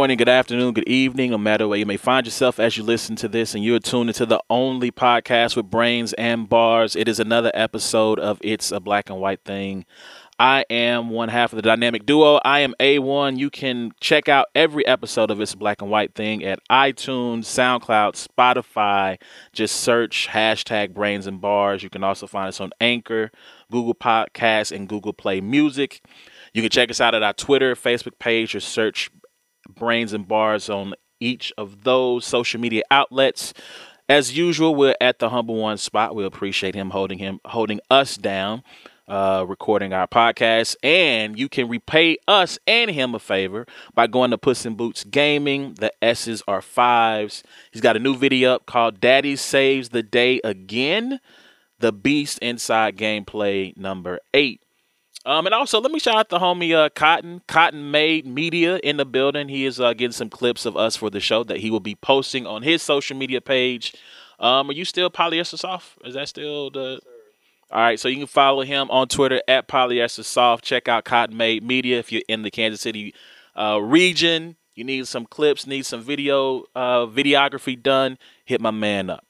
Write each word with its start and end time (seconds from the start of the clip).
morning, 0.00 0.16
good 0.16 0.30
afternoon, 0.30 0.72
good 0.72 0.88
evening, 0.88 1.30
no 1.30 1.36
matter 1.36 1.68
where 1.68 1.78
you 1.78 1.84
may 1.84 1.98
find 1.98 2.26
yourself 2.26 2.58
as 2.58 2.74
you 2.74 2.82
listen 2.82 3.16
to 3.16 3.28
this, 3.28 3.54
and 3.54 3.62
you're 3.62 3.78
tuned 3.78 4.08
into 4.08 4.24
the 4.24 4.40
only 4.48 4.90
podcast 4.90 5.56
with 5.56 5.66
brains 5.66 6.14
and 6.14 6.48
bars. 6.48 6.96
It 6.96 7.06
is 7.06 7.20
another 7.20 7.50
episode 7.52 8.18
of 8.18 8.38
It's 8.42 8.72
a 8.72 8.80
Black 8.80 9.10
and 9.10 9.20
White 9.20 9.44
Thing. 9.44 9.84
I 10.38 10.64
am 10.70 11.10
one 11.10 11.28
half 11.28 11.52
of 11.52 11.56
the 11.56 11.62
dynamic 11.62 12.06
duo. 12.06 12.40
I 12.42 12.60
am 12.60 12.74
A1. 12.80 13.36
You 13.36 13.50
can 13.50 13.92
check 14.00 14.26
out 14.26 14.46
every 14.54 14.86
episode 14.86 15.30
of 15.30 15.38
It's 15.38 15.52
a 15.52 15.58
Black 15.58 15.82
and 15.82 15.90
White 15.90 16.14
Thing 16.14 16.42
at 16.46 16.66
iTunes, 16.70 17.40
SoundCloud, 17.40 18.26
Spotify. 18.26 19.20
Just 19.52 19.80
search 19.80 20.28
hashtag 20.30 20.94
brains 20.94 21.26
and 21.26 21.42
bars. 21.42 21.82
You 21.82 21.90
can 21.90 22.02
also 22.02 22.26
find 22.26 22.48
us 22.48 22.58
on 22.58 22.70
Anchor, 22.80 23.30
Google 23.70 23.94
Podcasts, 23.94 24.74
and 24.74 24.88
Google 24.88 25.12
Play 25.12 25.42
Music. 25.42 26.02
You 26.54 26.62
can 26.62 26.70
check 26.70 26.90
us 26.90 27.02
out 27.02 27.14
at 27.14 27.22
our 27.22 27.34
Twitter, 27.34 27.74
Facebook 27.76 28.18
page, 28.18 28.54
or 28.54 28.60
search 28.60 29.10
brains 29.80 30.12
and 30.12 30.28
bars 30.28 30.70
on 30.70 30.94
each 31.18 31.52
of 31.58 31.82
those 31.82 32.24
social 32.24 32.60
media 32.60 32.82
outlets. 32.92 33.52
As 34.08 34.36
usual, 34.36 34.74
we're 34.76 34.94
at 35.00 35.18
the 35.18 35.30
humble 35.30 35.56
one 35.56 35.78
spot. 35.78 36.14
We 36.14 36.24
appreciate 36.24 36.76
him 36.76 36.90
holding 36.90 37.18
him 37.18 37.40
holding 37.44 37.80
us 37.90 38.16
down, 38.16 38.62
uh, 39.08 39.44
recording 39.48 39.92
our 39.92 40.06
podcast, 40.06 40.76
and 40.82 41.38
you 41.38 41.48
can 41.48 41.68
repay 41.68 42.16
us 42.28 42.58
and 42.66 42.90
him 42.90 43.14
a 43.14 43.18
favor 43.18 43.66
by 43.94 44.06
going 44.06 44.30
to 44.30 44.38
Puss 44.38 44.66
in 44.66 44.74
Boots 44.74 45.04
Gaming. 45.04 45.74
The 45.74 45.92
S's 46.02 46.42
are 46.46 46.62
fives. 46.62 47.42
He's 47.72 47.82
got 47.82 47.96
a 47.96 48.00
new 48.00 48.16
video 48.16 48.54
up 48.54 48.66
called 48.66 49.00
"Daddy 49.00 49.34
Saves 49.34 49.88
the 49.88 50.02
Day 50.02 50.40
Again." 50.44 51.20
The 51.78 51.92
Beast 51.92 52.38
Inside 52.40 52.98
gameplay 52.98 53.74
number 53.76 54.20
eight. 54.34 54.60
Um, 55.26 55.44
and 55.46 55.54
also 55.54 55.80
let 55.80 55.92
me 55.92 55.98
shout 55.98 56.16
out 56.16 56.28
the 56.30 56.38
homie 56.38 56.74
uh, 56.74 56.88
Cotton, 56.94 57.42
Cotton 57.46 57.90
Made 57.90 58.26
Media 58.26 58.78
in 58.78 58.96
the 58.96 59.04
building. 59.04 59.48
He 59.48 59.66
is 59.66 59.78
uh, 59.78 59.92
getting 59.92 60.12
some 60.12 60.30
clips 60.30 60.64
of 60.64 60.76
us 60.76 60.96
for 60.96 61.10
the 61.10 61.20
show 61.20 61.44
that 61.44 61.58
he 61.58 61.70
will 61.70 61.80
be 61.80 61.94
posting 61.94 62.46
on 62.46 62.62
his 62.62 62.82
social 62.82 63.16
media 63.16 63.40
page. 63.40 63.94
Um, 64.38 64.70
are 64.70 64.72
you 64.72 64.86
still 64.86 65.10
polyester 65.10 65.58
soft? 65.58 65.98
Is 66.04 66.14
that 66.14 66.28
still 66.28 66.70
the? 66.70 67.00
All 67.70 67.80
right, 67.80 68.00
so 68.00 68.08
you 68.08 68.16
can 68.16 68.26
follow 68.26 68.62
him 68.62 68.90
on 68.90 69.08
Twitter 69.08 69.42
at 69.46 69.68
polyester 69.68 70.24
soft. 70.24 70.64
Check 70.64 70.88
out 70.88 71.04
Cotton 71.04 71.36
Made 71.36 71.62
Media 71.62 71.98
if 71.98 72.10
you're 72.10 72.22
in 72.26 72.42
the 72.42 72.50
Kansas 72.50 72.80
City 72.80 73.14
uh, 73.54 73.78
region. 73.80 74.56
You 74.74 74.84
need 74.84 75.06
some 75.06 75.26
clips, 75.26 75.66
need 75.66 75.84
some 75.84 76.00
video 76.00 76.64
uh, 76.74 77.04
videography 77.06 77.80
done. 77.80 78.16
Hit 78.46 78.62
my 78.62 78.70
man 78.70 79.10
up. 79.10 79.24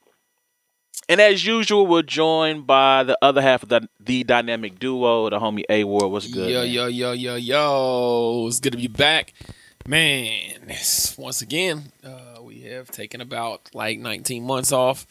And 1.10 1.20
as 1.20 1.44
usual, 1.44 1.88
we're 1.88 2.02
joined 2.02 2.68
by 2.68 3.02
the 3.02 3.18
other 3.20 3.42
half 3.42 3.64
of 3.64 3.68
the, 3.68 3.88
the 3.98 4.22
dynamic 4.22 4.78
duo, 4.78 5.28
the 5.28 5.40
homie 5.40 5.64
A 5.68 5.82
Ward. 5.82 6.04
What's 6.04 6.28
good? 6.28 6.48
Yo, 6.48 6.60
man? 6.60 6.70
yo, 6.70 6.86
yo, 6.86 7.10
yo, 7.10 7.34
yo. 7.34 8.46
It's 8.46 8.60
good 8.60 8.74
to 8.74 8.78
be 8.78 8.86
back. 8.86 9.34
Man, 9.88 10.72
once 11.18 11.42
again, 11.42 11.90
uh, 12.04 12.40
we 12.40 12.60
have 12.60 12.92
taken 12.92 13.20
about 13.20 13.70
like 13.74 13.98
19 13.98 14.44
months 14.44 14.70
off. 14.70 15.04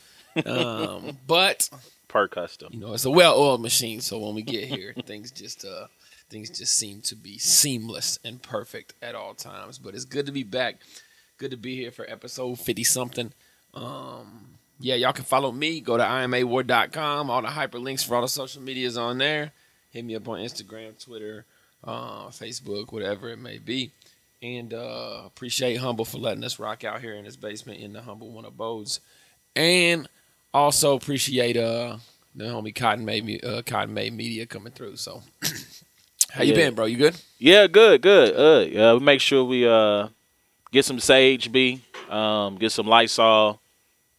Um, 0.46 1.18
but, 1.28 1.70
Per 2.08 2.30
custom. 2.30 2.70
you 2.72 2.80
know, 2.80 2.94
it's 2.94 3.04
a 3.04 3.12
well 3.12 3.38
oiled 3.38 3.62
machine. 3.62 4.00
So 4.00 4.20
when 4.20 4.36
we 4.36 4.42
get 4.42 4.70
here, 4.70 4.94
things 5.06 5.32
just, 5.32 5.66
uh, 5.66 5.88
things 6.30 6.50
just 6.50 6.78
seem 6.78 7.02
to 7.02 7.16
be 7.18 7.38
seamless 7.38 8.20
and 8.24 8.42
perfect 8.42 8.94
at 9.02 9.16
all 9.16 9.34
times. 9.34 9.78
But 9.78 9.96
it's 9.96 10.06
good 10.06 10.28
to 10.28 10.32
be 10.32 10.44
back. 10.44 10.78
Good 11.38 11.52
to 11.52 11.58
be 11.58 11.76
here 11.76 11.92
for 11.92 12.10
episode 12.10 12.58
50 12.58 12.86
something. 12.86 13.34
Um, 13.74 14.59
yeah, 14.80 14.96
y'all 14.96 15.14
can 15.14 15.26
follow 15.26 15.52
me. 15.52 15.82
Go 15.82 15.98
to 15.98 16.04
imaward.com. 16.04 17.30
All 17.30 17.42
the 17.42 17.48
hyperlinks 17.50 18.06
for 18.06 18.16
all 18.16 18.22
the 18.22 18.28
social 18.28 18.62
medias 18.62 18.98
on 18.98 19.18
there. 19.18 19.52
Hit 19.92 20.06
me 20.06 20.16
up 20.16 20.28
on 20.28 20.40
Instagram, 20.40 21.04
Twitter, 21.04 21.46
uh, 21.84 22.28
Facebook, 22.28 22.92
whatever 22.92 23.30
it 23.30 23.40
may 23.40 23.58
be. 23.58 23.92
And 24.42 24.74
uh, 24.74 25.24
appreciate 25.26 25.76
Humble 25.78 26.06
for 26.06 26.18
letting 26.18 26.44
us 26.44 26.60
rock 26.60 26.84
out 26.84 27.02
here 27.02 27.14
in 27.16 27.26
his 27.26 27.36
basement 27.36 27.80
in 27.82 27.92
the 27.94 28.02
Humble 28.02 28.32
One 28.32 28.46
abodes. 28.46 29.02
And 29.56 30.08
also 30.54 30.96
appreciate 30.96 31.58
uh, 31.58 31.98
the 32.36 32.46
homie 32.46 32.74
Cotton 32.74 33.04
Made, 33.04 33.26
Me- 33.26 33.42
uh, 33.42 33.62
Cotton 33.66 33.94
Made 33.94 34.14
Media 34.14 34.46
coming 34.46 34.72
through. 34.72 34.96
So, 34.96 35.22
how 36.32 36.44
you 36.44 36.52
Yeah. 36.54 36.56
been, 36.68 36.76
bro? 36.76 36.86
You 36.86 36.98
good? 36.98 37.20
Yeah, 37.38 37.68
good, 37.68 38.02
good. 38.02 38.34
Uh, 38.36 38.66
yeah, 38.70 38.94
we 38.94 39.00
make 39.00 39.20
sure 39.20 39.44
we 39.44 39.68
uh 39.68 40.08
get 40.72 40.86
some 40.86 41.00
sage 41.00 41.52
B, 41.52 41.82
um, 42.10 42.56
get 42.58 42.72
some 42.72 42.86
Lysol. 42.88 43.60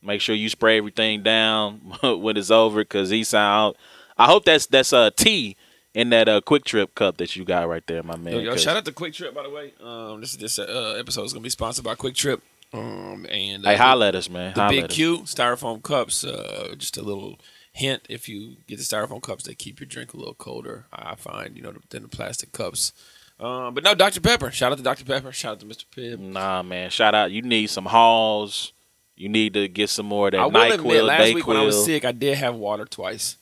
Make 0.02 0.20
sure 0.20 0.34
you 0.34 0.48
spray 0.48 0.78
everything 0.78 1.22
down 1.22 1.80
when 2.02 2.36
it's 2.36 2.50
over, 2.50 2.84
cause 2.84 3.10
he 3.10 3.24
sound. 3.24 3.76
I 4.16 4.26
hope 4.26 4.44
that's 4.44 4.66
that's 4.66 4.92
a 4.92 5.10
tea 5.10 5.56
in 5.94 6.10
that 6.10 6.28
uh 6.28 6.40
quick 6.40 6.64
trip 6.64 6.94
cup 6.94 7.16
that 7.18 7.36
you 7.36 7.44
got 7.44 7.68
right 7.68 7.86
there, 7.86 8.02
my 8.02 8.16
man. 8.16 8.34
Yo, 8.34 8.38
yo, 8.40 8.56
shout 8.56 8.76
out 8.76 8.84
to 8.84 8.92
Quick 8.92 9.12
Trip, 9.14 9.34
by 9.34 9.42
the 9.42 9.50
way. 9.50 9.72
Um, 9.82 10.20
this 10.20 10.36
this 10.36 10.58
uh, 10.58 10.96
episode 10.98 11.24
is 11.24 11.32
gonna 11.32 11.42
be 11.42 11.50
sponsored 11.50 11.84
by 11.84 11.94
Quick 11.94 12.14
Trip. 12.14 12.42
Um, 12.72 13.26
and 13.28 13.66
uh, 13.66 13.70
Hey, 13.70 13.76
holla 13.76 14.08
at 14.08 14.14
us, 14.14 14.30
man. 14.30 14.54
the 14.54 14.60
Holla 14.60 14.82
Big. 14.82 14.90
Q 14.90 15.18
styrofoam 15.20 15.82
cups. 15.82 16.22
Uh, 16.24 16.74
just 16.78 16.96
a 16.96 17.02
little 17.02 17.38
hint: 17.72 18.02
if 18.08 18.28
you 18.28 18.56
get 18.68 18.76
the 18.78 18.84
styrofoam 18.84 19.20
cups, 19.22 19.44
they 19.44 19.54
keep 19.54 19.80
your 19.80 19.86
drink 19.88 20.14
a 20.14 20.16
little 20.16 20.34
colder. 20.34 20.86
I 20.92 21.14
find, 21.16 21.56
you 21.56 21.62
know, 21.62 21.74
than 21.90 22.02
the 22.04 22.08
plastic 22.08 22.52
cups. 22.52 22.92
Um, 23.40 23.74
but 23.74 23.82
no, 23.82 23.94
Dr 23.94 24.20
Pepper. 24.20 24.50
Shout 24.50 24.70
out 24.70 24.78
to 24.78 24.84
Dr 24.84 25.04
Pepper. 25.04 25.32
Shout 25.32 25.52
out 25.52 25.60
to 25.60 25.66
Mr 25.66 25.84
Pibb. 25.94 26.18
Nah, 26.20 26.62
man. 26.62 26.90
Shout 26.90 27.14
out. 27.14 27.32
You 27.32 27.42
need 27.42 27.68
some 27.70 27.86
Halls. 27.86 28.72
You 29.20 29.28
need 29.28 29.54
to 29.54 29.68
get 29.68 29.90
some 29.90 30.06
more 30.06 30.28
of 30.28 30.32
that 30.32 30.40
I 30.40 30.46
will 30.46 30.52
NyQuil, 30.52 30.74
admit, 30.74 31.04
last 31.04 31.34
week 31.34 31.46
when 31.46 31.56
I 31.56 31.62
was 31.62 31.84
sick, 31.84 32.04
I 32.04 32.12
did 32.12 32.38
have 32.38 32.54
water 32.54 32.84
twice. 32.84 33.36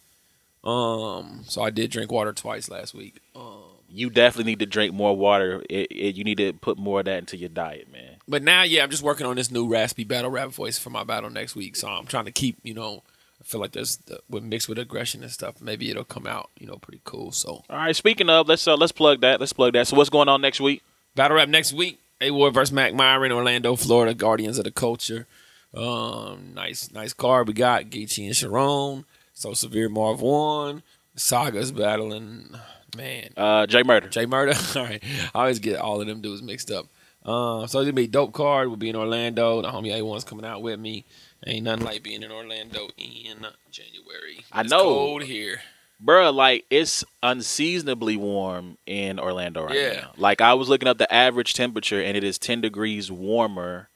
Um, 0.64 1.44
so 1.46 1.62
I 1.62 1.70
did 1.70 1.90
drink 1.90 2.10
water 2.10 2.32
twice 2.32 2.68
last 2.68 2.94
week. 2.94 3.20
Um, 3.36 3.62
You 3.88 4.10
definitely 4.10 4.50
need 4.52 4.58
to 4.58 4.66
drink 4.66 4.92
more 4.92 5.16
water. 5.16 5.62
It, 5.70 5.90
it, 5.90 6.16
you 6.16 6.24
need 6.24 6.38
to 6.38 6.52
put 6.52 6.78
more 6.78 7.00
of 7.00 7.06
that 7.06 7.18
into 7.18 7.36
your 7.36 7.48
diet, 7.48 7.90
man. 7.90 8.16
But 8.26 8.42
now, 8.42 8.62
yeah, 8.62 8.82
I'm 8.82 8.90
just 8.90 9.02
working 9.02 9.26
on 9.26 9.36
this 9.36 9.50
new 9.50 9.66
raspy 9.68 10.04
battle 10.04 10.30
rap 10.30 10.50
voice 10.50 10.78
for 10.78 10.90
my 10.90 11.04
battle 11.04 11.30
next 11.30 11.54
week. 11.54 11.76
So 11.76 11.88
I'm 11.88 12.06
trying 12.06 12.26
to 12.26 12.32
keep, 12.32 12.58
you 12.62 12.74
know, 12.74 13.02
I 13.40 13.44
feel 13.44 13.60
like 13.60 13.72
there's 13.72 13.96
the, 13.98 14.20
with 14.28 14.42
mixed 14.42 14.68
with 14.68 14.78
aggression 14.78 15.22
and 15.22 15.30
stuff. 15.30 15.60
Maybe 15.62 15.90
it'll 15.90 16.04
come 16.04 16.26
out, 16.26 16.50
you 16.58 16.66
know, 16.66 16.76
pretty 16.76 17.00
cool. 17.04 17.30
So 17.32 17.62
All 17.70 17.76
right. 17.76 17.94
Speaking 17.94 18.28
of, 18.28 18.48
let's 18.48 18.66
uh, 18.66 18.76
let's 18.76 18.92
plug 18.92 19.20
that. 19.20 19.38
Let's 19.38 19.52
plug 19.52 19.72
that. 19.74 19.86
So 19.86 19.96
what's 19.96 20.10
going 20.10 20.28
on 20.28 20.40
next 20.40 20.60
week? 20.60 20.82
battle 21.14 21.36
rap 21.36 21.48
next 21.48 21.72
week. 21.72 21.98
A 22.20 22.30
Ward 22.32 22.54
versus 22.54 22.72
Mac 22.72 22.94
Myron, 22.94 23.30
Orlando, 23.32 23.76
Florida, 23.76 24.12
Guardians 24.12 24.58
of 24.58 24.64
the 24.64 24.70
Culture. 24.72 25.26
Um, 25.74 26.52
nice, 26.54 26.90
nice 26.92 27.12
card 27.12 27.48
we 27.48 27.54
got. 27.54 27.84
Geechee 27.84 28.26
and 28.26 28.36
Sharon. 28.36 29.04
So 29.34 29.52
severe 29.54 29.88
Marv 29.88 30.20
Won. 30.20 30.82
Saga's 31.16 31.72
battling. 31.72 32.50
Man, 32.96 33.30
Uh, 33.36 33.66
Jay 33.66 33.82
Murder. 33.82 34.08
Jay 34.08 34.24
Murder. 34.26 34.54
all 34.76 34.82
right. 34.84 35.02
I 35.34 35.40
always 35.40 35.58
get 35.58 35.78
all 35.78 36.00
of 36.00 36.06
them 36.06 36.20
dudes 36.20 36.42
mixed 36.42 36.70
up. 36.70 36.86
Uh, 37.24 37.66
so 37.66 37.80
it's 37.80 37.84
gonna 37.86 37.92
be 37.92 38.04
a 38.04 38.08
dope 38.08 38.32
card. 38.32 38.68
We'll 38.68 38.76
be 38.76 38.88
in 38.88 38.96
Orlando. 38.96 39.60
The 39.60 39.68
homie 39.68 39.92
A1's 39.92 40.24
coming 40.24 40.46
out 40.46 40.62
with 40.62 40.80
me. 40.80 41.04
Ain't 41.46 41.64
nothing 41.64 41.84
like 41.84 42.02
being 42.02 42.22
in 42.22 42.32
Orlando 42.32 42.88
in 42.96 43.46
January. 43.70 44.44
I 44.50 44.62
It's 44.62 44.70
know. 44.70 44.82
cold 44.84 45.22
here. 45.24 45.60
Bruh, 46.02 46.32
like 46.32 46.64
it's 46.70 47.04
unseasonably 47.22 48.16
warm 48.16 48.78
in 48.86 49.18
Orlando 49.20 49.64
right 49.64 49.74
Yeah. 49.76 49.92
now. 50.00 50.12
Like 50.16 50.40
I 50.40 50.54
was 50.54 50.68
looking 50.68 50.88
up 50.88 50.96
the 50.98 51.12
average 51.12 51.54
temperature 51.54 52.00
and 52.02 52.16
it 52.16 52.24
is 52.24 52.38
10 52.38 52.60
degrees 52.60 53.10
warmer. 53.12 53.88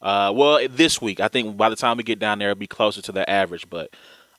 Uh, 0.00 0.32
well, 0.34 0.66
this 0.68 1.00
week 1.02 1.20
I 1.20 1.28
think 1.28 1.56
by 1.56 1.68
the 1.68 1.76
time 1.76 1.96
we 1.96 2.02
get 2.04 2.18
down 2.18 2.38
there 2.38 2.50
it'll 2.50 2.58
be 2.60 2.66
closer 2.66 3.02
to 3.02 3.12
the 3.12 3.28
average. 3.28 3.68
But 3.68 3.90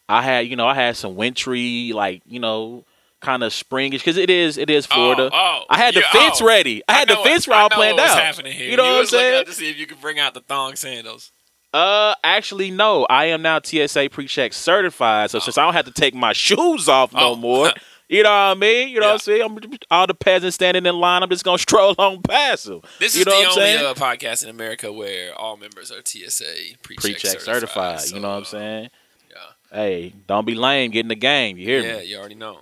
I 0.08 0.22
had, 0.22 0.48
you 0.48 0.56
know, 0.56 0.68
I 0.68 0.74
had 0.74 0.96
some 0.98 1.16
wintry, 1.16 1.92
like 1.94 2.22
you 2.26 2.40
know, 2.40 2.86
kind 3.22 3.44
of 3.44 3.52
springish 3.52 4.00
because 4.00 4.18
it 4.18 4.30
is, 4.30 4.58
it 4.58 4.70
is 4.70 4.86
Florida. 4.86 5.30
Oh, 5.34 5.60
oh, 5.62 5.66
I 5.70 5.78
had 5.78 5.94
the 5.94 6.02
fence 6.02 6.42
oh. 6.42 6.46
ready. 6.48 6.82
I 6.88 6.94
had 6.94 7.10
the 7.10 7.18
fence 7.18 7.48
what- 7.48 7.58
I 7.58 7.64
know 7.64 7.70
planned 7.70 8.00
out. 8.00 8.18
happening 8.18 8.54
here. 8.54 8.70
You 8.70 8.78
know 8.78 8.84
what 8.86 9.00
I'm 9.02 9.06
saying? 9.08 9.40
out 9.42 9.46
to 9.48 9.54
see 9.54 9.70
if 9.70 9.78
you 9.78 9.86
could 9.88 10.00
bring 10.02 10.20
out 10.20 10.34
the 10.34 10.42
thong 10.42 10.76
sandals. 10.76 11.32
Uh, 11.72 12.16
actually, 12.24 12.72
no. 12.72 13.06
I 13.10 13.26
am 13.26 13.42
now 13.44 13.60
TSA 13.64 14.10
pre-check 14.12 14.54
certified, 14.54 15.30
so 15.30 15.38
since 15.38 15.56
I 15.58 15.64
don't 15.66 15.74
have 15.74 15.86
to 15.86 15.92
take 15.92 16.16
my 16.16 16.34
shoes 16.34 16.90
off 16.90 17.14
no 17.14 17.34
Oh. 17.34 17.36
more, 17.36 17.72
you 18.10 18.24
know 18.24 18.30
what 18.30 18.36
I 18.36 18.54
mean? 18.56 18.90
You 18.90 19.00
know 19.00 19.08
what 19.08 19.14
I'm 19.14 19.20
saying? 19.20 19.42
I'm, 19.44 19.58
all 19.92 20.08
the 20.08 20.14
peasants 20.14 20.56
standing 20.56 20.86
in 20.86 20.96
line, 21.00 21.24
I'm 21.24 21.30
just 21.30 21.44
gonna 21.46 21.58
stroll 21.70 21.96
on 21.98 22.22
past 22.22 22.66
them. 22.66 22.82
This 23.00 23.16
you 23.16 23.20
is 23.22 23.26
the 23.26 23.32
only 23.32 23.76
uh, 23.78 23.94
podcast 23.94 24.44
in 24.44 24.50
America 24.50 24.92
where 24.92 25.34
all 25.36 25.56
members 25.56 25.92
are 25.92 26.02
TSA 26.04 26.44
pre-check, 26.84 27.02
pre-check 27.02 27.40
certified. 27.40 28.02
So, 28.02 28.16
you 28.16 28.22
know 28.22 28.30
what 28.30 28.36
I'm 28.38 28.42
uh, 28.42 28.46
saying? 28.46 28.90
yeah. 29.30 29.38
Hey, 29.78 30.14
don't 30.28 30.46
be 30.46 30.56
lame. 30.56 30.92
Get 30.92 31.02
in 31.02 31.08
the 31.08 31.16
game. 31.16 31.58
You 31.58 31.66
hear 31.66 31.80
Yeah, 31.82 31.88
me? 31.92 31.94
Yeah, 31.98 32.02
you 32.02 32.18
already 32.18 32.36
know. 32.36 32.60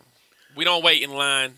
We 0.55 0.65
don't 0.65 0.83
wait 0.83 1.01
in 1.01 1.11
line. 1.13 1.53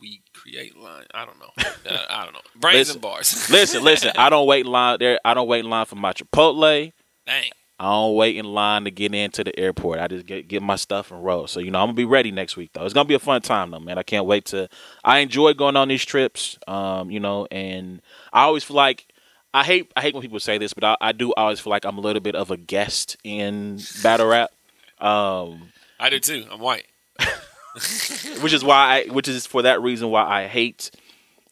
We 0.00 0.20
create 0.32 0.76
line. 0.76 1.04
I 1.14 1.24
don't 1.24 1.38
know. 1.38 1.50
Uh, 1.84 1.98
I 2.08 2.22
don't 2.22 2.32
know. 2.32 2.40
Brains 2.54 2.76
Listen. 2.78 2.94
and 2.94 3.02
bars. 3.02 3.50
listen, 3.50 3.82
listen. 3.82 4.12
I 4.16 4.30
don't 4.30 4.46
wait 4.46 4.64
in 4.66 4.70
line 4.70 4.98
there. 5.00 5.18
I 5.24 5.34
don't 5.34 5.48
wait 5.48 5.64
in 5.64 5.68
line 5.70 5.84
for 5.84 5.96
my 5.96 6.12
Chipotle. 6.12 6.92
Dang. 7.26 7.50
I 7.82 7.86
don't 7.86 8.14
wait 8.14 8.36
in 8.36 8.44
line 8.44 8.84
to 8.84 8.92
get 8.92 9.12
into 9.12 9.42
the 9.42 9.58
airport. 9.58 9.98
I 9.98 10.06
just 10.06 10.24
get 10.24 10.46
get 10.46 10.62
my 10.62 10.76
stuff 10.76 11.10
and 11.10 11.24
roll. 11.24 11.48
So 11.48 11.58
you 11.58 11.72
know, 11.72 11.80
I'm 11.80 11.88
gonna 11.88 11.94
be 11.94 12.04
ready 12.04 12.30
next 12.30 12.56
week 12.56 12.70
though. 12.72 12.84
It's 12.84 12.94
gonna 12.94 13.08
be 13.08 13.14
a 13.14 13.18
fun 13.18 13.42
time 13.42 13.72
though, 13.72 13.80
man. 13.80 13.98
I 13.98 14.04
can't 14.04 14.24
wait 14.24 14.44
to. 14.46 14.68
I 15.02 15.18
enjoy 15.18 15.52
going 15.54 15.74
on 15.74 15.88
these 15.88 16.04
trips. 16.04 16.60
Um, 16.68 17.10
you 17.10 17.18
know, 17.18 17.48
and 17.50 18.00
I 18.32 18.42
always 18.42 18.62
feel 18.62 18.76
like 18.76 19.08
I 19.52 19.64
hate 19.64 19.90
I 19.96 20.02
hate 20.02 20.14
when 20.14 20.22
people 20.22 20.38
say 20.38 20.58
this, 20.58 20.72
but 20.72 20.84
I, 20.84 20.96
I 21.00 21.10
do 21.10 21.34
always 21.34 21.58
feel 21.58 21.72
like 21.72 21.84
I'm 21.84 21.98
a 21.98 22.00
little 22.00 22.22
bit 22.22 22.36
of 22.36 22.52
a 22.52 22.56
guest 22.56 23.16
in 23.24 23.80
battle 24.00 24.28
rap. 24.28 24.52
Um, 25.00 25.72
I 25.98 26.08
do 26.08 26.20
too. 26.20 26.46
I'm 26.52 26.60
white. 26.60 26.86
which 28.42 28.52
is 28.52 28.62
why 28.62 28.76
I, 29.08 29.12
which 29.12 29.26
is 29.26 29.44
for 29.44 29.62
that 29.62 29.82
reason 29.82 30.08
why 30.08 30.22
I 30.22 30.46
hate 30.46 30.92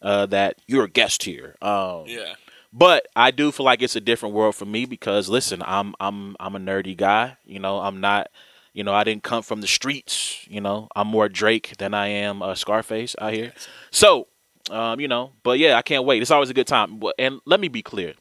uh, 0.01 0.27
that 0.27 0.59
you're 0.69 0.85
a 0.85 0.89
guest 0.89 1.25
here. 1.25 1.57
Um, 1.61 2.05
Yeah. 2.07 2.35
But 2.73 3.09
I 3.17 3.31
do 3.33 3.51
feel 3.51 3.67
like 3.67 3.83
it's 3.83 3.97
a 3.97 4.01
different 4.01 4.35
world 4.35 4.55
for 4.55 4.65
me 4.65 4.85
because 4.87 5.29
listen, 5.29 5.63
I'm 5.67 5.95
I'm 5.99 6.37
I'm 6.39 6.55
a 6.55 6.61
nerdy 6.61 6.97
guy. 6.97 7.37
You 7.45 7.59
know, 7.59 7.79
I'm 7.81 8.01
not. 8.01 8.31
You 8.73 8.85
know, 8.85 8.95
I 8.95 9.03
didn't 9.03 9.25
come 9.25 9.43
from 9.43 9.63
the 9.63 9.67
streets. 9.67 10.47
You 10.49 10.61
know, 10.61 10.87
I'm 10.95 11.09
more 11.09 11.29
Drake 11.29 11.77
than 11.79 11.93
I 11.93 12.07
am 12.07 12.41
uh, 12.41 12.55
Scarface 12.55 13.17
out 13.21 13.33
here. 13.33 13.53
So, 13.91 14.29
um, 14.71 15.01
you 15.01 15.09
know, 15.09 15.33
but 15.43 15.59
yeah, 15.59 15.75
I 15.75 15.83
can't 15.83 16.05
wait. 16.05 16.23
It's 16.23 16.31
always 16.31 16.51
a 16.51 16.55
good 16.55 16.69
time. 16.69 17.03
And 17.19 17.41
let 17.47 17.59
me 17.59 17.67
be 17.67 17.83
clear. 17.83 18.15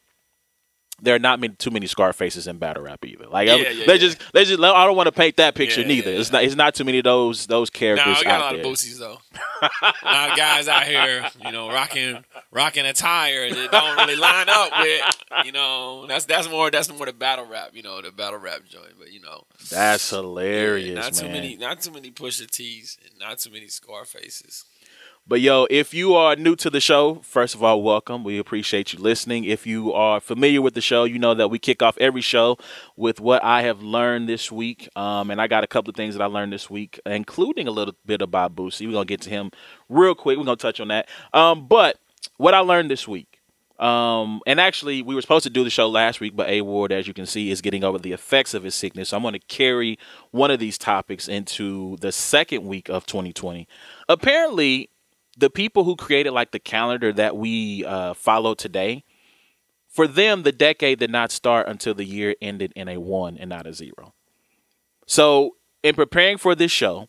There 1.02 1.16
are 1.16 1.20
not 1.20 1.40
many, 1.40 1.54
too 1.56 1.72
many 1.72 1.88
Scarfaces 1.88 2.48
in 2.48 2.58
battle 2.58 2.84
rap 2.84 3.04
either. 3.06 3.28
Like 3.28 3.48
Yeah, 3.48 3.54
I'm- 3.56 3.64
yeah, 3.64 3.86
they 3.86 3.94
yeah. 3.94 3.98
just 3.98 4.34
they 4.34 4.46
just 4.46 4.62
I 4.62 4.86
don't 4.86 4.96
want 4.96 5.08
to 5.08 5.12
paint 5.12 5.38
that 5.38 5.56
picture 5.56 5.84
neither. 5.86 6.12
It's 6.12 6.32
not 6.32 6.44
it's 6.44 6.56
not 6.56 6.76
too 6.76 6.84
many 6.84 7.00
of 7.00 7.04
those 7.06 7.48
those 7.48 7.70
Nah, 7.74 7.80
characters 7.80 8.18
we 8.20 8.24
got 8.24 8.40
a 8.42 8.44
lot 8.44 8.52
there. 8.54 8.62
of 8.62 8.66
boosies 8.68 9.00
though. 9.00 9.20
a 9.62 10.06
lot 10.06 10.32
of 10.32 10.38
guys 10.38 10.68
out 10.68 10.84
here, 10.84 11.26
you 11.46 11.52
know, 11.52 11.70
rocking 11.70 12.24
rocking 12.52 12.86
attire 12.86 13.50
that 13.54 13.72
don't 13.72 13.98
really 13.98 14.16
line 14.16 14.48
up 14.50 14.72
with, 14.80 15.46
you 15.46 15.52
know, 15.52 16.06
that's 16.08 16.26
that's 16.26 16.50
more 16.50 16.72
that's 16.72 16.92
more 16.92 17.06
the 17.06 17.14
battle 17.14 17.46
rap, 17.46 17.72
you 17.74 17.82
know, 17.84 18.02
the 18.02 18.12
battle 18.12 18.40
rap 18.40 18.62
joint. 18.70 18.94
But 18.98 19.12
you 19.12 19.22
know, 19.22 19.44
That's 19.70 20.10
hilarious, 20.10 20.96
not 20.96 21.14
too 21.14 21.28
many, 21.30 21.56
not 21.58 21.82
too 21.82 21.92
many 21.92 22.12
Pusha 22.12 22.50
T's, 22.50 22.98
and 23.04 23.20
not 23.20 23.40
too 23.40 23.52
many 23.52 23.68
Scarfaces. 23.68 24.66
But 25.30 25.42
yo, 25.42 25.68
if 25.70 25.94
you 25.94 26.16
are 26.16 26.36
new 26.36 26.56
to 26.56 26.72
the 26.72 26.82
show, 26.82 27.22
first 27.22 27.54
of 27.54 27.64
all, 27.64 27.84
welcome. 27.84 28.24
We 28.24 28.40
appreciate 28.40 28.94
you 28.94 29.00
listening. 29.00 29.44
If 29.44 29.68
you 29.68 29.94
are 29.94 30.20
familiar 30.20 30.60
with 30.60 30.74
the 30.74 30.82
show, 30.82 31.04
you 31.04 31.20
know 31.20 31.36
that 31.36 31.50
we 31.50 31.60
kick 31.60 31.84
off 31.84 31.96
every 32.00 32.22
show 32.22 32.58
with 32.96 33.20
what 33.20 33.44
I 33.44 33.62
have 33.62 33.84
learned 33.84 34.28
this 34.28 34.52
week. 34.52 34.90
Um, 34.96 35.30
and 35.30 35.40
I 35.40 35.46
got 35.46 35.64
a 35.64 35.68
couple 35.68 35.92
of 35.92 35.96
things 35.96 36.16
that 36.16 36.24
I 36.24 36.26
learned 36.26 36.52
this 36.52 36.68
week, 36.68 37.00
including 37.06 37.68
a 37.68 37.72
little 37.72 37.94
bit 38.08 38.24
about 38.24 38.56
Boosie. 38.56 38.88
We're 38.88 38.94
gonna 38.94 39.06
get 39.06 39.22
to 39.22 39.30
him 39.30 39.52
real 39.88 40.16
quick. 40.16 40.40
We're 40.40 40.46
gonna 40.46 40.56
touch 40.58 40.80
on 40.80 40.88
that. 40.88 41.08
Um, 41.32 41.68
but 41.68 42.00
what 42.38 42.56
I 42.56 42.62
learned 42.62 42.90
this 42.90 43.08
week. 43.08 43.40
Um, 43.78 44.42
and 44.48 44.60
actually, 44.60 45.04
we 45.04 45.14
were 45.14 45.22
supposed 45.22 45.44
to 45.44 45.52
do 45.52 45.64
the 45.64 45.70
show 45.70 45.88
last 45.88 46.20
week, 46.20 46.36
but 46.36 46.50
A 46.50 46.62
Ward, 46.62 46.92
as 46.92 47.08
you 47.08 47.14
can 47.14 47.28
see, 47.28 47.52
is 47.52 47.62
getting 47.62 47.84
over 47.84 48.00
the 48.00 48.14
effects 48.14 48.56
of 48.56 48.64
his 48.64 48.74
sickness. 48.74 49.10
So 49.10 49.18
I'm 49.18 49.24
going 49.24 49.34
to 49.34 49.40
carry 49.48 50.00
one 50.32 50.50
of 50.50 50.60
these 50.60 50.80
topics 50.80 51.28
into 51.28 51.98
the 51.98 52.12
second 52.12 52.66
week 52.66 52.90
of 52.90 53.06
2020. 53.06 53.68
Apparently, 54.10 54.90
the 55.40 55.50
people 55.50 55.84
who 55.84 55.96
created 55.96 56.32
like 56.32 56.52
the 56.52 56.60
calendar 56.60 57.14
that 57.14 57.38
we 57.38 57.86
uh, 57.86 58.14
follow 58.14 58.54
today, 58.54 59.04
for 59.88 60.08
them, 60.08 60.44
the 60.44 60.52
decade 60.52 61.00
did 61.00 61.10
not 61.10 61.32
start 61.32 61.68
until 61.68 61.94
the 61.94 62.06
year 62.06 62.36
ended 62.42 62.74
in 62.76 62.88
a 62.88 62.98
one 62.98 63.38
and 63.38 63.50
not 63.50 63.66
a 63.66 63.74
zero. 63.74 64.14
So, 65.08 65.56
in 65.82 65.96
preparing 65.96 66.38
for 66.38 66.56
this 66.56 66.72
show, 66.72 67.08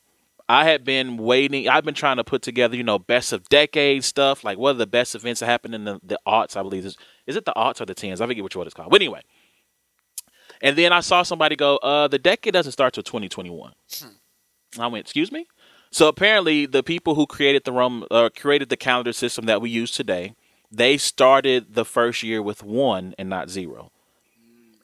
I 0.48 0.64
had 0.64 0.84
been 0.84 1.16
waiting. 1.16 1.68
I've 1.68 1.84
been 1.84 1.94
trying 1.94 2.16
to 2.16 2.24
put 2.24 2.42
together, 2.42 2.76
you 2.76 2.82
know, 2.82 2.98
best 2.98 3.32
of 3.32 3.48
decade 3.48 4.04
stuff. 4.04 4.42
Like, 4.42 4.58
what 4.58 4.70
are 4.70 4.78
the 4.78 4.86
best 4.86 5.14
events 5.14 5.40
that 5.40 5.46
happened 5.46 5.74
in 5.74 5.84
the, 5.84 6.00
the 6.02 6.18
aughts? 6.26 6.56
I 6.56 6.62
believe 6.62 6.86
is 6.86 6.96
is 7.26 7.36
it 7.36 7.44
the 7.44 7.52
aughts 7.56 7.80
or 7.80 7.84
the 7.84 7.94
tens? 7.94 8.20
I 8.20 8.26
forget 8.26 8.44
which 8.44 8.56
one 8.56 8.66
it's 8.66 8.74
called. 8.74 8.90
But 8.90 9.00
anyway, 9.00 9.22
and 10.62 10.76
then 10.76 10.92
I 10.92 11.00
saw 11.00 11.22
somebody 11.22 11.56
go, 11.56 11.76
"Uh, 11.78 12.08
the 12.08 12.18
decade 12.18 12.52
doesn't 12.52 12.72
start 12.72 12.94
till 12.94 13.02
2021." 13.02 13.72
I 14.78 14.86
went, 14.86 15.04
"Excuse 15.04 15.30
me." 15.30 15.46
So 15.90 16.06
apparently, 16.08 16.66
the 16.66 16.82
people 16.82 17.14
who 17.16 17.26
created 17.26 17.64
the 17.64 17.72
Rome, 17.72 18.06
uh, 18.10 18.28
created 18.34 18.68
the 18.68 18.76
calendar 18.76 19.12
system 19.12 19.46
that 19.46 19.60
we 19.60 19.70
use 19.70 19.90
today, 19.90 20.34
they 20.70 20.96
started 20.96 21.74
the 21.74 21.84
first 21.84 22.22
year 22.22 22.40
with 22.40 22.62
one 22.62 23.14
and 23.18 23.28
not 23.28 23.50
zero. 23.50 23.90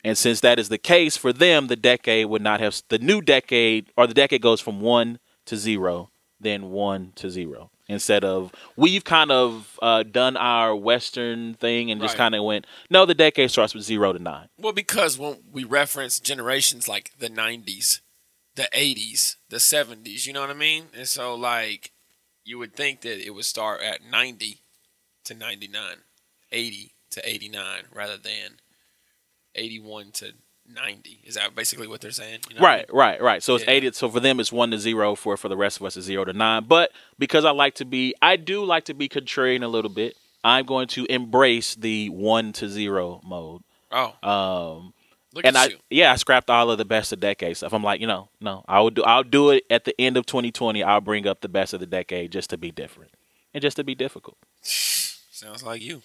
And 0.03 0.19
since 0.19 0.41
that 0.41 0.58
is 0.58 0.69
the 0.69 0.79
case 0.79 1.17
for 1.17 1.32
them, 1.32 1.67
the 1.69 1.76
decade 1.76 2.26
would 2.26 2.43
not 2.43 2.61
have 2.61 2.81
the 2.88 2.99
new 2.99 3.20
decade 3.20 3.87
or 3.97 4.06
the 4.06 4.14
decade 4.14 4.43
goes 4.43 4.61
from 4.61 4.81
one 4.81 5.19
to 5.47 5.56
zero, 5.56 6.11
then 6.41 6.70
one 6.70 7.12
to 7.17 7.31
zero. 7.31 7.70
Instead 7.88 8.25
of 8.25 8.53
we've 8.76 9.05
kind 9.05 9.31
of 9.31 9.79
uh, 9.81 10.03
done 10.03 10.37
our 10.37 10.75
Western 10.75 11.55
thing 11.55 11.91
and 11.91 12.00
just 12.00 12.14
Right. 12.14 12.19
kind 12.19 12.35
of 12.35 12.43
went, 12.43 12.67
no, 12.91 13.06
the 13.06 13.14
decade 13.14 13.50
starts 13.50 13.75
with 13.75 13.85
zero 13.85 14.12
to 14.12 14.19
nine. 14.19 14.49
Well, 14.58 14.73
because 14.73 15.19
when 15.19 15.38
we 15.53 15.62
reference 15.62 16.19
generations 16.19 16.88
like 16.88 17.12
the 17.19 17.29
'90s, 17.29 18.00
the 18.56 18.69
'80s, 18.75 19.37
the 19.49 19.58
'70s, 19.58 20.26
you 20.26 20.32
know 20.32 20.41
what 20.41 20.50
I 20.50 20.55
mean, 20.55 20.87
and 20.94 21.06
so 21.08 21.35
like 21.35 21.93
you 22.44 22.58
would 22.58 22.75
think 22.75 23.00
that 23.03 23.25
it 23.25 23.31
would 23.31 23.44
start 23.44 23.81
at 23.82 24.05
90 24.05 24.61
to 25.25 25.35
99, 25.35 25.97
80 26.53 26.93
to 27.11 27.29
89, 27.29 27.82
rather 27.93 28.17
than 28.17 28.61
81 29.55 30.12
to 30.12 30.32
90. 30.73 31.20
Is 31.25 31.35
that 31.35 31.55
basically 31.55 31.87
what 31.87 32.00
they're 32.00 32.11
saying? 32.11 32.41
You 32.49 32.56
know 32.56 32.62
what 32.62 32.70
I 32.70 32.75
Right, 32.76 32.93
right, 32.93 33.23
right. 33.23 33.43
So 33.43 33.55
it's 33.56 33.64
Yeah. 33.64 33.70
eighty. 33.70 33.93
So 33.93 34.11
for 34.11 34.20
them, 34.20 34.41
it's 34.41 34.53
one 34.53 34.70
to 34.73 34.79
zero. 34.79 35.14
For 35.14 35.37
for 35.37 35.49
the 35.49 35.56
rest 35.56 35.79
of 35.79 35.87
us, 35.87 35.97
it's 35.97 36.06
zero 36.06 36.25
to 36.25 36.32
nine. 36.32 36.64
But 36.64 36.93
because 37.19 37.44
I 37.44 37.50
like 37.50 37.75
to 37.76 37.85
be, 37.85 38.14
I 38.20 38.37
do 38.37 38.64
like 38.64 38.85
to 38.87 38.94
be 38.94 39.08
contrarian 39.08 39.62
a 39.62 39.69
little 39.69 39.91
bit. 39.91 40.17
I'm 40.44 40.67
going 40.67 40.87
to 40.88 41.05
embrace 41.06 41.75
the 41.75 42.08
one 42.11 42.53
to 42.55 42.69
zero 42.69 43.20
mode. 43.25 43.62
Oh, 43.91 44.14
Um, 44.29 44.94
look 45.37 45.44
and 45.44 45.56
I 45.56 45.67
you. 45.67 45.77
yeah, 45.91 46.12
I 46.12 46.17
scrapped 46.17 46.50
all 46.50 46.71
of 46.71 46.79
the 46.79 46.85
best 46.85 47.12
of 47.12 47.21
decade 47.21 47.56
stuff. 47.56 47.73
I'm 47.73 47.83
like, 47.83 48.00
you 48.00 48.06
know, 48.06 48.29
no, 48.41 48.65
I 48.67 48.81
would 48.81 48.94
do. 48.94 49.03
I'll 49.05 49.23
do 49.23 49.50
it 49.50 49.65
at 49.71 49.85
the 49.85 49.94
end 50.00 50.17
of 50.17 50.27
2020. 50.27 50.83
I'll 50.83 51.00
bring 51.00 51.27
up 51.27 51.41
the 51.41 51.49
best 51.49 51.73
of 51.73 51.81
the 51.81 51.87
decade 51.87 52.33
just 52.33 52.50
to 52.50 52.59
be 52.59 52.71
different 52.71 53.12
and 53.55 53.62
just 53.62 53.77
to 53.77 53.85
be 53.85 53.94
difficult. 53.94 54.37
Sounds 54.62 55.62
like 55.62 55.83
you. 55.83 56.03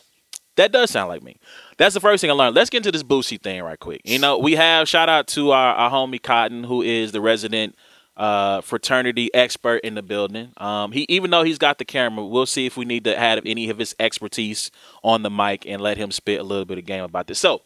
That 0.57 0.74
does 0.74 0.92
sound 0.92 1.07
like 1.07 1.24
me. 1.24 1.38
That's 1.78 1.94
the 1.94 2.01
first 2.01 2.19
thing 2.19 2.30
I 2.30 2.33
learned. 2.33 2.56
Let's 2.56 2.69
get 2.69 2.78
into 2.78 2.92
this 2.92 3.04
Boosie 3.04 3.42
thing 3.42 3.63
right 3.63 3.80
quick. 3.80 4.01
You 4.04 4.19
know, 4.19 4.38
we 4.38 4.56
have 4.56 4.89
shout 4.89 5.07
out 5.07 5.28
to 5.30 5.51
our, 5.51 5.74
our 5.74 5.89
homie 5.89 6.22
Cotton, 6.22 6.66
who 6.66 6.81
is 6.81 7.13
the 7.13 7.22
resident 7.22 7.75
uh, 8.18 8.60
fraternity 8.60 9.34
expert 9.34 9.77
in 9.77 9.95
the 9.95 10.01
building. 10.01 10.51
Um, 10.57 10.92
he 10.92 11.06
even 11.07 11.31
though 11.31 11.44
he's 11.44 11.57
got 11.57 11.77
the 11.77 11.86
camera, 11.86 12.25
we'll 12.25 12.45
see 12.45 12.66
if 12.66 12.75
we 12.75 12.84
need 12.84 13.06
to 13.06 13.18
have 13.18 13.42
any 13.45 13.69
of 13.69 13.77
his 13.80 13.95
expertise 13.98 14.69
on 15.04 15.24
the 15.24 15.30
mic 15.30 15.66
and 15.66 15.81
let 15.81 15.98
him 15.98 16.12
spit 16.12 16.42
a 16.42 16.44
little 16.44 16.66
bit 16.66 16.77
of 16.77 16.86
game 16.86 17.04
about 17.04 17.27
this. 17.27 17.39
So. 17.39 17.62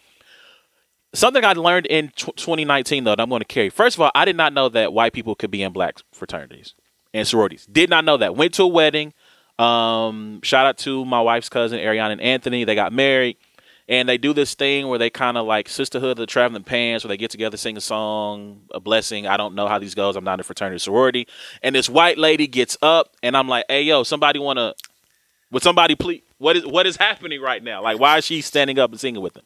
Something 1.15 1.45
I 1.45 1.53
learned 1.53 1.85
in 1.85 2.09
tw 2.09 2.35
2019 2.35 3.05
though 3.05 3.11
that 3.11 3.21
I'm 3.21 3.29
going 3.29 3.39
to 3.39 3.45
carry. 3.45 3.69
First 3.69 3.95
of 3.95 4.01
all, 4.01 4.11
I 4.13 4.25
did 4.25 4.35
not 4.35 4.53
know 4.53 4.67
that 4.69 4.91
white 4.91 5.13
people 5.13 5.33
could 5.33 5.49
be 5.49 5.63
in 5.63 5.71
black 5.71 5.99
fraternities 6.11 6.73
and 7.13 7.25
sororities. 7.25 7.65
Did 7.65 7.89
not 7.89 8.03
know 8.03 8.17
that. 8.17 8.35
Went 8.35 8.53
to 8.55 8.63
a 8.63 8.67
wedding. 8.67 9.13
Um, 9.57 10.41
shout 10.43 10.65
out 10.65 10.77
to 10.79 11.05
my 11.05 11.21
wife's 11.21 11.47
cousin 11.47 11.79
Ariana 11.79 12.11
and 12.11 12.21
Anthony. 12.21 12.65
They 12.65 12.75
got 12.75 12.91
married, 12.91 13.37
and 13.87 14.09
they 14.09 14.17
do 14.17 14.33
this 14.33 14.53
thing 14.55 14.89
where 14.89 14.99
they 14.99 15.09
kind 15.09 15.37
of 15.37 15.45
like 15.45 15.69
sisterhood 15.69 16.11
of 16.11 16.17
the 16.17 16.25
traveling 16.25 16.65
pants, 16.65 17.05
where 17.05 17.09
they 17.09 17.17
get 17.17 17.31
together, 17.31 17.55
sing 17.55 17.77
a 17.77 17.81
song, 17.81 18.63
a 18.71 18.81
blessing. 18.81 19.25
I 19.25 19.37
don't 19.37 19.55
know 19.55 19.67
how 19.67 19.79
these 19.79 19.95
goes. 19.95 20.17
I'm 20.17 20.25
not 20.25 20.33
in 20.33 20.39
a 20.41 20.43
fraternity 20.43 20.79
sorority. 20.79 21.27
And 21.63 21.73
this 21.73 21.89
white 21.89 22.17
lady 22.17 22.47
gets 22.47 22.77
up, 22.81 23.15
and 23.23 23.37
I'm 23.37 23.47
like, 23.47 23.63
"Hey, 23.69 23.83
yo, 23.83 24.03
somebody 24.03 24.39
want 24.39 24.59
to? 24.59 24.75
Would 25.51 25.63
somebody 25.63 25.95
please? 25.95 26.23
What 26.37 26.57
is 26.57 26.65
what 26.65 26.85
is 26.85 26.97
happening 26.97 27.39
right 27.39 27.63
now? 27.63 27.81
Like, 27.81 27.97
why 27.97 28.17
is 28.17 28.25
she 28.25 28.41
standing 28.41 28.77
up 28.77 28.91
and 28.91 28.99
singing 28.99 29.21
with 29.21 29.35
them?" 29.35 29.45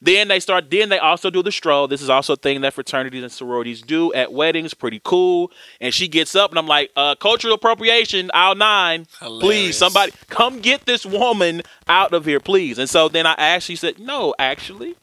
Then 0.00 0.28
they 0.28 0.38
start. 0.38 0.70
Then 0.70 0.90
they 0.90 0.98
also 0.98 1.28
do 1.28 1.42
the 1.42 1.50
stroll. 1.50 1.88
This 1.88 2.02
is 2.02 2.08
also 2.08 2.34
a 2.34 2.36
thing 2.36 2.60
that 2.60 2.72
fraternities 2.72 3.22
and 3.22 3.32
sororities 3.32 3.82
do 3.82 4.12
at 4.14 4.32
weddings. 4.32 4.72
Pretty 4.72 5.00
cool. 5.02 5.50
And 5.80 5.92
she 5.92 6.06
gets 6.06 6.36
up, 6.36 6.50
and 6.50 6.58
I'm 6.58 6.68
like, 6.68 6.90
uh, 6.94 7.16
"Cultural 7.16 7.54
appropriation, 7.54 8.30
aisle 8.32 8.54
nine, 8.54 9.06
Hilarious. 9.18 9.42
please, 9.42 9.76
somebody 9.76 10.12
come 10.28 10.60
get 10.60 10.86
this 10.86 11.04
woman 11.04 11.62
out 11.88 12.14
of 12.14 12.26
here, 12.26 12.38
please." 12.38 12.78
And 12.78 12.88
so 12.88 13.08
then 13.08 13.26
I 13.26 13.34
actually 13.36 13.76
said, 13.76 13.98
"No, 13.98 14.34
actually, 14.38 14.94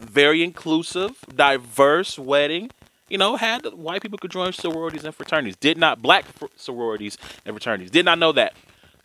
very 0.00 0.42
inclusive, 0.42 1.12
diverse 1.34 2.18
wedding. 2.18 2.70
You 3.08 3.16
know, 3.16 3.36
had 3.36 3.64
white 3.72 4.02
people 4.02 4.18
could 4.18 4.32
join 4.32 4.52
sororities 4.52 5.04
and 5.04 5.14
fraternities. 5.14 5.56
Did 5.56 5.78
not 5.78 6.02
black 6.02 6.24
fr- 6.26 6.46
sororities 6.56 7.16
and 7.46 7.54
fraternities. 7.54 7.92
Did 7.92 8.04
not 8.04 8.18
know 8.18 8.32
that." 8.32 8.54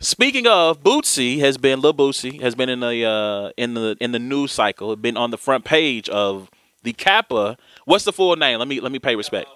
Speaking 0.00 0.46
of, 0.46 0.82
Boosie 0.82 1.38
has 1.38 1.56
been 1.56 1.80
Lil 1.80 1.94
Boosie 1.94 2.40
has 2.40 2.54
been 2.54 2.68
in 2.68 2.80
the 2.80 3.04
uh, 3.04 3.50
in 3.56 3.74
the 3.74 3.96
in 4.00 4.12
the 4.12 4.18
news 4.18 4.52
cycle. 4.52 4.94
Been 4.96 5.16
on 5.16 5.30
the 5.30 5.38
front 5.38 5.64
page 5.64 6.08
of 6.08 6.50
the 6.82 6.92
Kappa. 6.92 7.56
What's 7.84 8.04
the 8.04 8.12
full 8.12 8.36
name? 8.36 8.58
Let 8.58 8.68
me 8.68 8.80
let 8.80 8.92
me 8.92 8.98
pay 8.98 9.16
respect. 9.16 9.48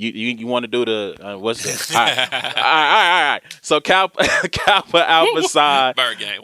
You 0.00 0.12
you, 0.12 0.28
you 0.38 0.46
want 0.46 0.62
to 0.62 0.66
do 0.68 0.86
the 0.86 1.16
uh, 1.20 1.36
what's 1.36 1.62
that? 1.62 1.94
all, 1.94 2.04
right. 2.06 2.18
all 2.18 2.40
right, 2.40 2.56
all 2.56 2.62
right, 2.62 3.22
all 3.26 3.32
right. 3.32 3.42
So 3.60 3.80
Kappa 3.82 4.24
Kappa 4.50 5.10
Alpha 5.10 5.42
Psi. 5.48 5.92
Bird 5.92 6.18
gang. 6.18 6.40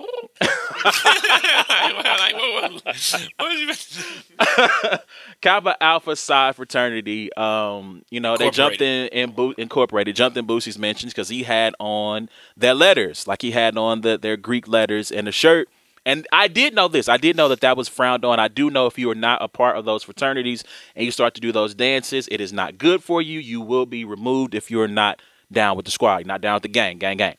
Kappa 5.41 5.83
Alpha 5.83 6.17
Psi 6.17 6.53
fraternity. 6.53 7.33
Um, 7.35 8.05
you 8.11 8.21
know, 8.21 8.37
they 8.37 8.51
jumped 8.51 8.83
in 8.83 9.09
in 9.09 9.31
Bo- 9.31 9.55
incorporated, 9.57 10.17
jumped 10.17 10.37
in 10.37 10.47
Boosie's 10.47 10.79
mentions 10.79 11.15
because 11.15 11.31
he 11.31 11.45
had 11.45 11.75
on 11.79 12.29
their 12.59 12.75
letters, 12.75 13.27
like 13.27 13.41
he 13.41 13.53
had 13.53 13.79
on 13.79 14.03
the 14.03 14.19
their 14.19 14.37
Greek 14.37 14.69
letters 14.69 15.11
and 15.11 15.27
a 15.29 15.33
shirt. 15.33 15.71
And 16.07 16.25
I 16.31 16.47
did 16.47 16.73
know 16.73 16.87
this. 16.87 17.09
I 17.09 17.17
did 17.17 17.37
know 17.37 17.49
that 17.49 17.61
that 17.63 17.77
was 17.77 17.89
frowned 17.89 18.25
on. 18.25 18.39
I 18.39 18.47
do 18.47 18.71
know 18.71 18.87
if 18.87 18.97
you 18.97 19.11
are 19.11 19.17
not 19.17 19.43
a 19.43 19.49
part 19.49 19.77
of 19.77 19.85
those 19.85 20.05
fraternities 20.05 20.63
and 20.95 21.05
you 21.05 21.11
start 21.11 21.35
to 21.35 21.41
do 21.41 21.51
those 21.51 21.75
dances, 21.75 22.29
it 22.31 22.41
is 22.41 22.53
not 22.53 22.79
good 22.79 23.03
for 23.03 23.21
you. 23.21 23.41
You 23.41 23.61
will 23.61 23.87
be 23.87 24.05
removed 24.05 24.55
if 24.55 24.71
you're 24.71 24.87
not 24.87 25.21
down 25.51 25.77
with 25.77 25.85
the 25.85 25.91
squad, 25.91 26.19
you're 26.19 26.27
not 26.29 26.41
down 26.41 26.55
with 26.55 26.63
the 26.63 26.69
gang, 26.69 26.99
gang, 26.99 27.17
gang. 27.17 27.35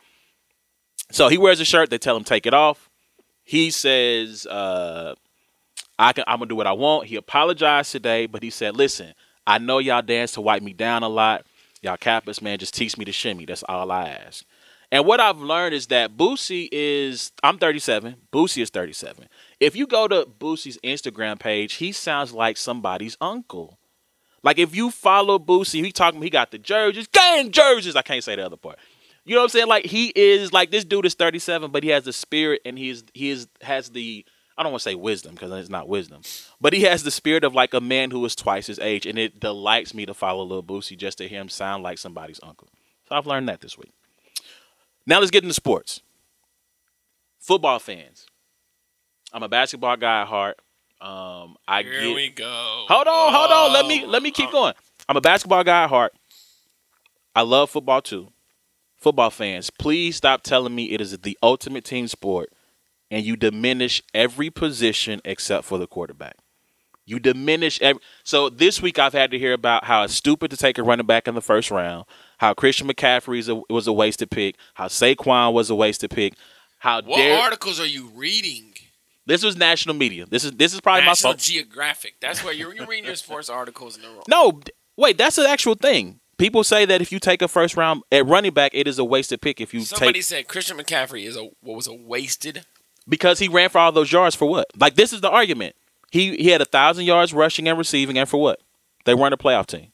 So 1.11 1.29
he 1.29 1.37
wears 1.37 1.61
a 1.61 1.65
shirt. 1.65 1.89
They 1.89 1.97
tell 1.97 2.17
him 2.17 2.25
take 2.25 2.45
it 2.45 2.53
off. 2.53 2.89
He 3.45 3.71
says, 3.71 4.45
uh, 4.45 5.15
I 5.97 6.11
can, 6.11 6.25
I'm 6.27 6.39
gonna 6.39 6.49
do 6.49 6.55
what 6.57 6.67
I 6.67 6.73
want. 6.73 7.07
He 7.07 7.15
apologized 7.15 7.93
today, 7.93 8.25
but 8.25 8.43
he 8.43 8.49
said, 8.49 8.75
"Listen, 8.75 9.13
I 9.47 9.57
know 9.57 9.79
y'all 9.79 10.01
dance 10.01 10.33
to 10.33 10.41
wipe 10.41 10.61
me 10.61 10.73
down 10.73 11.03
a 11.03 11.09
lot. 11.09 11.45
Y'all 11.81 11.95
Kappas, 11.95 12.41
man, 12.41 12.59
just 12.59 12.73
teach 12.73 12.97
me 12.97 13.05
to 13.05 13.13
shimmy. 13.13 13.45
That's 13.45 13.63
all 13.63 13.91
I 13.91 14.09
ask." 14.09 14.43
And 14.91 15.05
what 15.05 15.19
I've 15.19 15.39
learned 15.39 15.75
is 15.75 15.87
that 15.87 16.15
Boosie 16.15 16.69
is 16.71 17.31
I'm 17.43 17.57
37. 17.57 18.15
Boosie 18.31 18.61
is 18.61 18.69
37. 18.69 19.27
If 19.59 19.75
you 19.75 19.85
go 19.85 20.07
to 20.07 20.25
Boosie's 20.25 20.77
Instagram 20.83 21.39
page, 21.39 21.73
he 21.73 21.91
sounds 21.91 22.33
like 22.33 22.57
somebody's 22.57 23.17
uncle. 23.19 23.77
Like 24.43 24.59
if 24.59 24.75
you 24.75 24.91
follow 24.91 25.39
Boosie, 25.39 25.83
he 25.83 25.91
talking 25.91 26.21
he 26.21 26.29
got 26.29 26.51
the 26.51 26.57
jerseys, 26.57 27.07
gang 27.07 27.51
jerseys. 27.51 27.95
I 27.95 28.01
can't 28.01 28.23
say 28.23 28.35
the 28.35 28.45
other 28.45 28.55
part. 28.55 28.79
You 29.25 29.35
know 29.35 29.41
what 29.41 29.45
I'm 29.45 29.49
saying? 29.49 29.67
Like 29.67 29.85
he 29.85 30.13
is 30.15 30.53
like 30.53 30.71
this 30.71 30.85
dude 30.85 31.05
is 31.05 31.15
37, 31.15 31.69
but 31.71 31.83
he 31.83 31.89
has 31.89 32.03
the 32.03 32.13
spirit 32.13 32.61
and 32.63 32.77
he 32.77 32.89
is 32.89 33.03
he 33.13 33.29
is 33.29 33.47
has 33.61 33.89
the 33.89 34.25
I 34.57 34.63
don't 34.63 34.71
want 34.71 34.81
to 34.81 34.89
say 34.89 34.95
wisdom 34.95 35.33
because 35.33 35.51
it's 35.51 35.69
not 35.69 35.89
wisdom, 35.89 36.21
but 36.61 36.71
he 36.71 36.83
has 36.83 37.03
the 37.03 37.11
spirit 37.11 37.43
of 37.43 37.53
like 37.53 37.73
a 37.73 37.81
man 37.81 38.09
who 38.09 38.23
is 38.25 38.35
twice 38.35 38.67
his 38.67 38.79
age, 38.79 39.05
and 39.05 39.19
it 39.19 39.39
delights 39.39 39.93
me 39.93 40.05
to 40.05 40.13
follow 40.13 40.43
Lil 40.45 40.63
Boosie 40.63 40.97
just 40.97 41.17
to 41.19 41.27
hear 41.27 41.41
him 41.41 41.49
sound 41.49 41.83
like 41.83 41.97
somebody's 41.97 42.39
uncle. 42.41 42.69
So 43.07 43.15
I've 43.15 43.27
learned 43.27 43.49
that 43.49 43.61
this 43.61 43.77
week. 43.77 43.93
Now 45.07 45.19
let's 45.19 45.31
get 45.31 45.43
into 45.43 45.53
sports. 45.53 46.01
Football 47.39 47.79
fans. 47.79 48.27
I'm 49.31 49.41
a 49.41 49.47
basketball 49.47 49.95
guy 49.95 50.21
at 50.21 50.27
heart. 50.27 50.59
Um, 50.99 51.55
I 51.67 51.83
Here 51.83 52.01
get. 52.01 52.15
we 52.15 52.29
go. 52.29 52.85
Hold 52.89 53.07
on, 53.07 53.33
hold 53.33 53.51
on. 53.51 53.73
Let 53.73 53.87
me 53.87 54.05
let 54.05 54.21
me 54.21 54.31
keep 54.31 54.49
oh. 54.49 54.51
going. 54.51 54.73
I'm 55.07 55.15
a 55.15 55.21
basketball 55.21 55.63
guy 55.63 55.85
at 55.85 55.89
heart. 55.89 56.13
I 57.33 57.41
love 57.43 57.69
football 57.69 58.01
too. 58.01 58.27
Football 58.97 59.29
fans, 59.29 59.69
please 59.69 60.17
stop 60.17 60.43
telling 60.43 60.75
me 60.75 60.91
it 60.91 60.99
is 60.99 61.17
the 61.19 61.37
ultimate 61.41 61.85
team 61.85 62.07
sport 62.07 62.51
and 63.09 63.23
you 63.23 63.35
diminish 63.35 64.01
every 64.13 64.49
position 64.49 65.21
except 65.23 65.65
for 65.65 65.77
the 65.77 65.87
quarterback. 65.87 66.35
You 67.05 67.19
diminish 67.19 67.79
every 67.81 68.01
so 68.23 68.49
this 68.49 68.81
week 68.81 68.99
I've 68.99 69.13
had 69.13 69.31
to 69.31 69.39
hear 69.39 69.53
about 69.53 69.85
how 69.85 70.03
it's 70.03 70.15
stupid 70.15 70.51
to 70.51 70.57
take 70.57 70.77
a 70.77 70.83
running 70.83 71.05
back 71.05 71.27
in 71.27 71.35
the 71.35 71.41
first 71.41 71.71
round, 71.71 72.05
how 72.37 72.53
Christian 72.53 72.87
McCaffrey 72.87 73.47
a, 73.49 73.73
was 73.73 73.87
a 73.87 73.93
wasted 73.93 74.29
pick, 74.31 74.55
how 74.75 74.87
Saquon 74.87 75.53
was 75.53 75.69
a 75.69 75.75
wasted 75.75 76.11
pick, 76.11 76.33
how 76.79 77.01
What 77.01 77.17
Derek- 77.17 77.43
articles 77.43 77.79
are 77.79 77.85
you 77.87 78.07
reading? 78.15 78.73
this 79.25 79.43
was 79.43 79.57
national 79.57 79.95
media. 79.95 80.25
This 80.25 80.43
is 80.45 80.51
this 80.53 80.73
is 80.73 80.79
probably 80.81 81.01
National 81.05 81.31
my 81.31 81.33
fault. 81.33 81.39
Geographic. 81.41 82.15
That's 82.21 82.43
where 82.43 82.53
you're, 82.53 82.73
you're 82.73 82.85
reading 82.87 83.05
your 83.05 83.15
sports 83.15 83.49
articles 83.49 83.95
in 83.97 84.03
the 84.03 84.07
wrong. 84.09 84.23
No, 84.29 84.61
wait, 84.95 85.17
that's 85.17 85.37
an 85.37 85.45
actual 85.47 85.75
thing. 85.75 86.19
People 86.37 86.63
say 86.63 86.85
that 86.85 87.01
if 87.01 87.11
you 87.11 87.19
take 87.19 87.41
a 87.41 87.47
first 87.47 87.75
round 87.75 88.03
at 88.11 88.25
running 88.27 88.53
back, 88.53 88.71
it 88.75 88.87
is 88.87 88.99
a 88.99 89.03
wasted 89.03 89.41
pick 89.41 89.59
if 89.59 89.73
you 89.73 89.81
Somebody 89.81 90.13
take 90.19 90.23
said 90.23 90.47
Christian 90.47 90.77
McCaffrey 90.77 91.25
is 91.25 91.35
a 91.35 91.49
what 91.61 91.75
was 91.75 91.87
a 91.87 91.93
wasted. 91.93 92.63
because 93.09 93.39
he 93.39 93.47
ran 93.47 93.69
for 93.69 93.79
all 93.79 93.91
those 93.91 94.11
yards 94.11 94.35
for 94.35 94.47
what? 94.47 94.67
Like 94.79 94.95
this 94.95 95.11
is 95.11 95.21
the 95.21 95.29
argument. 95.31 95.75
He 96.11 96.37
he 96.37 96.49
had 96.49 96.61
a 96.61 96.65
thousand 96.65 97.05
yards 97.05 97.33
rushing 97.33 97.67
and 97.67 97.77
receiving, 97.77 98.17
and 98.17 98.29
for 98.29 98.37
what? 98.39 98.61
They 99.05 99.13
weren't 99.15 99.33
a 99.33 99.37
playoff 99.37 99.65
team. 99.65 99.87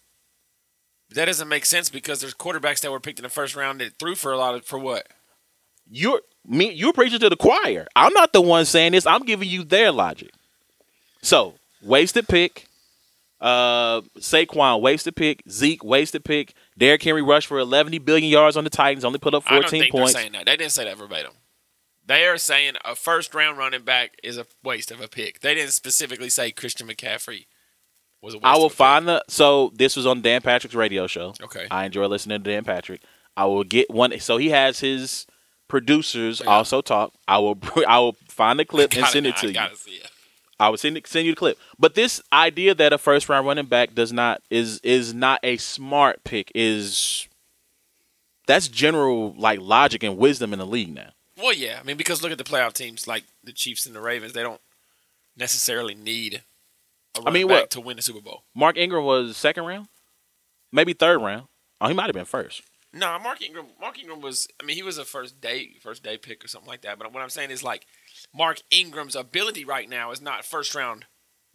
That 1.15 1.25
doesn't 1.25 1.47
make 1.47 1.65
sense 1.65 1.89
because 1.89 2.21
there's 2.21 2.33
quarterbacks 2.33 2.81
that 2.81 2.91
were 2.91 2.99
picked 2.99 3.19
in 3.19 3.23
the 3.23 3.29
first 3.29 3.55
round 3.55 3.81
that 3.81 3.97
threw 3.99 4.15
for 4.15 4.31
a 4.31 4.37
lot 4.37 4.55
of 4.55 4.65
for 4.65 4.79
what? 4.79 5.07
You're 5.89 6.21
me. 6.45 6.71
You're 6.71 6.93
preaching 6.93 7.19
to 7.19 7.29
the 7.29 7.35
choir. 7.35 7.87
I'm 7.95 8.13
not 8.13 8.33
the 8.33 8.41
one 8.41 8.65
saying 8.65 8.93
this. 8.93 9.05
I'm 9.05 9.23
giving 9.23 9.49
you 9.49 9.63
their 9.63 9.91
logic. 9.91 10.31
So 11.21 11.55
wasted 11.81 12.27
pick. 12.27 12.67
Uh, 13.39 14.01
Saquon 14.19 14.79
wasted 14.81 15.15
pick. 15.15 15.43
Zeke 15.49 15.83
wasted 15.83 16.23
pick. 16.23 16.53
Derrick 16.77 17.03
Henry 17.03 17.21
rushed 17.21 17.47
for 17.47 17.59
11 17.59 18.01
billion 18.03 18.29
yards 18.29 18.55
on 18.55 18.63
the 18.63 18.69
Titans. 18.69 19.03
Only 19.03 19.19
put 19.19 19.33
up 19.33 19.43
I 19.45 19.55
don't 19.55 19.63
14 19.63 19.81
think 19.81 19.91
points. 19.91 20.13
saying 20.13 20.31
that. 20.31 20.45
They 20.45 20.55
didn't 20.55 20.71
say 20.71 20.85
that 20.85 20.97
verbatim. 20.97 21.33
They 22.05 22.25
are 22.25 22.37
saying 22.37 22.75
a 22.83 22.95
first 22.95 23.33
round 23.35 23.57
running 23.57 23.83
back 23.83 24.17
is 24.23 24.37
a 24.37 24.45
waste 24.63 24.91
of 24.91 25.01
a 25.01 25.07
pick. 25.07 25.41
They 25.41 25.55
didn't 25.55 25.71
specifically 25.71 26.29
say 26.29 26.51
Christian 26.51 26.87
McCaffrey 26.87 27.45
was 28.23 28.35
waste. 28.35 28.45
I 28.45 28.57
will 28.57 28.69
find 28.69 29.07
the. 29.07 29.23
So 29.27 29.71
this 29.75 29.95
was 29.95 30.07
on 30.07 30.21
Dan 30.21 30.41
Patrick's 30.41 30.75
radio 30.75 31.07
show. 31.07 31.33
Okay. 31.41 31.67
I 31.69 31.85
enjoy 31.85 32.07
listening 32.07 32.41
to 32.41 32.49
Dan 32.51 32.63
Patrick. 32.63 33.01
I 33.35 33.45
will 33.45 33.63
get 33.63 33.89
one. 33.89 34.17
So 34.19 34.37
he 34.37 34.49
has 34.49 34.79
his 34.79 35.27
producers 35.67 36.41
also 36.41 36.81
talk. 36.81 37.13
I 37.27 37.37
will. 37.39 37.57
I 37.87 37.99
will 37.99 38.15
find 38.27 38.59
the 38.59 38.65
clip 38.65 38.93
and 38.97 39.05
send 39.07 39.27
it 39.27 39.35
I 39.37 39.41
to 39.41 39.47
you. 39.47 39.53
gotta 39.53 39.75
see 39.75 39.91
it. 39.91 40.09
I 40.59 40.69
will 40.69 40.77
send 40.77 40.99
send 41.05 41.25
you 41.25 41.33
the 41.33 41.37
clip. 41.37 41.57
But 41.77 41.95
this 41.95 42.21
idea 42.31 42.73
that 42.75 42.93
a 42.93 42.97
first 42.97 43.27
round 43.27 43.45
running 43.45 43.65
back 43.65 43.93
does 43.93 44.13
not 44.13 44.41
is 44.49 44.79
is 44.79 45.13
not 45.13 45.39
a 45.43 45.57
smart 45.57 46.23
pick 46.23 46.51
is 46.55 47.27
that's 48.47 48.67
general 48.67 49.33
like 49.37 49.59
logic 49.61 50.03
and 50.03 50.17
wisdom 50.17 50.53
in 50.53 50.59
the 50.59 50.65
league 50.65 50.93
now. 50.93 51.09
Well, 51.37 51.53
yeah. 51.53 51.79
I 51.79 51.83
mean, 51.83 51.97
because 51.97 52.21
look 52.21 52.31
at 52.31 52.37
the 52.37 52.43
playoff 52.43 52.73
teams 52.73 53.07
like 53.07 53.23
the 53.43 53.51
Chiefs 53.51 53.85
and 53.85 53.95
the 53.95 54.01
Ravens. 54.01 54.33
They 54.33 54.43
don't 54.43 54.61
necessarily 55.35 55.95
need 55.95 56.43
running 57.21 57.33
mean, 57.33 57.47
what- 57.47 57.69
to 57.71 57.81
win 57.81 57.97
the 57.97 58.03
Super 58.03 58.21
Bowl. 58.21 58.43
Mark 58.55 58.77
Ingram 58.77 59.03
was 59.05 59.37
second 59.37 59.65
round, 59.65 59.87
maybe 60.71 60.93
third 60.93 61.19
round. 61.21 61.47
Oh, 61.81 61.87
he 61.87 61.93
might 61.93 62.05
have 62.05 62.13
been 62.13 62.25
first. 62.25 62.61
No, 62.93 63.17
Mark 63.19 63.41
Ingram. 63.41 63.67
Mark 63.81 63.99
Ingram 63.99 64.21
was. 64.21 64.47
I 64.61 64.65
mean, 64.65 64.75
he 64.75 64.83
was 64.83 64.97
a 64.99 65.05
first 65.05 65.41
day 65.41 65.77
first 65.81 66.03
day 66.03 66.17
pick 66.17 66.45
or 66.45 66.47
something 66.47 66.67
like 66.69 66.81
that. 66.81 66.99
But 66.99 67.11
what 67.11 67.23
I'm 67.23 67.29
saying 67.29 67.49
is 67.49 67.63
like 67.63 67.85
Mark 68.33 68.59
Ingram's 68.69 69.15
ability 69.15 69.65
right 69.65 69.89
now 69.89 70.11
is 70.11 70.21
not 70.21 70.45
first 70.45 70.75
round 70.75 71.05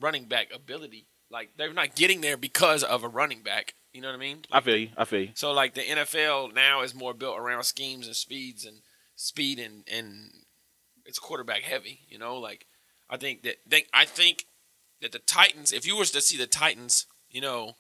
running 0.01 0.25
back 0.25 0.49
ability. 0.53 1.07
Like 1.31 1.51
they're 1.57 1.73
not 1.73 1.95
getting 1.95 2.23
there 2.23 2.37
because 2.37 2.83
of 2.83 3.05
a 3.05 3.09
running 3.09 3.43
back. 3.43 3.75
You 3.93 4.01
know 4.03 4.09
what 4.09 4.17
I 4.17 4.19
mean? 4.19 4.45
I 4.51 4.61
feel 4.61 4.77
you. 4.77 4.89
I 4.97 5.05
feel 5.05 5.21
you. 5.21 5.31
So 5.35 5.53
like 5.53 5.75
the 5.75 5.83
NFL 5.83 6.53
now 6.55 6.83
is 6.83 6.95
more 6.95 7.15
built 7.15 7.39
around 7.39 7.63
schemes 7.65 8.07
and 8.07 8.17
speeds 8.17 8.65
and 8.67 8.79
speed 9.15 9.61
and 9.61 9.85
and 9.91 10.31
it's 11.07 11.21
quarterback 11.21 11.63
heavy. 11.63 12.01
You 12.09 12.19
know, 12.19 12.37
like 12.37 12.67
I 13.09 13.17
think 13.17 13.43
that 13.45 13.59
they, 13.65 13.85
I 13.95 14.05
think 14.07 14.47
that 15.01 15.13
the 15.13 15.19
Titans, 15.19 15.73
if 15.73 15.87
you 15.87 15.97
was 15.97 16.11
to 16.13 16.21
see 16.21 16.37
the 16.37 16.47
Titans, 16.47 17.07
you 17.31 17.41
know, 17.41 17.77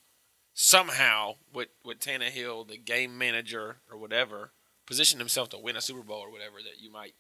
somehow 0.54 1.34
with 1.52 1.68
with 1.84 2.00
Tannehill, 2.00 2.68
the 2.68 2.78
game 2.78 3.16
manager 3.16 3.78
or 3.90 3.98
whatever, 3.98 4.52
position 4.86 5.18
himself 5.18 5.48
to 5.50 5.58
win 5.58 5.76
a 5.76 5.80
Super 5.80 6.02
Bowl 6.02 6.20
or 6.20 6.30
whatever, 6.30 6.56
that 6.64 6.80
you 6.80 6.90
might 6.90 7.14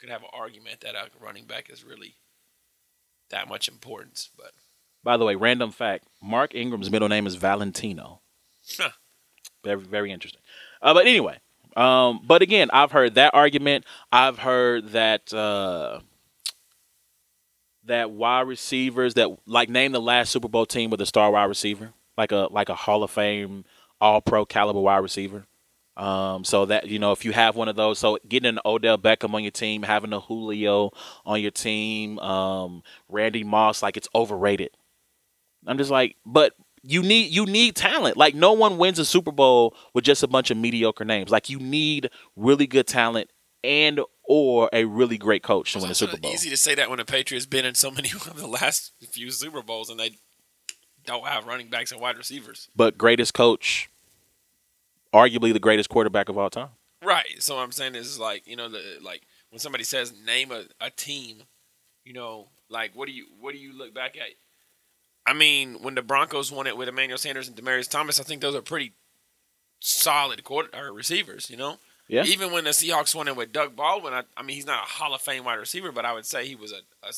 could 0.00 0.10
have 0.10 0.22
an 0.22 0.28
argument 0.32 0.80
that 0.80 0.94
a 0.94 1.08
running 1.20 1.44
back 1.44 1.70
is 1.70 1.84
really 1.84 2.16
that 3.30 3.48
much 3.48 3.68
importance. 3.68 4.30
But 4.36 4.52
By 5.04 5.16
the 5.16 5.24
way, 5.24 5.34
random 5.34 5.70
fact: 5.70 6.06
Mark 6.22 6.54
Ingram's 6.54 6.90
middle 6.90 7.08
name 7.08 7.26
is 7.26 7.36
Valentino. 7.36 8.20
Huh. 8.76 8.90
Very, 9.64 9.80
very 9.80 10.10
interesting. 10.12 10.40
Uh, 10.80 10.92
but 10.92 11.06
anyway, 11.06 11.38
um, 11.76 12.20
but 12.24 12.42
again, 12.42 12.68
I've 12.72 12.92
heard 12.92 13.14
that 13.14 13.32
argument. 13.34 13.84
I've 14.10 14.38
heard 14.38 14.88
that 14.90 15.32
uh, 15.32 16.00
that 17.84 18.10
wide 18.10 18.46
receivers 18.46 19.14
that 19.14 19.28
like 19.46 19.68
name 19.68 19.92
the 19.92 20.00
last 20.00 20.30
Super 20.30 20.48
Bowl 20.48 20.66
team 20.66 20.90
with 20.90 21.00
a 21.00 21.06
star 21.06 21.30
wide 21.30 21.44
receiver, 21.44 21.92
like 22.16 22.32
a 22.32 22.48
like 22.50 22.68
a 22.68 22.74
Hall 22.74 23.02
of 23.02 23.10
Fame, 23.10 23.64
All 24.00 24.20
Pro 24.20 24.44
caliber 24.44 24.80
wide 24.80 24.98
receiver. 24.98 25.46
Um, 25.96 26.44
so 26.44 26.64
that 26.66 26.88
you 26.88 26.98
know, 26.98 27.12
if 27.12 27.24
you 27.24 27.32
have 27.32 27.54
one 27.54 27.68
of 27.68 27.76
those, 27.76 27.98
so 27.98 28.18
getting 28.26 28.48
an 28.48 28.60
Odell 28.64 28.96
Beckham 28.96 29.34
on 29.34 29.42
your 29.42 29.50
team, 29.50 29.82
having 29.82 30.12
a 30.12 30.20
Julio 30.20 30.90
on 31.26 31.40
your 31.40 31.50
team, 31.50 32.18
um, 32.20 32.82
Randy 33.08 33.44
Moss, 33.44 33.82
like 33.82 33.96
it's 33.96 34.08
overrated. 34.14 34.70
I'm 35.66 35.78
just 35.78 35.90
like, 35.90 36.16
but 36.24 36.54
you 36.82 37.02
need 37.02 37.30
you 37.30 37.46
need 37.46 37.76
talent. 37.76 38.16
Like 38.16 38.34
no 38.34 38.52
one 38.52 38.78
wins 38.78 38.98
a 38.98 39.04
Super 39.04 39.32
Bowl 39.32 39.74
with 39.92 40.04
just 40.04 40.22
a 40.22 40.28
bunch 40.28 40.50
of 40.50 40.56
mediocre 40.56 41.04
names. 41.04 41.30
Like 41.30 41.50
you 41.50 41.58
need 41.58 42.10
really 42.36 42.66
good 42.66 42.86
talent 42.86 43.30
and 43.62 44.00
or 44.24 44.70
a 44.72 44.84
really 44.84 45.18
great 45.18 45.42
coach 45.42 45.72
to 45.72 45.80
win 45.80 45.90
a 45.90 45.94
Super 45.94 46.16
Bowl. 46.16 46.30
Easy 46.30 46.50
to 46.50 46.56
say 46.56 46.74
that 46.74 46.88
when 46.88 46.98
the 46.98 47.04
Patriots 47.04 47.46
been 47.46 47.64
in 47.64 47.74
so 47.74 47.90
many 47.90 48.10
of 48.14 48.36
the 48.36 48.46
last 48.46 48.92
few 49.10 49.30
Super 49.30 49.62
Bowls 49.62 49.90
and 49.90 49.98
they 49.98 50.12
don't 51.04 51.26
have 51.26 51.46
running 51.46 51.68
backs 51.68 51.92
and 51.92 52.00
wide 52.00 52.16
receivers. 52.16 52.68
But 52.74 52.96
greatest 52.96 53.34
coach, 53.34 53.90
arguably 55.12 55.52
the 55.52 55.58
greatest 55.58 55.88
quarterback 55.88 56.28
of 56.28 56.38
all 56.38 56.50
time. 56.50 56.70
Right. 57.02 57.42
So 57.42 57.56
what 57.56 57.62
I'm 57.62 57.72
saying 57.72 57.94
is 57.94 58.18
like 58.18 58.46
you 58.46 58.56
know 58.56 58.68
the 58.68 58.98
like 59.02 59.22
when 59.50 59.58
somebody 59.58 59.84
says 59.84 60.12
name 60.24 60.52
a, 60.52 60.64
a 60.80 60.90
team, 60.90 61.42
you 62.04 62.12
know 62.12 62.48
like 62.68 62.92
what 62.94 63.06
do 63.06 63.12
you 63.12 63.26
what 63.40 63.52
do 63.52 63.58
you 63.58 63.76
look 63.76 63.92
back 63.92 64.16
at? 64.16 64.28
I 65.24 65.34
mean, 65.34 65.82
when 65.82 65.94
the 65.94 66.02
Broncos 66.02 66.50
won 66.50 66.66
it 66.66 66.76
with 66.76 66.88
Emmanuel 66.88 67.18
Sanders 67.18 67.46
and 67.46 67.56
Demaryius 67.56 67.88
Thomas, 67.88 68.18
I 68.18 68.24
think 68.24 68.40
those 68.40 68.56
are 68.56 68.62
pretty 68.62 68.92
solid 69.80 70.42
quarter 70.44 70.70
or 70.74 70.92
receivers. 70.92 71.50
You 71.50 71.56
know. 71.56 71.78
Yeah. 72.12 72.24
Even 72.24 72.52
when 72.52 72.64
the 72.64 72.70
Seahawks 72.70 73.14
won 73.14 73.26
it 73.26 73.34
with 73.36 73.52
Doug 73.52 73.74
Baldwin, 73.74 74.12
I, 74.12 74.22
I 74.36 74.42
mean 74.42 74.54
he's 74.56 74.66
not 74.66 74.82
a 74.84 74.86
Hall 74.86 75.14
of 75.14 75.22
Fame 75.22 75.44
wide 75.44 75.54
receiver, 75.54 75.90
but 75.92 76.04
I 76.04 76.12
would 76.12 76.26
say 76.26 76.46
he 76.46 76.54
was 76.54 76.70
a 76.72 76.80
a 77.06 77.10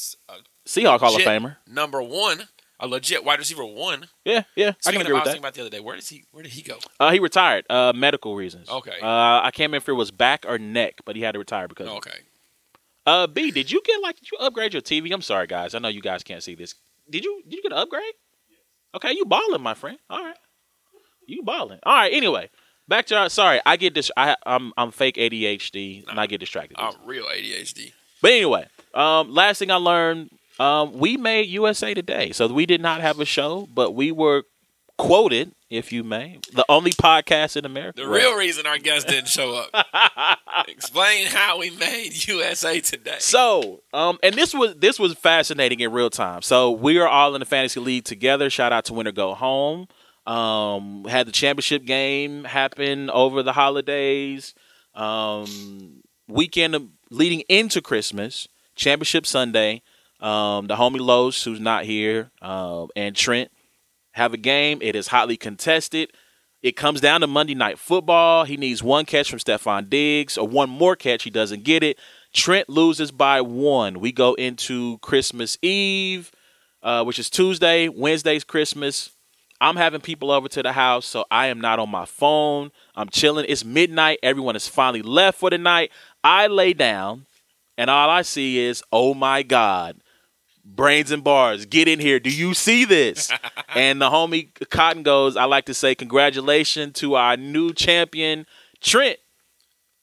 Seahawk 0.67 1.01
Hall 1.01 1.09
of 1.09 1.15
legit 1.15 1.27
Famer. 1.27 1.57
number 1.67 2.01
one, 2.01 2.45
a 2.79 2.87
legit 2.87 3.25
wide 3.25 3.41
receiver 3.41 3.65
one. 3.65 4.07
Yeah, 4.25 4.45
yeah, 4.55 4.69
I 4.69 4.73
can 4.73 4.77
Speaking 4.81 5.01
agree 5.01 5.11
of, 5.11 5.11
I 5.11 5.13
with 5.15 5.15
was 5.15 5.25
that. 5.25 5.25
thinking 5.25 5.39
about 5.43 5.55
the 5.55 5.61
other 5.63 5.71
day. 5.71 5.81
Where 5.81 5.97
does 5.97 6.09
he? 6.09 6.25
Where 6.31 6.43
did 6.45 6.53
he 6.53 6.63
go? 6.63 6.79
Uh, 7.01 7.11
he 7.11 7.19
retired, 7.19 7.65
uh, 7.69 7.93
medical 7.95 8.37
reasons. 8.37 8.69
Okay. 8.71 8.99
Uh, 9.03 9.41
I 9.43 9.51
can't 9.53 9.69
remember 9.71 9.79
if 9.83 9.89
it 9.89 9.93
was 9.95 10.13
back 10.13 10.45
or 10.49 10.59
neck, 10.59 11.01
but 11.05 11.17
he 11.17 11.23
had 11.23 11.33
to 11.33 11.41
retire 11.41 11.67
because. 11.67 11.89
of. 11.89 11.95
Okay. 11.97 12.19
Uh, 13.05 13.27
B, 13.27 13.51
did 13.51 13.71
you 13.73 13.83
get 13.85 14.01
like 14.01 14.15
did 14.21 14.31
you 14.31 14.39
upgrade 14.39 14.73
your 14.75 14.81
TV? 14.83 15.13
I'm 15.13 15.23
sorry, 15.23 15.47
guys. 15.49 15.75
I 15.75 15.79
know 15.81 15.89
you 15.89 16.01
guys 16.03 16.23
can't 16.23 16.43
see 16.43 16.55
this. 16.55 16.75
Did 17.11 17.25
you 17.25 17.43
did 17.49 17.57
you 17.57 17.63
get 17.63 17.73
an 17.73 17.79
upgrade? 17.79 18.15
Okay, 18.95 19.13
you 19.13 19.25
balling, 19.25 19.61
my 19.61 19.75
friend. 19.75 19.99
All 20.09 20.23
right, 20.25 20.37
you 21.27 21.43
balling. 21.43 21.81
All 21.83 21.95
right. 21.97 22.13
Anyway, 22.13 22.49
back 22.89 23.07
to 23.07 23.17
our. 23.17 23.29
Sorry, 23.29 23.61
I 23.65 23.77
get 23.77 23.95
this. 23.95 24.11
I 24.17 24.37
I'm 24.47 24.73
I'm 24.77 24.91
fake 24.91 25.17
ADHD 25.17 26.09
and 26.09 26.19
I 26.21 26.27
get 26.27 26.41
distracted. 26.41 26.77
I'm 26.79 26.95
real 27.05 27.25
ADHD. 27.27 27.93
But 28.23 28.33
anyway, 28.33 28.67
um, 28.95 29.33
last 29.33 29.59
thing 29.59 29.71
I 29.71 29.77
learned, 29.77 30.31
um, 30.59 30.93
we 30.95 31.17
made 31.17 31.49
USA 31.49 31.93
Today, 31.95 32.33
so 32.33 32.47
we 32.49 32.65
did 32.67 32.81
not 32.81 33.01
have 33.01 33.21
a 33.21 33.25
show, 33.25 33.69
but 33.75 33.93
we 33.95 34.13
were 34.13 34.45
quoted, 34.97 35.53
if 35.71 35.93
you 35.93 36.05
may, 36.05 36.39
the 36.53 36.65
only 36.69 36.93
podcast 36.93 37.57
in 37.57 37.65
America. 37.65 38.01
The 38.01 38.09
real 38.09 38.37
reason 38.37 38.67
our 38.67 38.79
guest 38.79 39.09
didn't 39.09 39.29
show 39.29 39.55
up. 39.75 40.39
Explain 40.69 41.27
how 41.27 41.59
we 41.59 41.71
made 41.71 42.27
USA 42.29 42.81
today. 42.81 43.17
So, 43.19 43.83
um, 43.93 44.19
and 44.23 44.35
this 44.35 44.55
was 44.55 44.77
this 44.77 44.99
was 44.99 45.15
fascinating 45.15 45.81
in 45.81 45.93
real 45.93 46.11
time. 46.11 46.43
So 46.43 46.71
we 46.71 46.99
are 46.99 47.09
all 47.09 47.35
in 47.35 47.41
the 47.41 47.47
fantasy 47.47 47.81
league 47.81 48.05
together. 48.05 48.49
Shout 48.51 48.73
out 48.73 48.85
to 48.87 48.95
Winter 48.95 49.13
Go 49.13 49.35
Home. 49.35 49.89
Um, 50.27 51.05
had 51.05 51.27
the 51.27 51.33
championship 51.33 51.85
game 51.85 52.45
happen 52.45 53.11
over 53.11 53.43
the 53.43 53.53
holidays. 53.53 54.55
Um, 54.95 56.03
weekend 56.29 56.91
leading 57.11 57.41
into 57.49 57.83
Christmas, 57.83 58.49
championship 58.75 59.27
Sunday. 59.27 59.83
Um, 60.21 60.69
the 60.69 60.77
homie 60.77 61.01
Los, 61.01 61.43
who's 61.43 61.61
not 61.61 61.85
here, 61.85 62.31
uh, 62.41 62.87
and 62.97 63.15
Trent 63.15 63.51
have 64.13 64.33
a 64.33 64.39
game. 64.39 64.79
It 64.81 64.97
is 64.97 65.09
hotly 65.09 65.37
contested. 65.37 66.13
It 66.63 66.77
comes 66.77 67.03
down 67.03 67.21
to 67.21 67.27
Monday 67.27 67.55
night 67.55 67.79
football. 67.79 68.45
He 68.45 68.57
needs 68.57 68.83
one 68.83 69.05
catch 69.05 69.29
from 69.29 69.39
Stefon 69.39 69.91
Diggs 69.91 70.39
or 70.39 70.49
one 70.49 70.71
more 70.71 70.97
catch. 70.97 71.25
He 71.25 71.31
doesn't 71.31 71.63
get 71.63 71.83
it. 71.83 71.99
Trent 72.33 72.71
loses 72.71 73.11
by 73.11 73.43
one. 73.43 74.01
We 74.01 74.13
go 74.13 74.33
into 74.35 74.97
Christmas 74.99 75.59
Eve, 75.61 76.33
uh, 76.83 77.05
which 77.05 77.19
is 77.19 77.29
Tuesday. 77.29 77.89
Wednesday's 77.89 78.45
Christmas. 78.45 79.11
I'm 79.65 79.77
having 79.77 80.03
people 80.03 80.31
over 80.31 80.47
to 80.47 80.63
the 80.63 80.73
house, 80.73 81.07
so 81.07 81.25
I 81.31 81.47
am 81.47 81.59
not 81.59 81.79
on 81.79 81.89
my 81.89 82.05
phone. 82.05 82.71
I'm 82.95 83.09
chilling. 83.09 83.47
It's 83.49 83.65
midnight. 83.65 84.19
Everyone 84.23 84.57
has 84.57 84.69
finally 84.69 85.01
left 85.01 85.39
for 85.39 85.49
the 85.49 85.57
night. 85.57 85.91
I 86.23 86.49
lay 86.49 86.75
down, 86.75 87.25
and 87.79 87.89
all 87.89 88.11
I 88.11 88.21
see 88.21 88.59
is, 88.59 88.83
oh 88.93 89.15
my 89.15 89.43
God, 89.43 90.03
brains 90.67 91.11
and 91.11 91.25
bars, 91.25 91.65
get 91.65 91.89
in 91.89 91.99
here. 91.99 92.21
Do 92.21 92.29
you 92.29 92.53
see 92.53 92.85
this? 92.85 93.33
and 93.75 94.03
the 94.03 94.11
homie 94.11 94.51
Cotton 94.69 95.03
goes, 95.03 95.35
I 95.35 95.45
like 95.45 95.65
to 95.65 95.75
say 95.75 95.95
congratulations 95.95 96.93
to 97.01 97.15
our 97.15 97.39
new 97.39 97.73
champion, 97.73 98.45
Trent. 98.83 99.19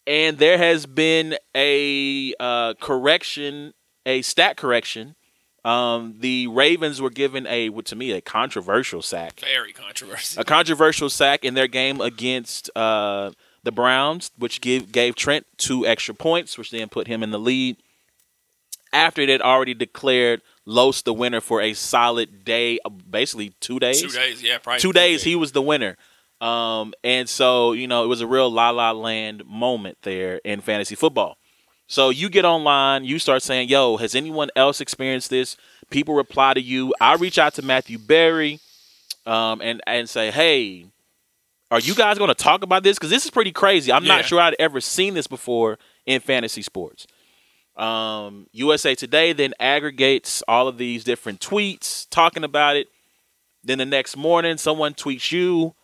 And 0.07 0.39
there 0.39 0.57
has 0.57 0.87
been 0.87 1.37
a 1.55 2.33
uh, 2.39 2.73
correction, 2.81 3.75
a 4.07 4.23
stat 4.23 4.57
correction. 4.57 5.15
Um, 5.63 6.15
the 6.19 6.47
Ravens 6.47 7.01
were 7.01 7.11
given 7.11 7.45
a, 7.45 7.69
to 7.69 7.95
me, 7.95 8.11
a 8.11 8.21
controversial 8.21 9.01
sack. 9.01 9.41
Very 9.41 9.73
controversial. 9.73 10.41
A 10.41 10.45
controversial 10.45 11.09
sack 11.09 11.45
in 11.45 11.53
their 11.53 11.67
game 11.67 12.01
against 12.01 12.69
uh, 12.75 13.31
the 13.63 13.71
Browns, 13.71 14.31
which 14.37 14.59
give, 14.61 14.91
gave 14.91 15.15
Trent 15.15 15.45
two 15.57 15.85
extra 15.85 16.15
points, 16.15 16.57
which 16.57 16.71
then 16.71 16.89
put 16.89 17.07
him 17.07 17.21
in 17.21 17.31
the 17.31 17.39
lead. 17.39 17.77
After 18.93 19.21
it 19.21 19.29
had 19.29 19.41
already 19.41 19.73
declared 19.73 20.41
Los 20.65 21.01
the 21.03 21.13
winner 21.13 21.39
for 21.41 21.61
a 21.61 21.73
solid 21.73 22.43
day, 22.43 22.79
basically 23.09 23.53
two 23.59 23.79
days. 23.79 24.01
Two 24.01 24.09
days, 24.09 24.43
yeah, 24.43 24.57
probably. 24.57 24.81
Two 24.81 24.91
days, 24.91 25.23
he 25.23 25.35
was 25.35 25.51
the 25.53 25.61
winner. 25.61 25.95
Um, 26.41 26.93
and 27.03 27.29
so, 27.29 27.71
you 27.73 27.87
know, 27.87 28.03
it 28.03 28.07
was 28.07 28.21
a 28.21 28.27
real 28.27 28.49
la 28.49 28.71
la 28.71 28.91
land 28.91 29.45
moment 29.45 29.99
there 30.01 30.41
in 30.43 30.59
fantasy 30.59 30.95
football. 30.95 31.37
So 31.91 32.09
you 32.09 32.29
get 32.29 32.45
online, 32.45 33.03
you 33.03 33.19
start 33.19 33.43
saying, 33.43 33.67
yo, 33.67 33.97
has 33.97 34.15
anyone 34.15 34.49
else 34.55 34.79
experienced 34.79 35.29
this? 35.29 35.57
People 35.89 36.15
reply 36.15 36.53
to 36.53 36.61
you. 36.61 36.93
I 37.01 37.15
reach 37.15 37.37
out 37.37 37.55
to 37.55 37.61
Matthew 37.61 37.97
Berry 37.97 38.61
um, 39.25 39.59
and, 39.59 39.81
and 39.85 40.07
say, 40.09 40.31
hey, 40.31 40.85
are 41.69 41.81
you 41.81 41.93
guys 41.93 42.17
going 42.17 42.29
to 42.29 42.33
talk 42.33 42.63
about 42.63 42.83
this? 42.83 42.97
Because 42.97 43.09
this 43.09 43.25
is 43.25 43.29
pretty 43.29 43.51
crazy. 43.51 43.91
I'm 43.91 44.05
Yeah. 44.05 44.15
not 44.15 44.25
sure 44.25 44.39
I'd 44.39 44.55
ever 44.57 44.79
seen 44.79 45.15
this 45.15 45.27
before 45.27 45.79
in 46.05 46.21
fantasy 46.21 46.61
sports. 46.61 47.07
Um, 47.75 48.47
USA 48.53 48.95
Today 48.95 49.33
then 49.33 49.53
aggregates 49.59 50.41
all 50.47 50.69
of 50.69 50.77
these 50.77 51.03
different 51.03 51.41
tweets 51.41 52.07
talking 52.09 52.45
about 52.45 52.77
it. 52.77 52.87
Then 53.65 53.79
the 53.79 53.85
next 53.85 54.15
morning, 54.15 54.55
someone 54.55 54.93
tweets 54.93 55.33
you, 55.33 55.75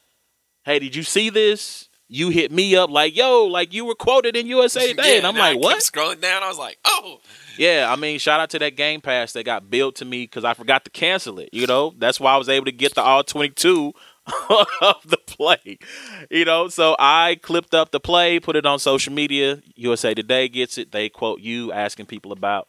"Hey, 0.63 0.79
did 0.79 0.95
you 0.95 1.03
see 1.03 1.29
this?" 1.29 1.86
You 2.09 2.29
hit 2.29 2.51
me 2.51 2.75
up 2.75 2.89
like, 2.89 3.15
"Yo, 3.15 3.45
like 3.45 3.73
you 3.73 3.85
were 3.85 3.95
quoted 3.95 4.35
in 4.35 4.47
USA 4.47 4.87
Today," 4.89 5.11
Yeah, 5.11 5.17
and 5.17 5.27
I'm 5.27 5.35
and 5.35 5.43
I 5.43 5.53
like, 5.53 5.63
"What?" 5.63 5.79
scrolling 5.79 6.21
down, 6.21 6.43
I 6.43 6.47
was 6.47 6.57
like, 6.57 6.77
oh. 6.85 7.19
Yeah, 7.57 7.87
I 7.91 7.95
mean, 7.95 8.19
shout 8.19 8.39
out 8.39 8.51
to 8.51 8.59
that 8.59 8.75
Game 8.75 9.01
Pass 9.01 9.33
that 9.33 9.43
got 9.43 9.69
billed 9.69 9.95
to 9.95 10.05
me 10.05 10.23
because 10.23 10.43
I 10.43 10.53
forgot 10.53 10.85
to 10.85 10.91
cancel 10.91 11.39
it. 11.39 11.49
You 11.51 11.65
know, 11.65 11.93
that's 11.97 12.19
why 12.19 12.33
I 12.33 12.37
was 12.37 12.49
able 12.49 12.65
to 12.65 12.71
get 12.71 12.93
the 12.93 13.01
all 13.01 13.23
22 13.23 13.93
of 14.81 14.95
the 15.05 15.17
play. 15.25 15.79
You 16.29 16.45
know, 16.45 16.67
so 16.67 16.95
I 16.99 17.39
clipped 17.41 17.73
up 17.73 17.91
the 17.91 17.99
play, 17.99 18.39
put 18.39 18.55
it 18.55 18.65
on 18.65 18.77
social 18.79 19.11
media. 19.11 19.61
USA 19.75 20.13
Today 20.13 20.47
gets 20.47 20.77
it. 20.77 20.91
They 20.91 21.09
quote 21.09 21.41
you 21.41 21.71
asking 21.71 22.05
people 22.05 22.31
about 22.31 22.67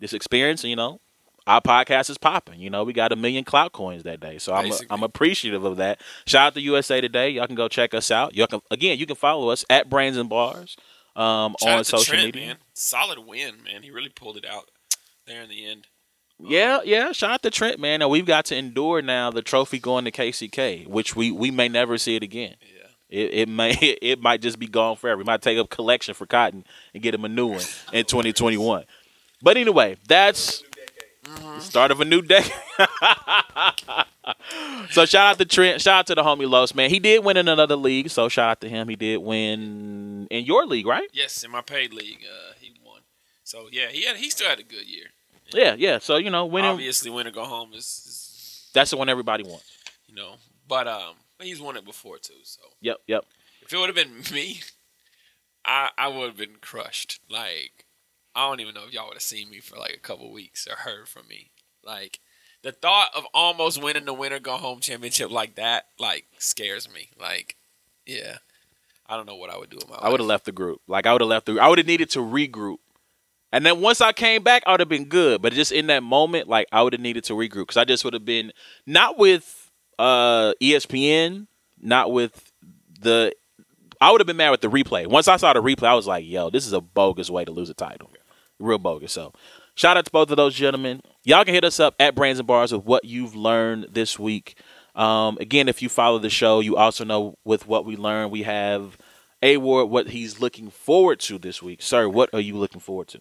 this 0.00 0.12
experience. 0.14 0.64
You 0.64 0.76
know, 0.76 1.00
our 1.46 1.60
podcast 1.60 2.10
is 2.10 2.18
popping. 2.18 2.60
You 2.60 2.70
know, 2.70 2.84
we 2.84 2.92
got 2.92 3.12
a 3.12 3.16
million 3.16 3.44
clout 3.44 3.72
coins 3.72 4.02
that 4.04 4.20
day, 4.20 4.38
so 4.38 4.54
I'm 4.54 4.64
Basically. 4.64 4.86
I'm 4.90 5.02
appreciative 5.02 5.64
of 5.64 5.76
that. 5.78 6.00
Shout 6.26 6.48
out 6.48 6.54
to 6.54 6.60
USA 6.60 7.00
Today. 7.00 7.30
Y'all 7.30 7.46
can 7.46 7.56
go 7.56 7.68
check 7.68 7.94
us 7.94 8.10
out. 8.10 8.34
Y'all 8.34 8.46
can 8.46 8.60
again, 8.70 8.98
you 8.98 9.06
can 9.06 9.16
follow 9.16 9.48
us 9.48 9.64
at 9.70 9.90
Brains 9.90 10.16
and 10.16 10.28
Bars 10.28 10.76
um, 11.16 11.56
Shout 11.60 11.78
on 11.78 11.84
social 11.84 12.14
Trent, 12.14 12.26
media. 12.26 12.46
man. 12.48 12.56
Solid 12.74 13.18
win, 13.20 13.62
man. 13.64 13.82
He 13.82 13.90
really 13.90 14.08
pulled 14.08 14.36
it 14.36 14.46
out 14.46 14.70
there 15.26 15.42
in 15.42 15.48
the 15.48 15.66
end. 15.66 15.86
Yeah, 16.38 16.80
yeah. 16.84 17.12
Shout 17.12 17.30
out 17.30 17.42
to 17.42 17.50
Trent, 17.50 17.78
man. 17.78 18.00
Now 18.00 18.08
we've 18.08 18.26
got 18.26 18.46
to 18.46 18.56
endure 18.56 19.02
now 19.02 19.30
the 19.30 19.42
trophy 19.42 19.78
going 19.78 20.04
to 20.06 20.10
KCK, 20.10 20.86
which 20.86 21.14
we 21.14 21.30
we 21.30 21.50
may 21.50 21.68
never 21.68 21.98
see 21.98 22.16
it 22.16 22.22
again. 22.22 22.56
Yeah. 22.60 23.18
It, 23.20 23.34
it 23.34 23.48
may 23.48 23.72
it 24.02 24.20
might 24.20 24.40
just 24.40 24.58
be 24.58 24.66
gone 24.66 24.96
forever. 24.96 25.18
We 25.18 25.24
might 25.24 25.42
take 25.42 25.58
up 25.58 25.70
collection 25.70 26.14
for 26.14 26.26
Cotton 26.26 26.64
and 26.94 27.02
get 27.02 27.14
him 27.14 27.24
a 27.24 27.28
new 27.28 27.48
one 27.48 27.62
in 27.92 28.04
2021. 28.06 28.84
But 29.42 29.56
anyway, 29.56 29.96
that's 30.08 30.62
the 31.22 31.60
start 31.60 31.90
of 31.90 32.00
a 32.00 32.04
new 32.04 32.22
day. 32.22 32.44
so 34.90 35.04
shout 35.04 35.26
out 35.26 35.38
to 35.38 35.44
Trent. 35.44 35.80
Shout 35.80 36.00
out 36.00 36.06
to 36.08 36.14
the 36.14 36.22
homie 36.22 36.48
Los, 36.48 36.74
man. 36.74 36.90
He 36.90 36.98
did 36.98 37.24
win 37.24 37.36
in 37.36 37.48
another 37.48 37.76
league, 37.76 38.10
so 38.10 38.28
shout 38.28 38.50
out 38.50 38.60
to 38.62 38.68
him. 38.68 38.88
He 38.88 38.96
did 38.96 39.18
win 39.18 40.26
in 40.30 40.44
your 40.44 40.66
league, 40.66 40.86
right? 40.86 41.08
Yes, 41.12 41.42
in 41.44 41.50
my 41.50 41.62
paid 41.62 41.92
league, 41.92 42.24
uh, 42.24 42.52
he 42.60 42.72
won. 42.84 43.00
So 43.44 43.68
yeah, 43.70 43.88
he 43.88 44.04
had 44.04 44.16
he 44.16 44.30
still 44.30 44.48
had 44.48 44.60
a 44.60 44.64
good 44.64 44.86
year. 44.86 45.06
Yeah, 45.52 45.74
yeah. 45.76 45.98
So 45.98 46.16
you 46.16 46.30
know, 46.30 46.46
winning 46.46 46.70
Obviously, 46.70 47.10
win 47.10 47.26
or 47.26 47.30
go 47.30 47.44
home 47.44 47.72
is, 47.74 47.84
is 47.84 48.70
that's 48.74 48.90
the 48.90 48.96
one 48.96 49.08
everybody 49.08 49.44
wants. 49.44 49.64
you 50.08 50.14
know, 50.14 50.34
but 50.66 50.88
um, 50.88 51.14
he's 51.40 51.60
won 51.60 51.76
it 51.76 51.84
before 51.84 52.18
too. 52.18 52.34
So 52.44 52.60
Yep, 52.80 52.96
yep. 53.06 53.24
if 53.62 53.72
it 53.72 53.78
would 53.78 53.88
have 53.88 53.96
been 53.96 54.22
me, 54.34 54.60
I 55.64 55.90
I 55.96 56.08
would 56.08 56.26
have 56.28 56.36
been 56.36 56.56
crushed. 56.60 57.20
Like 57.30 57.84
I 58.34 58.48
don't 58.48 58.60
even 58.60 58.74
know 58.74 58.84
if 58.86 58.92
y'all 58.92 59.06
would 59.06 59.14
have 59.14 59.22
seen 59.22 59.50
me 59.50 59.60
for 59.60 59.76
like 59.76 59.94
a 59.94 60.00
couple 60.00 60.30
weeks 60.32 60.66
or 60.66 60.76
heard 60.76 61.08
from 61.08 61.28
me. 61.28 61.50
Like 61.84 62.20
the 62.62 62.72
thought 62.72 63.08
of 63.14 63.24
almost 63.34 63.82
winning 63.82 64.04
the 64.04 64.14
winter 64.14 64.38
go 64.38 64.56
home 64.56 64.80
championship 64.80 65.30
like 65.30 65.56
that, 65.56 65.86
like 65.98 66.26
scares 66.38 66.88
me. 66.92 67.10
Like 67.20 67.56
yeah, 68.06 68.38
I 69.06 69.16
don't 69.16 69.26
know 69.26 69.36
what 69.36 69.50
I 69.50 69.58
would 69.58 69.70
do 69.70 69.76
with 69.76 69.88
my. 69.88 69.96
I 69.96 70.08
would 70.08 70.20
have 70.20 70.26
left 70.26 70.44
the 70.44 70.52
group. 70.52 70.80
Like 70.86 71.06
I 71.06 71.12
would 71.12 71.20
have 71.20 71.28
left 71.28 71.46
the. 71.46 71.58
I 71.60 71.68
would 71.68 71.78
have 71.78 71.86
needed 71.86 72.10
to 72.10 72.20
regroup, 72.20 72.78
and 73.52 73.66
then 73.66 73.80
once 73.80 74.00
I 74.00 74.12
came 74.12 74.42
back, 74.42 74.62
I 74.66 74.72
would 74.72 74.80
have 74.80 74.88
been 74.88 75.06
good. 75.06 75.42
But 75.42 75.52
just 75.52 75.72
in 75.72 75.88
that 75.88 76.02
moment, 76.02 76.48
like 76.48 76.66
I 76.72 76.82
would 76.82 76.92
have 76.92 77.02
needed 77.02 77.24
to 77.24 77.34
regroup 77.34 77.62
because 77.62 77.76
I 77.76 77.84
just 77.84 78.04
would 78.04 78.14
have 78.14 78.24
been 78.24 78.52
not 78.86 79.18
with 79.18 79.70
uh 79.98 80.54
ESPN, 80.60 81.46
not 81.80 82.12
with 82.12 82.52
the. 83.00 83.34
I 84.00 84.10
would 84.10 84.20
have 84.20 84.26
been 84.26 84.36
mad 84.36 84.50
with 84.50 84.62
the 84.62 84.68
replay. 84.70 85.06
Once 85.06 85.28
I 85.28 85.36
saw 85.36 85.52
the 85.52 85.62
replay, 85.62 85.86
I 85.86 85.94
was 85.94 86.08
like, 86.08 86.24
"Yo, 86.26 86.50
this 86.50 86.66
is 86.66 86.72
a 86.72 86.80
bogus 86.80 87.30
way 87.30 87.44
to 87.44 87.52
lose 87.52 87.70
a 87.70 87.74
title, 87.74 88.10
real 88.58 88.78
bogus." 88.78 89.12
So, 89.12 89.32
shout 89.74 89.96
out 89.96 90.04
to 90.04 90.10
both 90.10 90.30
of 90.30 90.36
those 90.36 90.54
gentlemen. 90.54 91.02
Y'all 91.24 91.44
can 91.44 91.54
hit 91.54 91.64
us 91.64 91.80
up 91.80 91.94
at 91.98 92.14
Brains 92.14 92.38
and 92.38 92.46
Bars 92.46 92.72
with 92.72 92.84
what 92.84 93.04
you've 93.04 93.34
learned 93.34 93.88
this 93.90 94.18
week. 94.18 94.56
Um, 94.94 95.38
again, 95.40 95.68
if 95.68 95.80
you 95.80 95.88
follow 95.88 96.18
the 96.18 96.30
show, 96.30 96.60
you 96.60 96.76
also 96.76 97.04
know 97.04 97.38
with 97.44 97.66
what 97.66 97.84
we 97.84 97.96
learned, 97.96 98.30
we 98.30 98.42
have 98.42 98.98
a 99.42 99.56
Ward 99.56 99.90
what 99.90 100.08
he's 100.08 100.40
looking 100.40 100.70
forward 100.70 101.20
to 101.20 101.38
this 101.38 101.62
week. 101.62 101.82
Sir, 101.82 102.08
what 102.08 102.30
are 102.32 102.40
you 102.40 102.56
looking 102.56 102.80
forward 102.80 103.08
to? 103.08 103.20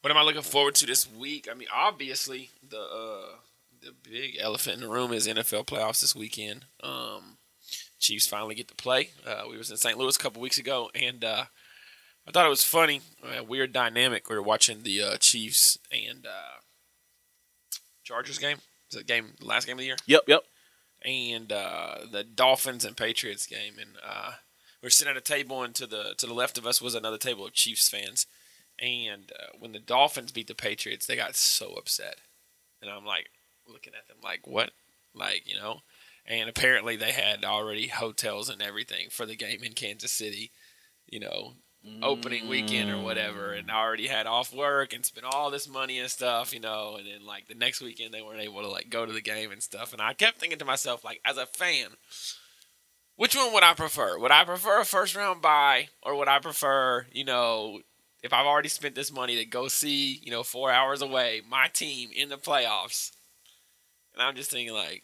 What 0.00 0.10
am 0.10 0.16
I 0.16 0.22
looking 0.22 0.42
forward 0.42 0.74
to 0.76 0.86
this 0.86 1.10
week? 1.10 1.48
I 1.50 1.54
mean, 1.54 1.68
obviously 1.74 2.50
the 2.68 2.78
uh, 2.78 3.36
the 3.80 3.92
big 4.02 4.36
elephant 4.38 4.76
in 4.76 4.82
the 4.82 4.88
room 4.88 5.12
is 5.12 5.26
NFL 5.26 5.66
playoffs 5.66 6.00
this 6.00 6.14
weekend. 6.14 6.66
Um, 6.82 7.38
Chiefs 7.98 8.26
finally 8.26 8.54
get 8.54 8.68
to 8.68 8.74
play. 8.74 9.10
Uh, 9.26 9.44
we 9.50 9.56
was 9.56 9.70
in 9.70 9.78
St. 9.78 9.96
Louis 9.96 10.14
a 10.14 10.18
couple 10.18 10.42
weeks 10.42 10.58
ago, 10.58 10.90
and 10.94 11.24
uh, 11.24 11.44
I 12.26 12.30
thought 12.30 12.46
it 12.46 12.50
was 12.50 12.64
funny, 12.64 13.02
a 13.22 13.42
weird 13.42 13.72
dynamic. 13.72 14.28
We 14.28 14.36
were 14.36 14.42
watching 14.42 14.82
the 14.82 15.02
uh, 15.02 15.16
Chiefs 15.18 15.78
and 15.92 16.26
uh, 16.26 16.60
Chargers 18.02 18.38
game. 18.38 18.58
Was 18.90 19.00
it 19.00 19.06
game 19.06 19.32
the 19.38 19.46
last 19.46 19.66
game 19.66 19.74
of 19.74 19.80
the 19.80 19.86
year? 19.86 19.96
Yep, 20.06 20.22
yep. 20.26 20.42
and 21.04 21.52
uh, 21.52 21.96
the 22.10 22.24
Dolphins 22.24 22.84
and 22.84 22.96
Patriots 22.96 23.46
game, 23.46 23.74
and 23.78 23.90
uh, 24.06 24.32
we 24.82 24.86
are 24.86 24.90
sitting 24.90 25.10
at 25.10 25.16
a 25.16 25.20
table, 25.20 25.62
and 25.62 25.74
to 25.74 25.86
the 25.86 26.14
to 26.18 26.26
the 26.26 26.34
left 26.34 26.56
of 26.58 26.66
us 26.66 26.80
was 26.80 26.94
another 26.94 27.18
table 27.18 27.46
of 27.46 27.52
Chiefs 27.52 27.88
fans, 27.88 28.26
and 28.78 29.32
uh, 29.38 29.56
when 29.58 29.72
the 29.72 29.78
Dolphins 29.78 30.32
beat 30.32 30.46
the 30.46 30.54
Patriots, 30.54 31.06
they 31.06 31.16
got 31.16 31.36
so 31.36 31.74
upset, 31.74 32.16
and 32.80 32.90
I'm 32.90 33.04
like 33.04 33.30
looking 33.66 33.92
at 33.98 34.08
them 34.08 34.18
like 34.22 34.46
what, 34.46 34.70
like 35.14 35.42
you 35.46 35.58
know, 35.58 35.80
and 36.26 36.48
apparently 36.48 36.96
they 36.96 37.12
had 37.12 37.44
already 37.44 37.88
hotels 37.88 38.48
and 38.48 38.62
everything 38.62 39.08
for 39.10 39.26
the 39.26 39.36
game 39.36 39.62
in 39.62 39.72
Kansas 39.72 40.12
City, 40.12 40.52
you 41.06 41.20
know, 41.20 41.54
opening 42.02 42.48
weekend 42.48 42.90
or 42.90 42.98
whatever, 42.98 43.52
and 43.52 43.70
I 43.70 43.80
already 43.80 44.06
had 44.06 44.26
off 44.26 44.54
work 44.54 44.92
and 44.92 45.04
spent 45.04 45.26
all 45.26 45.50
this 45.50 45.68
money 45.68 45.98
and 45.98 46.10
stuff, 46.10 46.52
you 46.54 46.60
know. 46.60 46.96
And 46.96 47.06
then 47.06 47.26
like 47.26 47.48
the 47.48 47.54
next 47.54 47.80
weekend, 47.80 48.12
they 48.12 48.22
weren't 48.22 48.40
able 48.40 48.62
to 48.62 48.68
like 48.68 48.90
go 48.90 49.04
to 49.04 49.12
the 49.12 49.20
game 49.20 49.50
and 49.50 49.62
stuff. 49.62 49.92
And 49.92 50.00
I 50.00 50.14
kept 50.14 50.38
thinking 50.38 50.58
to 50.58 50.64
myself, 50.64 51.04
like, 51.04 51.20
as 51.24 51.36
a 51.36 51.46
fan, 51.46 51.88
which 53.16 53.36
one 53.36 53.52
would 53.52 53.62
I 53.62 53.74
prefer? 53.74 54.18
Would 54.18 54.30
I 54.30 54.44
prefer 54.44 54.80
a 54.80 54.84
first 54.84 55.14
round 55.14 55.42
bye, 55.42 55.88
or 56.02 56.16
would 56.16 56.28
I 56.28 56.38
prefer, 56.38 57.06
you 57.12 57.24
know, 57.24 57.80
if 58.22 58.32
I've 58.32 58.46
already 58.46 58.70
spent 58.70 58.94
this 58.94 59.12
money 59.12 59.36
to 59.36 59.44
go 59.44 59.68
see, 59.68 60.20
you 60.22 60.30
know, 60.30 60.42
four 60.42 60.70
hours 60.70 61.02
away, 61.02 61.42
my 61.48 61.68
team 61.68 62.10
in 62.14 62.28
the 62.28 62.36
playoffs? 62.36 63.12
And 64.14 64.22
I'm 64.22 64.36
just 64.36 64.50
thinking 64.50 64.74
like, 64.74 65.02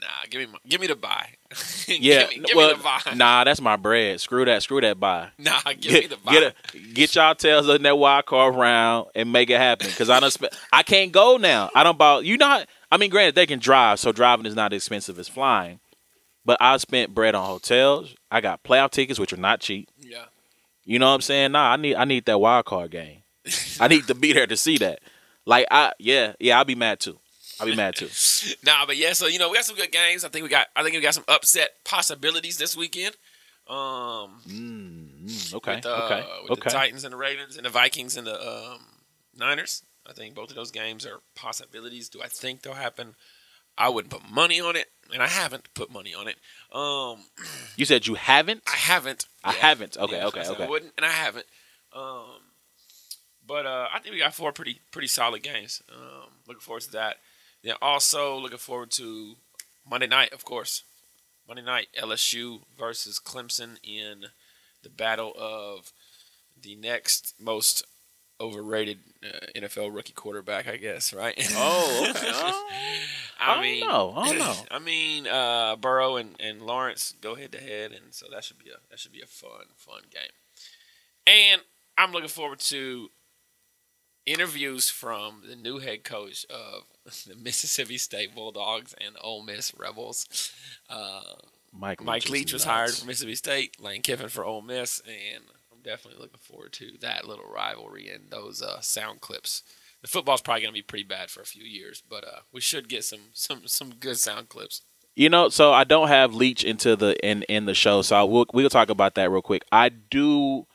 nah, 0.00 0.06
give 0.30 0.40
me 0.40 0.46
my, 0.46 0.58
give 0.68 0.80
me 0.80 0.86
the 0.86 0.96
bye. 0.96 1.28
Yeah, 1.88 2.26
give 2.26 2.42
me, 2.42 2.48
give 2.48 2.56
well, 2.56 2.76
buy. 2.76 3.00
nah, 3.14 3.44
that's 3.44 3.60
my 3.60 3.76
bread. 3.76 4.20
Screw 4.20 4.44
that. 4.44 4.62
Screw 4.62 4.80
that 4.82 5.00
bye. 5.00 5.30
Nah, 5.38 5.60
give 5.80 5.92
me 5.92 6.06
the 6.06 6.16
bye. 6.16 6.32
Get 6.32 6.42
a, 6.42 6.78
get 6.92 7.14
y'all 7.14 7.34
tails 7.34 7.68
in 7.68 7.82
that 7.82 7.96
wild 7.96 8.26
card 8.26 8.54
round 8.54 9.08
and 9.14 9.32
make 9.32 9.48
it 9.50 9.58
happen. 9.58 9.88
Cause 9.96 10.10
I 10.10 10.20
don't. 10.20 10.36
I 10.72 10.82
can't 10.82 11.12
go 11.12 11.36
now. 11.38 11.70
I 11.74 11.82
don't 11.84 11.94
about 11.94 12.24
you. 12.24 12.36
Not. 12.36 12.68
I 12.90 12.96
mean, 12.98 13.10
granted, 13.10 13.34
they 13.34 13.46
can 13.46 13.58
drive, 13.58 13.98
so 14.00 14.12
driving 14.12 14.46
is 14.46 14.54
not 14.54 14.72
as 14.72 14.78
expensive 14.82 15.18
as 15.18 15.28
flying. 15.28 15.80
But 16.44 16.58
I 16.60 16.76
spent 16.78 17.14
bread 17.14 17.34
on 17.34 17.46
hotels. 17.46 18.14
I 18.30 18.40
got 18.40 18.62
playoff 18.62 18.90
tickets, 18.90 19.18
which 19.18 19.32
are 19.32 19.38
not 19.38 19.60
cheap. 19.60 19.88
yeah. 19.98 20.24
You 20.84 20.98
know 20.98 21.08
what 21.08 21.14
I'm 21.14 21.20
saying? 21.20 21.52
Nah, 21.52 21.72
I 21.72 21.76
need. 21.76 21.96
I 21.96 22.04
need 22.04 22.24
that 22.26 22.40
wild 22.40 22.64
card 22.64 22.90
game. 22.90 23.22
I 23.80 23.88
need 23.88 24.06
to 24.06 24.14
be 24.14 24.32
there 24.32 24.46
to 24.46 24.56
see 24.56 24.78
that. 24.78 25.00
Like 25.46 25.66
I, 25.70 25.92
yeah, 25.98 26.34
yeah, 26.38 26.58
I'll 26.58 26.64
be 26.64 26.74
mad 26.74 27.00
too. 27.00 27.18
I'll 27.60 27.66
be 27.66 27.76
mad 27.76 27.96
too. 27.96 28.08
Nah, 28.64 28.86
but 28.86 28.96
yeah, 28.96 29.12
so 29.12 29.26
you 29.26 29.38
know 29.38 29.48
we 29.50 29.56
got 29.56 29.64
some 29.64 29.76
good 29.76 29.92
games. 29.92 30.24
I 30.24 30.28
think 30.28 30.42
we 30.42 30.48
got 30.48 30.68
I 30.76 30.82
think 30.82 30.94
we 30.94 31.00
got 31.00 31.14
some 31.14 31.24
upset 31.28 31.70
possibilities 31.84 32.56
this 32.58 32.76
weekend. 32.76 33.16
Um, 33.68 34.40
Mm, 34.48 35.54
okay, 35.54 35.76
with, 35.76 35.86
uh, 35.86 36.02
okay, 36.04 36.26
with 36.44 36.52
okay. 36.52 36.60
the 36.64 36.70
Titans 36.70 37.04
and 37.04 37.12
the 37.12 37.18
Ravens 37.18 37.56
and 37.56 37.66
the 37.66 37.70
Vikings 37.70 38.16
and 38.16 38.26
the 38.26 38.34
um, 38.40 38.80
Niners. 39.36 39.82
I 40.06 40.12
think 40.14 40.34
both 40.34 40.48
of 40.48 40.56
those 40.56 40.70
games 40.70 41.04
are 41.04 41.20
possibilities. 41.34 42.08
Do 42.08 42.22
I 42.22 42.28
think 42.28 42.62
they'll 42.62 42.72
happen? 42.72 43.14
I 43.76 43.90
wouldn't 43.90 44.10
put 44.10 44.28
money 44.28 44.58
on 44.60 44.74
it, 44.74 44.86
and 45.12 45.22
I 45.22 45.26
haven't 45.28 45.72
put 45.74 45.90
money 45.92 46.14
on 46.14 46.28
it. 46.28 46.36
Um, 46.72 47.24
You 47.76 47.84
said 47.84 48.06
you 48.06 48.14
haven't. 48.14 48.62
I 48.66 48.76
haven't. 48.76 49.26
I 49.44 49.52
Yeah. 49.52 49.58
haven't. 49.58 49.96
Okay, 49.98 50.16
Yeah, 50.16 50.26
okay, 50.28 50.48
okay. 50.48 50.64
I 50.64 50.68
wouldn't, 50.68 50.92
and 50.96 51.04
I 51.06 51.10
haven't. 51.10 51.46
Um, 51.92 52.40
but 53.46 53.66
uh, 53.66 53.88
I 53.92 53.98
think 54.00 54.14
we 54.14 54.18
got 54.20 54.34
four 54.34 54.52
pretty 54.52 54.80
pretty 54.90 55.08
solid 55.08 55.42
games. 55.42 55.82
Um, 55.94 56.30
looking 56.46 56.60
forward 56.60 56.82
to 56.84 56.92
that. 56.92 57.18
Then 57.62 57.74
also 57.82 58.36
looking 58.36 58.58
forward 58.58 58.90
to 58.92 59.34
Monday 59.88 60.06
night, 60.06 60.32
of 60.32 60.44
course. 60.44 60.84
Monday 61.46 61.62
night, 61.62 61.88
LSU 61.98 62.60
versus 62.78 63.18
Clemson 63.18 63.78
in 63.82 64.26
the 64.82 64.90
battle 64.90 65.32
of 65.38 65.92
the 66.60 66.76
next 66.76 67.34
most 67.40 67.84
overrated 68.40 68.98
uh, 69.24 69.46
NFL 69.56 69.94
rookie 69.94 70.12
quarterback, 70.12 70.68
I 70.68 70.76
guess. 70.76 71.12
Right? 71.12 71.34
Oh, 71.56 72.06
okay. 72.10 72.30
Oh. 72.32 72.68
I, 73.40 73.52
I 73.52 73.54
don't 73.54 73.62
mean, 73.62 73.86
know. 73.86 74.14
I 74.16 74.28
don't 74.28 74.38
know. 74.38 74.54
I 74.70 74.78
mean, 74.80 75.26
uh, 75.28 75.76
Burrow 75.76 76.16
and, 76.16 76.34
and 76.40 76.60
Lawrence 76.60 77.14
go 77.20 77.36
head 77.36 77.52
to 77.52 77.58
head, 77.58 77.92
and 77.92 78.12
so 78.12 78.26
that 78.32 78.42
should 78.42 78.58
be 78.58 78.70
a 78.70 78.78
that 78.90 78.98
should 78.98 79.12
be 79.12 79.20
a 79.20 79.26
fun 79.26 79.66
fun 79.76 80.02
game. 80.10 80.30
And 81.26 81.62
I'm 81.96 82.12
looking 82.12 82.28
forward 82.28 82.58
to 82.60 83.10
interviews 84.28 84.90
from 84.90 85.42
the 85.48 85.56
new 85.56 85.78
head 85.78 86.04
coach 86.04 86.44
of 86.50 86.84
the 87.26 87.34
Mississippi 87.36 87.98
State 87.98 88.34
Bulldogs 88.34 88.94
and 88.94 89.16
Ole 89.20 89.42
Miss 89.42 89.72
Rebels. 89.76 90.52
Uh, 90.88 91.34
Mike 91.72 92.02
Mike 92.02 92.24
is 92.26 92.30
Leach 92.30 92.52
was 92.52 92.64
nuts. 92.64 92.76
hired 92.76 92.90
for 92.94 93.06
Mississippi 93.06 93.34
State, 93.34 93.80
Lane 93.80 94.02
Kiffin 94.02 94.28
for 94.28 94.44
Ole 94.44 94.62
Miss, 94.62 95.00
and 95.06 95.44
I'm 95.72 95.82
definitely 95.82 96.20
looking 96.20 96.40
forward 96.40 96.72
to 96.74 96.92
that 97.00 97.26
little 97.26 97.44
rivalry 97.52 98.08
and 98.08 98.30
those 98.30 98.62
uh, 98.62 98.80
sound 98.80 99.20
clips. 99.20 99.62
The 100.02 100.08
football's 100.08 100.40
probably 100.40 100.62
going 100.62 100.72
to 100.72 100.78
be 100.78 100.82
pretty 100.82 101.04
bad 101.04 101.30
for 101.30 101.40
a 101.40 101.46
few 101.46 101.64
years, 101.64 102.02
but 102.08 102.24
uh, 102.24 102.40
we 102.52 102.60
should 102.60 102.88
get 102.88 103.04
some 103.04 103.30
some 103.32 103.66
some 103.66 103.90
good 103.90 104.16
sound 104.18 104.48
clips. 104.48 104.82
You 105.16 105.28
know, 105.28 105.48
so 105.48 105.72
I 105.72 105.82
don't 105.82 106.08
have 106.08 106.34
Leach 106.34 106.62
into 106.64 106.94
the 106.94 107.16
in 107.26 107.42
in 107.44 107.64
the 107.66 107.74
show, 107.74 108.02
so 108.02 108.16
I 108.16 108.22
will, 108.22 108.46
we'll 108.54 108.70
talk 108.70 108.88
about 108.88 109.16
that 109.16 109.30
real 109.30 109.42
quick. 109.42 109.64
I 109.72 109.88
do. 109.88 110.66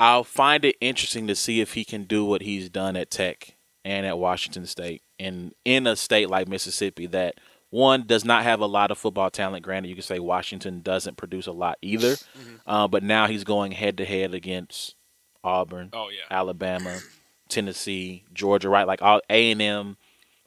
I'll 0.00 0.24
find 0.24 0.64
it 0.64 0.76
interesting 0.80 1.26
to 1.26 1.34
see 1.36 1.60
if 1.60 1.74
he 1.74 1.84
can 1.84 2.04
do 2.04 2.24
what 2.24 2.40
he's 2.40 2.70
done 2.70 2.96
at 2.96 3.10
Tech 3.10 3.54
and 3.84 4.06
at 4.06 4.18
Washington 4.18 4.64
State, 4.64 5.02
and 5.18 5.52
in 5.66 5.86
a 5.86 5.94
state 5.94 6.30
like 6.30 6.48
Mississippi 6.48 7.06
that 7.08 7.34
one 7.68 8.06
does 8.06 8.24
not 8.24 8.42
have 8.44 8.60
a 8.60 8.66
lot 8.66 8.90
of 8.90 8.96
football 8.96 9.30
talent. 9.30 9.62
Granted, 9.62 9.90
you 9.90 9.94
can 9.94 10.02
say 10.02 10.18
Washington 10.18 10.80
doesn't 10.80 11.18
produce 11.18 11.46
a 11.46 11.52
lot 11.52 11.76
either, 11.82 12.16
uh, 12.66 12.88
but 12.88 13.02
now 13.02 13.26
he's 13.26 13.44
going 13.44 13.72
head 13.72 13.98
to 13.98 14.06
head 14.06 14.32
against 14.32 14.94
Auburn, 15.44 15.90
Oh 15.92 16.08
yeah, 16.08 16.24
Alabama, 16.30 16.98
Tennessee, 17.50 18.24
Georgia, 18.32 18.70
right? 18.70 18.86
Like 18.86 19.02
all 19.02 19.20
A 19.28 19.50
and 19.50 19.60
M 19.60 19.96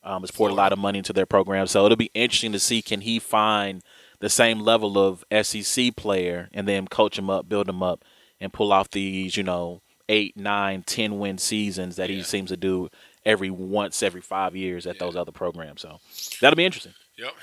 um, 0.04 0.24
has 0.24 0.32
poured 0.32 0.52
a 0.52 0.56
lot 0.56 0.74
of 0.74 0.80
money 0.80 0.98
into 0.98 1.14
their 1.14 1.28
program, 1.28 1.68
so 1.68 1.86
it'll 1.86 1.96
be 1.96 2.10
interesting 2.16 2.54
to 2.54 2.60
see 2.60 2.82
can 2.82 3.02
he 3.02 3.20
find 3.20 3.84
the 4.20 4.30
same 4.30 4.60
level 4.60 4.98
of 4.98 5.24
SEC 5.44 5.96
player 5.96 6.50
and 6.54 6.68
then 6.68 6.88
coach 6.88 7.20
him 7.20 7.30
up, 7.30 7.48
build 7.48 7.70
him 7.70 7.84
up, 7.84 8.04
and 8.44 8.54
pull 8.54 8.72
off 8.72 8.92
these 8.92 9.36
you 9.36 9.44
know 9.44 9.82
eight, 10.10 10.38
nine, 10.38 10.84
ten 10.84 11.18
win 11.18 11.38
seasons 11.38 11.96
that 11.96 12.10
he 12.10 12.22
seems 12.22 12.50
to 12.50 12.58
do 12.58 12.90
every 13.26 13.50
once 13.50 14.04
every 14.04 14.22
five 14.22 14.56
years 14.56 14.86
at 14.86 15.00
those 15.00 15.16
other 15.16 15.32
programs. 15.32 15.82
So 15.82 16.00
that'll 16.42 16.58
be 16.58 16.66
interesting. 16.66 16.94
yep. 17.18 17.34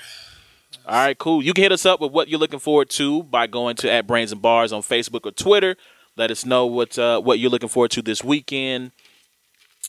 All 0.85 0.95
right, 0.95 1.17
cool. 1.17 1.43
You 1.43 1.53
can 1.53 1.63
hit 1.63 1.71
us 1.71 1.85
up 1.85 1.99
with 1.99 2.11
what 2.11 2.27
you're 2.27 2.39
looking 2.39 2.59
forward 2.59 2.89
to 2.91 3.23
by 3.23 3.45
going 3.45 3.75
to 3.77 3.91
at 3.91 4.07
Brains 4.07 4.31
and 4.31 4.41
Bars 4.41 4.71
on 4.71 4.81
Facebook 4.81 5.25
or 5.25 5.31
Twitter. 5.31 5.75
Let 6.17 6.31
us 6.31 6.45
know 6.45 6.65
what 6.65 6.97
uh, 6.97 7.19
what 7.21 7.39
you're 7.39 7.51
looking 7.51 7.69
forward 7.69 7.91
to 7.91 8.01
this 8.01 8.23
weekend. 8.23 8.91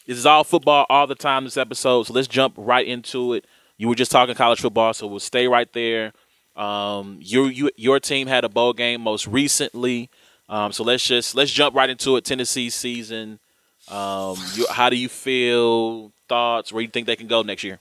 This 0.07 0.19
is 0.19 0.27
all 0.27 0.45
football 0.45 0.87
all 0.91 1.07
the 1.07 1.15
time. 1.15 1.45
This 1.45 1.57
episode, 1.57 2.05
so 2.05 2.13
let's 2.13 2.29
jump 2.29 2.55
right 2.57 2.87
into 2.87 3.35
it. 3.35 3.47
You 3.79 3.89
were 3.89 3.95
just 3.95 4.11
talking 4.11 4.35
college 4.35 4.61
football, 4.61 4.93
so 4.93 5.07
we'll 5.07 5.21
stay 5.21 5.47
right 5.47 5.73
there. 5.73 6.13
Um, 6.57 7.19
your 7.21 7.51
you, 7.51 7.71
your 7.77 7.99
team 8.01 8.27
had 8.27 8.45
a 8.45 8.49
bowl 8.49 8.73
game 8.73 9.01
most 9.01 9.27
recently, 9.27 10.11
um, 10.53 10.71
so 10.71 10.85
let's 10.85 11.07
just 11.07 11.35
let's 11.35 11.51
jump 11.51 11.75
right 11.75 11.89
into 11.89 12.17
it. 12.17 12.27
Tennessee 12.27 12.69
season. 12.69 13.39
Um, 13.89 14.37
you, 14.55 14.67
how 14.71 14.91
do 14.91 14.97
you 14.97 15.09
feel? 15.09 16.13
Thoughts? 16.29 16.71
Where 16.71 16.83
do 16.83 16.85
you 16.85 16.91
think 16.91 17.07
they 17.07 17.17
can 17.17 17.27
go 17.27 17.41
next 17.41 17.65
year? 17.65 17.81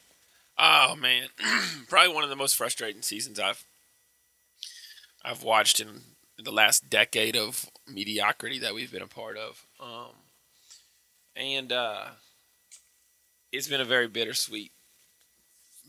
Oh 0.58 0.96
man, 0.96 1.28
probably 1.90 2.14
one 2.14 2.24
of 2.24 2.30
the 2.30 2.36
most 2.38 2.56
frustrating 2.56 3.02
seasons 3.02 3.42
I've 3.42 3.66
I've 5.22 5.44
watched 5.44 5.82
in 5.82 6.02
the 6.40 6.52
last 6.52 6.90
decade 6.90 7.36
of 7.36 7.70
mediocrity 7.88 8.58
that 8.60 8.74
we've 8.74 8.92
been 8.92 9.02
a 9.02 9.08
part 9.08 9.38
of. 9.38 9.66
Um, 9.78 10.16
and 11.36 11.74
uh, 11.74 12.06
it's 13.52 13.68
been 13.68 13.82
a 13.82 13.86
very 13.86 14.08
bittersweet, 14.08 14.72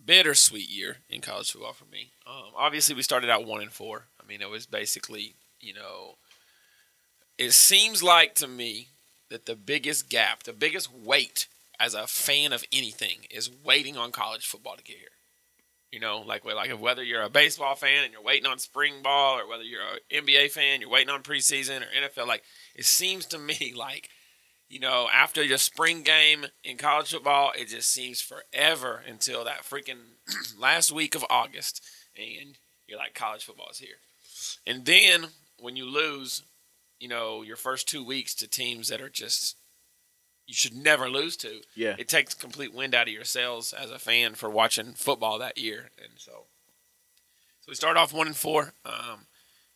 bittersweet 0.04 0.68
year 0.68 0.96
in 1.08 1.20
college 1.20 1.52
football 1.52 1.74
for 1.74 1.84
me. 1.84 2.10
Um, 2.26 2.52
obviously, 2.56 2.96
we 2.96 3.02
started 3.02 3.30
out 3.30 3.46
one 3.46 3.62
and 3.62 3.72
four. 3.72 4.06
I 4.20 4.26
mean, 4.26 4.42
it 4.42 4.50
was 4.50 4.66
basically, 4.66 5.34
you 5.60 5.74
know, 5.74 6.16
it 7.42 7.52
seems 7.52 8.02
like 8.02 8.34
to 8.36 8.46
me 8.46 8.88
that 9.30 9.46
the 9.46 9.56
biggest 9.56 10.08
gap, 10.08 10.44
the 10.44 10.52
biggest 10.52 10.92
weight 10.92 11.48
as 11.80 11.94
a 11.94 12.06
fan 12.06 12.52
of 12.52 12.64
anything 12.72 13.26
is 13.30 13.50
waiting 13.64 13.96
on 13.96 14.12
college 14.12 14.46
football 14.46 14.76
to 14.76 14.84
get 14.84 14.96
here. 14.96 15.08
You 15.90 16.00
know, 16.00 16.20
like 16.20 16.44
like 16.44 16.70
whether 16.80 17.02
you're 17.02 17.22
a 17.22 17.28
baseball 17.28 17.74
fan 17.74 18.04
and 18.04 18.12
you're 18.12 18.22
waiting 18.22 18.46
on 18.46 18.58
spring 18.58 19.02
ball, 19.02 19.38
or 19.38 19.48
whether 19.48 19.64
you're 19.64 19.82
an 19.82 20.24
NBA 20.24 20.52
fan, 20.52 20.80
you're 20.80 20.88
waiting 20.88 21.10
on 21.10 21.22
preseason 21.22 21.80
or 21.80 21.86
NFL. 22.08 22.26
Like 22.26 22.44
it 22.74 22.84
seems 22.84 23.26
to 23.26 23.38
me 23.50 23.74
like, 23.76 24.08
you 24.68 24.78
know, 24.78 25.08
after 25.12 25.42
your 25.42 25.58
spring 25.58 26.02
game 26.02 26.46
in 26.62 26.76
college 26.76 27.10
football, 27.10 27.52
it 27.58 27.68
just 27.68 27.90
seems 27.90 28.22
forever 28.22 29.02
until 29.06 29.44
that 29.44 29.64
freaking 29.64 30.16
last 30.58 30.92
week 30.92 31.14
of 31.14 31.26
August, 31.28 31.84
and 32.16 32.56
you're 32.86 32.98
like, 32.98 33.14
college 33.14 33.44
football 33.44 33.68
is 33.70 33.78
here. 33.78 33.96
And 34.66 34.86
then 34.86 35.26
when 35.58 35.76
you 35.76 35.84
lose, 35.84 36.42
you 37.02 37.08
know, 37.08 37.42
your 37.42 37.56
first 37.56 37.88
two 37.88 38.04
weeks 38.04 38.32
to 38.36 38.46
teams 38.46 38.88
that 38.88 39.00
are 39.00 39.08
just 39.10 39.56
you 40.46 40.54
should 40.54 40.74
never 40.74 41.10
lose 41.10 41.36
to. 41.38 41.60
Yeah. 41.74 41.96
It 41.98 42.08
takes 42.08 42.32
complete 42.32 42.72
wind 42.72 42.94
out 42.94 43.08
of 43.08 43.12
your 43.12 43.24
sails 43.24 43.72
as 43.72 43.90
a 43.90 43.98
fan 43.98 44.34
for 44.34 44.48
watching 44.48 44.92
football 44.92 45.38
that 45.38 45.58
year. 45.58 45.90
And 45.98 46.12
so 46.16 46.46
so 47.60 47.66
we 47.68 47.74
start 47.74 47.96
off 47.96 48.12
one 48.12 48.28
and 48.28 48.36
four. 48.36 48.74
Um, 48.84 49.26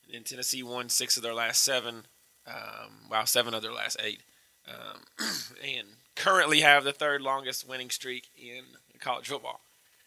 and 0.04 0.14
then 0.14 0.22
Tennessee 0.22 0.62
won 0.62 0.88
six 0.88 1.16
of 1.16 1.24
their 1.24 1.34
last 1.34 1.64
seven. 1.64 2.06
Um, 2.46 3.10
wow, 3.10 3.24
seven 3.24 3.54
of 3.54 3.62
their 3.62 3.72
last 3.72 3.96
eight. 4.00 4.22
Um, 4.68 5.00
and 5.64 5.88
currently 6.14 6.60
have 6.60 6.84
the 6.84 6.92
third 6.92 7.22
longest 7.22 7.68
winning 7.68 7.90
streak 7.90 8.28
in 8.36 8.62
college 9.00 9.28
football. 9.28 9.62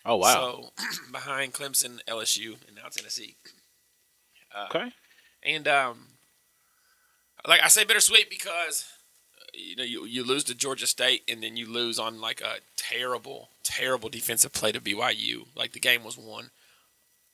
Oh 0.05 0.15
wow. 0.15 0.33
So 0.33 0.69
behind 1.11 1.53
Clemson, 1.53 1.99
LSU, 2.07 2.55
and 2.65 2.77
now 2.77 2.87
Tennessee. 2.89 3.35
Uh, 4.55 4.65
okay. 4.69 4.91
and 5.43 5.67
um, 5.67 6.07
like 7.47 7.61
I 7.63 7.67
say, 7.67 7.83
bittersweet 7.83 8.29
because 8.29 8.85
uh, 9.37 9.45
you 9.53 9.75
know 9.75 9.83
you, 9.83 10.05
you 10.05 10.23
lose 10.23 10.43
to 10.45 10.55
Georgia 10.55 10.87
State 10.87 11.23
and 11.27 11.41
then 11.41 11.57
you 11.57 11.71
lose 11.71 11.99
on 11.99 12.21
like 12.21 12.41
a 12.41 12.57
terrible, 12.75 13.49
terrible 13.63 14.09
defensive 14.09 14.53
play 14.53 14.71
to 14.71 14.81
BYU. 14.81 15.47
Like 15.55 15.73
the 15.73 15.79
game 15.79 16.03
was 16.03 16.17
won, 16.17 16.51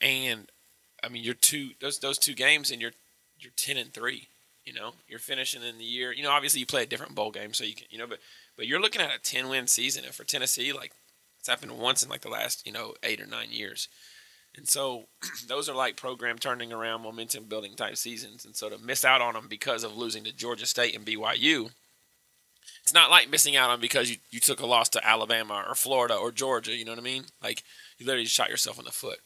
and 0.01 0.49
I 1.03 1.09
mean 1.09 1.23
you're 1.23 1.33
two 1.33 1.71
those 1.81 1.99
those 1.99 2.17
two 2.17 2.33
games 2.33 2.71
and 2.71 2.81
you're 2.81 2.93
you're 3.37 3.53
ten 3.55 3.77
and 3.77 3.93
three. 3.93 4.27
You 4.65 4.73
know, 4.73 4.93
you're 5.07 5.19
finishing 5.19 5.61
in 5.61 5.77
the 5.77 5.83
year. 5.83 6.11
You 6.11 6.23
know, 6.23 6.31
obviously 6.31 6.59
you 6.59 6.65
play 6.65 6.81
a 6.81 6.87
different 6.87 7.13
bowl 7.13 7.29
game, 7.29 7.53
so 7.53 7.63
you 7.63 7.75
can, 7.75 7.85
you 7.91 7.99
know, 7.99 8.07
but 8.07 8.19
but 8.57 8.65
you're 8.65 8.81
looking 8.81 9.01
at 9.01 9.13
a 9.13 9.19
10 9.21 9.47
win 9.47 9.67
season, 9.67 10.05
and 10.05 10.13
for 10.13 10.23
Tennessee, 10.23 10.73
like 10.73 10.91
it's 11.39 11.47
happened 11.47 11.77
once 11.77 12.01
in 12.01 12.09
like 12.09 12.21
the 12.21 12.29
last 12.29 12.65
you 12.65 12.73
know 12.73 12.95
eight 13.03 13.21
or 13.21 13.27
nine 13.27 13.51
years. 13.51 13.87
And 14.57 14.67
so 14.67 15.05
those 15.47 15.69
are 15.69 15.75
like 15.75 15.97
program 15.97 16.37
turning 16.37 16.71
around, 16.71 17.01
momentum 17.01 17.45
building 17.45 17.75
type 17.75 17.97
seasons. 17.97 18.45
And 18.45 18.55
so 18.55 18.69
to 18.69 18.77
miss 18.77 19.03
out 19.03 19.21
on 19.21 19.33
them 19.33 19.47
because 19.49 19.83
of 19.83 19.97
losing 19.97 20.23
to 20.23 20.35
Georgia 20.35 20.65
State 20.65 20.95
and 20.95 21.05
BYU, 21.05 21.71
it's 22.81 22.93
not 22.93 23.09
like 23.09 23.29
missing 23.29 23.55
out 23.55 23.69
on 23.69 23.79
because 23.79 24.09
you, 24.09 24.17
you 24.31 24.39
took 24.39 24.59
a 24.59 24.65
loss 24.65 24.89
to 24.89 25.07
Alabama 25.07 25.63
or 25.67 25.75
Florida 25.75 26.15
or 26.15 26.31
Georgia. 26.31 26.75
You 26.75 26.85
know 26.85 26.91
what 26.91 26.99
I 26.99 27.03
mean? 27.03 27.25
Like 27.41 27.63
you 27.97 28.05
literally 28.05 28.25
shot 28.25 28.49
yourself 28.49 28.79
in 28.79 28.85
the 28.85 28.91
foot. 28.91 29.19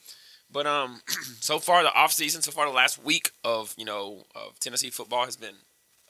But 0.52 0.66
um, 0.66 1.02
so 1.40 1.58
far 1.58 1.82
the 1.82 1.94
off 1.94 2.12
season, 2.12 2.42
so 2.42 2.50
far 2.50 2.66
the 2.66 2.72
last 2.72 3.02
week 3.02 3.30
of 3.44 3.74
you 3.76 3.84
know 3.84 4.24
of 4.34 4.58
Tennessee 4.60 4.90
football 4.90 5.24
has 5.24 5.36
been 5.36 5.56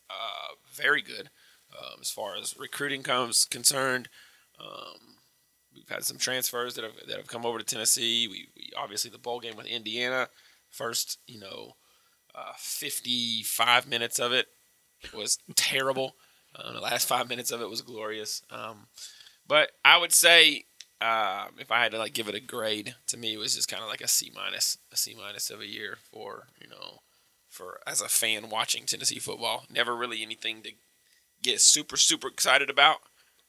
uh, 0.08 0.54
very 0.72 1.02
good 1.02 1.30
um, 1.76 1.98
as 2.00 2.10
far 2.10 2.36
as 2.36 2.56
recruiting 2.58 3.02
comes 3.02 3.44
concerned. 3.44 4.08
Um, 4.58 5.16
we've 5.74 5.88
had 5.88 6.04
some 6.04 6.18
transfers 6.18 6.74
that 6.74 6.84
have 6.84 6.94
that 7.08 7.16
have 7.16 7.26
come 7.26 7.46
over 7.46 7.58
to 7.58 7.64
Tennessee. 7.64 8.28
We, 8.28 8.48
we 8.56 8.70
obviously 8.76 9.10
the 9.10 9.18
bowl 9.18 9.40
game 9.40 9.56
with 9.56 9.66
Indiana, 9.66 10.28
first 10.70 11.18
you 11.26 11.40
know, 11.40 11.76
uh, 12.34 12.52
55 12.56 13.88
minutes 13.88 14.18
of 14.18 14.32
it 14.32 14.46
was 15.14 15.38
terrible. 15.56 16.16
Uh, 16.54 16.72
the 16.72 16.80
last 16.80 17.06
five 17.06 17.28
minutes 17.28 17.50
of 17.50 17.60
it 17.60 17.70
was 17.70 17.82
glorious. 17.82 18.42
Um, 18.50 18.86
but 19.46 19.70
I 19.84 19.98
would 19.98 20.12
say 20.12 20.64
uh, 21.00 21.46
if 21.58 21.70
I 21.70 21.82
had 21.82 21.92
to 21.92 21.98
like 21.98 22.12
give 22.12 22.28
it 22.28 22.34
a 22.34 22.40
grade, 22.40 22.94
to 23.08 23.16
me 23.16 23.34
it 23.34 23.38
was 23.38 23.54
just 23.54 23.68
kind 23.68 23.82
of 23.82 23.88
like 23.88 24.00
a 24.00 24.08
C 24.08 24.30
minus, 24.34 24.78
a 24.92 24.96
C 24.96 25.14
minus 25.16 25.50
of 25.50 25.60
a 25.60 25.66
year 25.66 25.98
for 26.12 26.48
you 26.60 26.68
know, 26.68 27.00
for 27.48 27.80
as 27.86 28.00
a 28.00 28.08
fan 28.08 28.50
watching 28.50 28.84
Tennessee 28.84 29.18
football. 29.18 29.64
Never 29.70 29.96
really 29.96 30.22
anything 30.22 30.62
to 30.62 30.72
get 31.42 31.60
super 31.60 31.96
super 31.96 32.28
excited 32.28 32.70
about. 32.70 32.98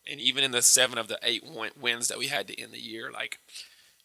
And 0.09 0.19
even 0.19 0.43
in 0.43 0.51
the 0.51 0.61
seven 0.61 0.97
of 0.97 1.07
the 1.07 1.19
eight 1.23 1.43
wins 1.79 2.07
that 2.07 2.17
we 2.17 2.27
had 2.27 2.47
to 2.47 2.59
end 2.59 2.71
the 2.71 2.79
year, 2.79 3.11
like 3.11 3.39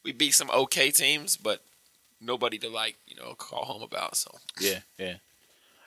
we 0.04 0.12
beat 0.12 0.34
some 0.34 0.50
okay 0.50 0.90
teams, 0.90 1.36
but 1.36 1.62
nobody 2.20 2.58
to 2.58 2.68
like 2.68 2.96
you 3.06 3.16
know 3.16 3.34
call 3.34 3.64
home 3.64 3.82
about. 3.82 4.16
So 4.16 4.30
yeah, 4.60 4.80
yeah, 4.98 5.14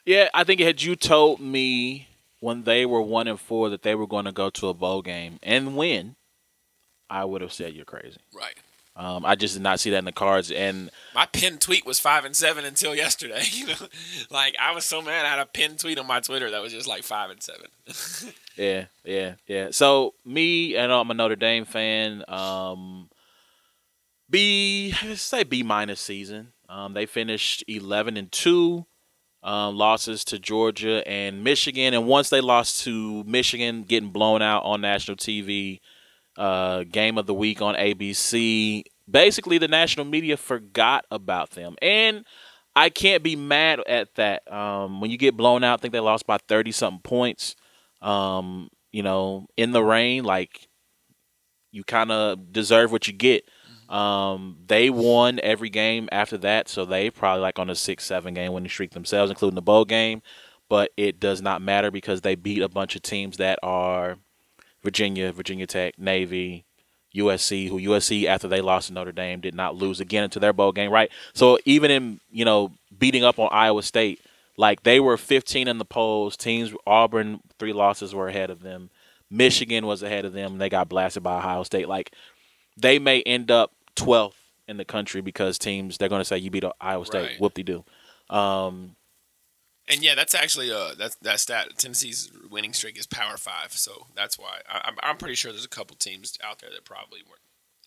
yeah. 0.05 0.29
I 0.33 0.43
think 0.43 0.59
had 0.61 0.81
you 0.81 0.95
told 0.95 1.39
me 1.39 2.07
when 2.39 2.63
they 2.63 2.85
were 2.85 3.01
one 3.01 3.27
and 3.27 3.39
four 3.39 3.69
that 3.69 3.83
they 3.83 3.95
were 3.95 4.07
going 4.07 4.25
to 4.25 4.31
go 4.31 4.49
to 4.49 4.67
a 4.69 4.73
bowl 4.73 5.01
game 5.01 5.39
and 5.43 5.77
win, 5.77 6.15
I 7.09 7.25
would 7.25 7.41
have 7.41 7.53
said 7.53 7.73
you're 7.73 7.85
crazy. 7.85 8.19
Right. 8.33 8.55
Um, 8.95 9.25
I 9.25 9.35
just 9.35 9.53
did 9.53 9.63
not 9.63 9.79
see 9.79 9.91
that 9.91 9.99
in 9.99 10.05
the 10.05 10.11
cards. 10.11 10.51
And 10.51 10.89
my 11.15 11.25
pinned 11.25 11.61
tweet 11.61 11.85
was 11.85 11.99
five 11.99 12.25
and 12.25 12.35
seven 12.35 12.65
until 12.65 12.93
yesterday. 12.93 13.43
You 13.51 13.67
know, 13.67 13.75
like 14.29 14.57
I 14.59 14.73
was 14.73 14.83
so 14.83 15.01
mad. 15.01 15.25
I 15.25 15.29
had 15.29 15.39
a 15.39 15.45
pinned 15.45 15.79
tweet 15.79 15.97
on 15.97 16.05
my 16.05 16.19
Twitter 16.19 16.51
that 16.51 16.61
was 16.61 16.73
just 16.73 16.87
like 16.87 17.03
five 17.03 17.29
and 17.29 17.41
seven. 17.41 17.67
yeah, 18.59 18.85
yeah, 19.05 19.35
yeah. 19.47 19.67
So 19.71 20.13
me, 20.25 20.75
and 20.75 20.91
I'm 20.91 21.09
a 21.09 21.13
Notre 21.13 21.37
Dame 21.37 21.65
fan. 21.65 22.23
Um, 22.27 23.09
B, 24.29 24.91
say 25.15 25.43
B 25.43 25.63
minus 25.63 26.01
season. 26.01 26.53
Um, 26.67 26.93
they 26.93 27.05
finished 27.05 27.63
eleven 27.67 28.17
and 28.17 28.31
two. 28.31 28.85
Um, 29.41 29.77
losses 29.77 30.25
to 30.25 30.37
Georgia 30.37 31.01
and 31.07 31.45
Michigan, 31.45 31.93
and 31.93 32.05
once 32.05 32.29
they 32.29 32.41
lost 32.41 32.83
to 32.83 33.23
Michigan, 33.23 33.83
getting 33.83 34.09
blown 34.09 34.41
out 34.41 34.65
on 34.65 34.81
national 34.81 35.15
TV 35.15 35.79
uh, 36.37 36.83
game 36.83 37.17
of 37.17 37.25
the 37.25 37.33
week 37.33 37.61
on 37.61 37.75
ABC. 37.75 38.83
Basically, 39.09 39.57
the 39.57 39.67
national 39.69 40.05
media 40.05 40.35
forgot 40.37 41.05
about 41.09 41.51
them, 41.51 41.75
and 41.81 42.25
I 42.75 42.89
can't 42.89 43.23
be 43.23 43.35
mad 43.35 43.79
at 43.87 44.15
that. 44.15 44.51
Um, 44.51 45.01
when 45.01 45.09
you 45.09 45.17
get 45.17 45.37
blown 45.37 45.63
out, 45.63 45.79
I 45.79 45.81
think 45.81 45.93
they 45.93 45.99
lost 45.99 46.27
by 46.27 46.37
thirty 46.37 46.71
something 46.71 47.01
points. 47.01 47.55
Um, 48.01 48.69
you 48.91 49.03
know, 49.03 49.47
in 49.57 49.71
the 49.71 49.83
rain, 49.83 50.23
like 50.23 50.67
you 51.71 51.83
kind 51.83 52.11
of 52.11 52.51
deserve 52.51 52.91
what 52.91 53.07
you 53.07 53.13
get. 53.13 53.47
Um, 53.89 54.57
they 54.67 54.89
won 54.89 55.39
every 55.41 55.69
game 55.69 56.09
after 56.11 56.37
that, 56.39 56.69
so 56.69 56.85
they 56.85 57.09
probably 57.09 57.41
like 57.41 57.57
on 57.57 57.69
a 57.69 57.75
six, 57.75 58.05
seven 58.05 58.33
game 58.33 58.53
winning 58.53 58.69
streak 58.69 58.91
themselves, 58.91 59.31
including 59.31 59.55
the 59.55 59.61
bowl 59.61 59.85
game. 59.85 60.21
But 60.69 60.91
it 60.95 61.19
does 61.19 61.41
not 61.41 61.63
matter 61.63 61.89
because 61.89 62.21
they 62.21 62.35
beat 62.35 62.61
a 62.61 62.69
bunch 62.69 62.95
of 62.95 63.01
teams 63.01 63.37
that 63.37 63.57
are 63.63 64.17
Virginia, 64.83 65.31
Virginia 65.31 65.65
Tech, 65.65 65.97
Navy, 65.97 66.65
USC, 67.15 67.67
who 67.67 67.79
USC 67.79 68.25
after 68.25 68.47
they 68.47 68.61
lost 68.61 68.87
to 68.87 68.93
Notre 68.93 69.11
Dame 69.11 69.39
did 69.39 69.55
not 69.55 69.75
lose 69.75 69.99
again 69.99 70.25
into 70.25 70.39
their 70.39 70.53
bowl 70.53 70.71
game, 70.71 70.91
right? 70.91 71.09
So 71.33 71.57
even 71.65 71.89
in 71.89 72.19
you 72.29 72.45
know 72.45 72.71
beating 72.97 73.23
up 73.23 73.39
on 73.39 73.49
Iowa 73.51 73.81
State, 73.81 74.21
like 74.59 74.83
they 74.83 74.99
were 74.99 75.15
15 75.15 75.69
in 75.69 75.77
the 75.77 75.85
polls. 75.85 76.35
Teams 76.35 76.73
Auburn 76.85 77.39
three 77.57 77.71
losses 77.71 78.13
were 78.13 78.27
ahead 78.27 78.49
of 78.49 78.61
them. 78.61 78.89
Michigan 79.31 79.87
was 79.87 80.03
ahead 80.03 80.25
of 80.25 80.33
them. 80.33 80.57
They 80.57 80.67
got 80.67 80.89
blasted 80.89 81.23
by 81.23 81.37
Ohio 81.37 81.63
State. 81.63 81.87
Like 81.87 82.11
they 82.75 82.99
may 82.99 83.21
end 83.21 83.51
up 83.51 83.71
12th 83.95 84.33
in 84.67 84.75
the 84.75 84.83
country 84.83 85.21
because 85.21 85.57
teams 85.57 85.97
they're 85.97 86.09
going 86.09 86.19
to 86.19 86.25
say 86.25 86.37
you 86.37 86.51
beat 86.51 86.65
Iowa 86.81 87.05
State. 87.05 87.21
Right. 87.21 87.39
Whoop 87.39 87.53
de 87.53 87.63
doo. 87.63 87.85
Um, 88.29 88.97
and 89.87 90.03
yeah, 90.03 90.13
that's 90.13 90.35
actually 90.35 90.73
uh 90.73 90.93
that 90.95 91.15
that 91.21 91.39
stat. 91.39 91.69
Tennessee's 91.77 92.29
winning 92.51 92.73
streak 92.73 92.99
is 92.99 93.07
Power 93.07 93.37
Five, 93.37 93.71
so 93.71 94.07
that's 94.13 94.37
why 94.37 94.59
I, 94.69 94.89
am 94.89 94.95
I'm 95.01 95.15
pretty 95.15 95.35
sure 95.35 95.53
there's 95.53 95.63
a 95.63 95.69
couple 95.69 95.95
teams 95.95 96.37
out 96.43 96.59
there 96.59 96.69
that 96.69 96.83
probably 96.83 97.21
were 97.27 97.37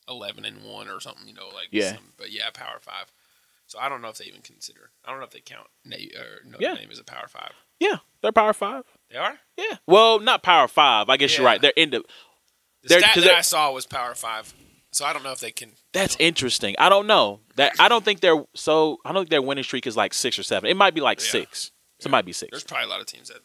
eleven 0.08 0.46
and 0.46 0.64
one 0.64 0.88
or 0.88 1.00
something. 1.00 1.28
You 1.28 1.34
know, 1.34 1.48
like 1.48 1.68
yeah, 1.70 1.96
some, 1.96 2.12
but 2.16 2.32
yeah, 2.32 2.48
Power 2.50 2.78
Five. 2.80 3.12
So 3.72 3.78
I 3.78 3.88
don't 3.88 4.02
know 4.02 4.10
if 4.10 4.18
they 4.18 4.26
even 4.26 4.42
consider. 4.42 4.90
I 5.02 5.10
don't 5.10 5.18
know 5.18 5.24
if 5.24 5.30
they 5.30 5.40
count 5.40 5.66
or 5.86 6.44
Notre 6.44 6.62
yeah. 6.62 6.74
Dame 6.74 6.90
as 6.92 6.98
a 6.98 7.04
Power 7.04 7.26
Five. 7.26 7.52
Yeah, 7.80 7.96
they're 8.20 8.30
Power 8.30 8.52
Five. 8.52 8.84
They 9.10 9.16
are. 9.16 9.38
Yeah. 9.56 9.78
Well, 9.86 10.20
not 10.20 10.42
Power 10.42 10.68
Five. 10.68 11.08
I 11.08 11.16
guess 11.16 11.32
yeah. 11.32 11.38
you're 11.38 11.46
right. 11.46 11.62
They're 11.62 11.72
in 11.74 11.88
the. 11.88 12.04
The 12.82 12.98
stat 12.98 13.14
that 13.14 13.34
I 13.34 13.40
saw 13.40 13.72
was 13.72 13.86
Power 13.86 14.14
Five. 14.14 14.52
So 14.90 15.06
I 15.06 15.14
don't 15.14 15.22
know 15.22 15.32
if 15.32 15.40
they 15.40 15.52
can. 15.52 15.70
That's 15.94 16.18
interesting. 16.20 16.74
I 16.78 16.90
don't 16.90 17.06
know 17.06 17.40
that. 17.56 17.72
I 17.80 17.88
don't 17.88 18.04
think 18.04 18.20
they're 18.20 18.44
so. 18.54 18.98
I 19.06 19.12
don't 19.12 19.22
think 19.22 19.30
their 19.30 19.40
winning 19.40 19.64
streak 19.64 19.86
is 19.86 19.96
like 19.96 20.12
six 20.12 20.38
or 20.38 20.42
seven. 20.42 20.68
It 20.68 20.76
might 20.76 20.94
be 20.94 21.00
like 21.00 21.20
yeah. 21.20 21.30
six. 21.30 21.72
So 22.00 22.08
it 22.08 22.10
might 22.10 22.26
be 22.26 22.32
six. 22.34 22.50
There's 22.50 22.64
probably 22.64 22.84
a 22.84 22.90
lot 22.90 23.00
of 23.00 23.06
teams 23.06 23.28
that 23.28 23.38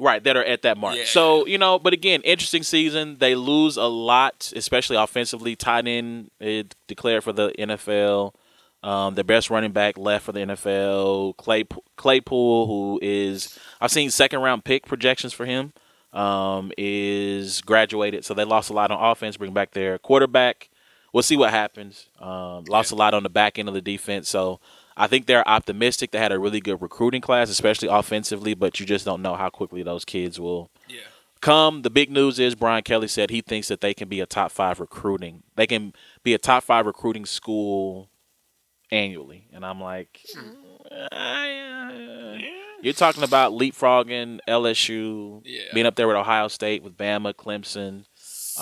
right 0.00 0.24
that 0.24 0.36
are 0.36 0.44
at 0.44 0.62
that 0.62 0.76
mark. 0.76 0.96
Yeah. 0.96 1.04
So 1.04 1.46
you 1.46 1.56
know, 1.56 1.78
but 1.78 1.92
again, 1.92 2.22
interesting 2.22 2.64
season. 2.64 3.18
They 3.20 3.36
lose 3.36 3.76
a 3.76 3.84
lot, 3.84 4.52
especially 4.56 4.96
offensively. 4.96 5.54
Tight 5.54 5.86
end 5.86 6.32
it 6.40 6.74
declared 6.88 7.22
for 7.22 7.32
the 7.32 7.52
NFL. 7.56 8.34
Um, 8.82 9.14
the 9.16 9.24
best 9.24 9.50
running 9.50 9.72
back 9.72 9.98
left 9.98 10.24
for 10.24 10.32
the 10.32 10.40
NFL. 10.40 11.36
Clay 11.36 11.64
Claypool, 11.96 12.66
who 12.66 13.00
is 13.02 13.58
I've 13.80 13.90
seen 13.90 14.10
second 14.10 14.40
round 14.40 14.64
pick 14.64 14.86
projections 14.86 15.32
for 15.32 15.46
him, 15.46 15.72
um, 16.12 16.72
is 16.78 17.60
graduated. 17.62 18.24
So 18.24 18.34
they 18.34 18.44
lost 18.44 18.70
a 18.70 18.72
lot 18.72 18.90
on 18.90 19.10
offense. 19.10 19.36
Bring 19.36 19.52
back 19.52 19.72
their 19.72 19.98
quarterback. 19.98 20.70
We'll 21.12 21.22
see 21.22 21.36
what 21.36 21.50
happens. 21.50 22.08
Um, 22.20 22.64
lost 22.64 22.92
a 22.92 22.94
lot 22.94 23.14
on 23.14 23.22
the 23.22 23.30
back 23.30 23.58
end 23.58 23.68
of 23.68 23.74
the 23.74 23.80
defense. 23.80 24.28
So 24.28 24.60
I 24.96 25.06
think 25.06 25.26
they're 25.26 25.46
optimistic. 25.48 26.10
They 26.10 26.18
had 26.18 26.32
a 26.32 26.38
really 26.38 26.60
good 26.60 26.82
recruiting 26.82 27.20
class, 27.20 27.48
especially 27.50 27.88
offensively, 27.88 28.54
but 28.54 28.78
you 28.78 28.86
just 28.86 29.04
don't 29.04 29.22
know 29.22 29.34
how 29.34 29.48
quickly 29.48 29.82
those 29.82 30.04
kids 30.04 30.38
will 30.38 30.70
yeah. 30.88 31.00
come. 31.40 31.82
The 31.82 31.90
big 31.90 32.10
news 32.10 32.38
is 32.38 32.54
Brian 32.54 32.82
Kelly 32.82 33.08
said 33.08 33.30
he 33.30 33.40
thinks 33.40 33.68
that 33.68 33.80
they 33.80 33.94
can 33.94 34.08
be 34.08 34.20
a 34.20 34.26
top 34.26 34.52
five 34.52 34.80
recruiting. 34.80 35.44
They 35.56 35.66
can 35.66 35.94
be 36.22 36.34
a 36.34 36.38
top 36.38 36.62
five 36.64 36.84
recruiting 36.84 37.24
school 37.24 38.08
annually, 38.90 39.48
and 39.52 39.64
I'm 39.64 39.80
like, 39.80 40.20
uh, 40.90 42.36
you're 42.80 42.94
talking 42.94 43.22
about 43.22 43.52
leapfrogging 43.52 44.40
LSU, 44.48 45.42
yeah. 45.44 45.62
being 45.74 45.86
up 45.86 45.96
there 45.96 46.06
with 46.06 46.16
Ohio 46.16 46.48
State, 46.48 46.82
with 46.82 46.96
Bama, 46.96 47.34
Clemson. 47.34 48.04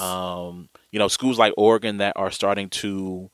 Um, 0.01 0.69
you 0.91 0.99
know, 0.99 1.09
schools 1.09 1.39
like 1.39 1.55
Oregon 1.57 1.99
that 1.99 2.15
are 2.17 2.31
starting 2.31 2.69
to 2.71 3.31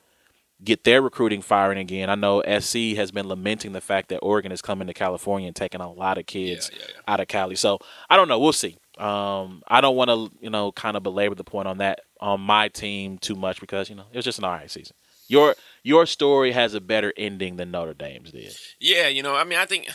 get 0.63 0.85
their 0.85 1.03
recruiting 1.03 1.43
firing 1.43 1.79
again. 1.79 2.09
I 2.09 2.15
know 2.15 2.43
SC 2.43 2.97
has 2.97 3.11
been 3.11 3.27
lamenting 3.29 3.73
the 3.73 3.81
fact 3.81 4.09
that 4.11 4.19
Oregon 4.19 4.53
is 4.53 4.63
coming 4.63 4.87
to 4.87 4.95
California 4.95 5.49
and 5.49 5.57
taking 5.57 5.81
a 5.81 5.91
lot 5.91 6.19
of 6.19 6.27
kids 6.27 6.71
yeah, 6.73 6.79
yeah, 6.81 6.87
yeah. 6.95 7.13
out 7.13 7.21
of 7.21 7.29
Cali. 7.29 7.57
So 7.57 7.79
I 8.09 8.17
don't 8.17 8.29
know. 8.29 8.39
We'll 8.39 8.53
see. 8.53 8.77
Um, 8.99 9.63
I 9.67 9.81
don't 9.81 9.97
want 9.97 10.11
to, 10.11 10.31
you 10.41 10.51
know, 10.51 10.71
kind 10.73 10.97
of 10.97 11.03
belabor 11.03 11.35
the 11.35 11.45
point 11.45 11.67
on 11.67 11.79
that 11.79 12.01
on 12.21 12.41
my 12.41 12.69
team 12.69 13.19
too 13.19 13.35
much 13.35 13.61
because 13.61 13.91
you 13.91 13.97
know 13.97 14.05
it 14.13 14.17
was 14.17 14.25
just 14.25 14.39
an 14.39 14.45
alright 14.45 14.71
season. 14.71 14.95
Your 15.33 15.55
your 15.83 16.05
story 16.05 16.53
has 16.53 16.75
a 16.75 16.81
better 16.81 17.13
ending 17.17 17.57
than 17.57 17.71
Notre 17.71 17.95
Dame's 17.95 18.33
did. 18.33 18.55
Yeah, 18.79 19.09
you 19.09 19.23
know, 19.23 19.35
I 19.35 19.45
mean, 19.45 19.59
I 19.59 19.65
think. 19.65 19.89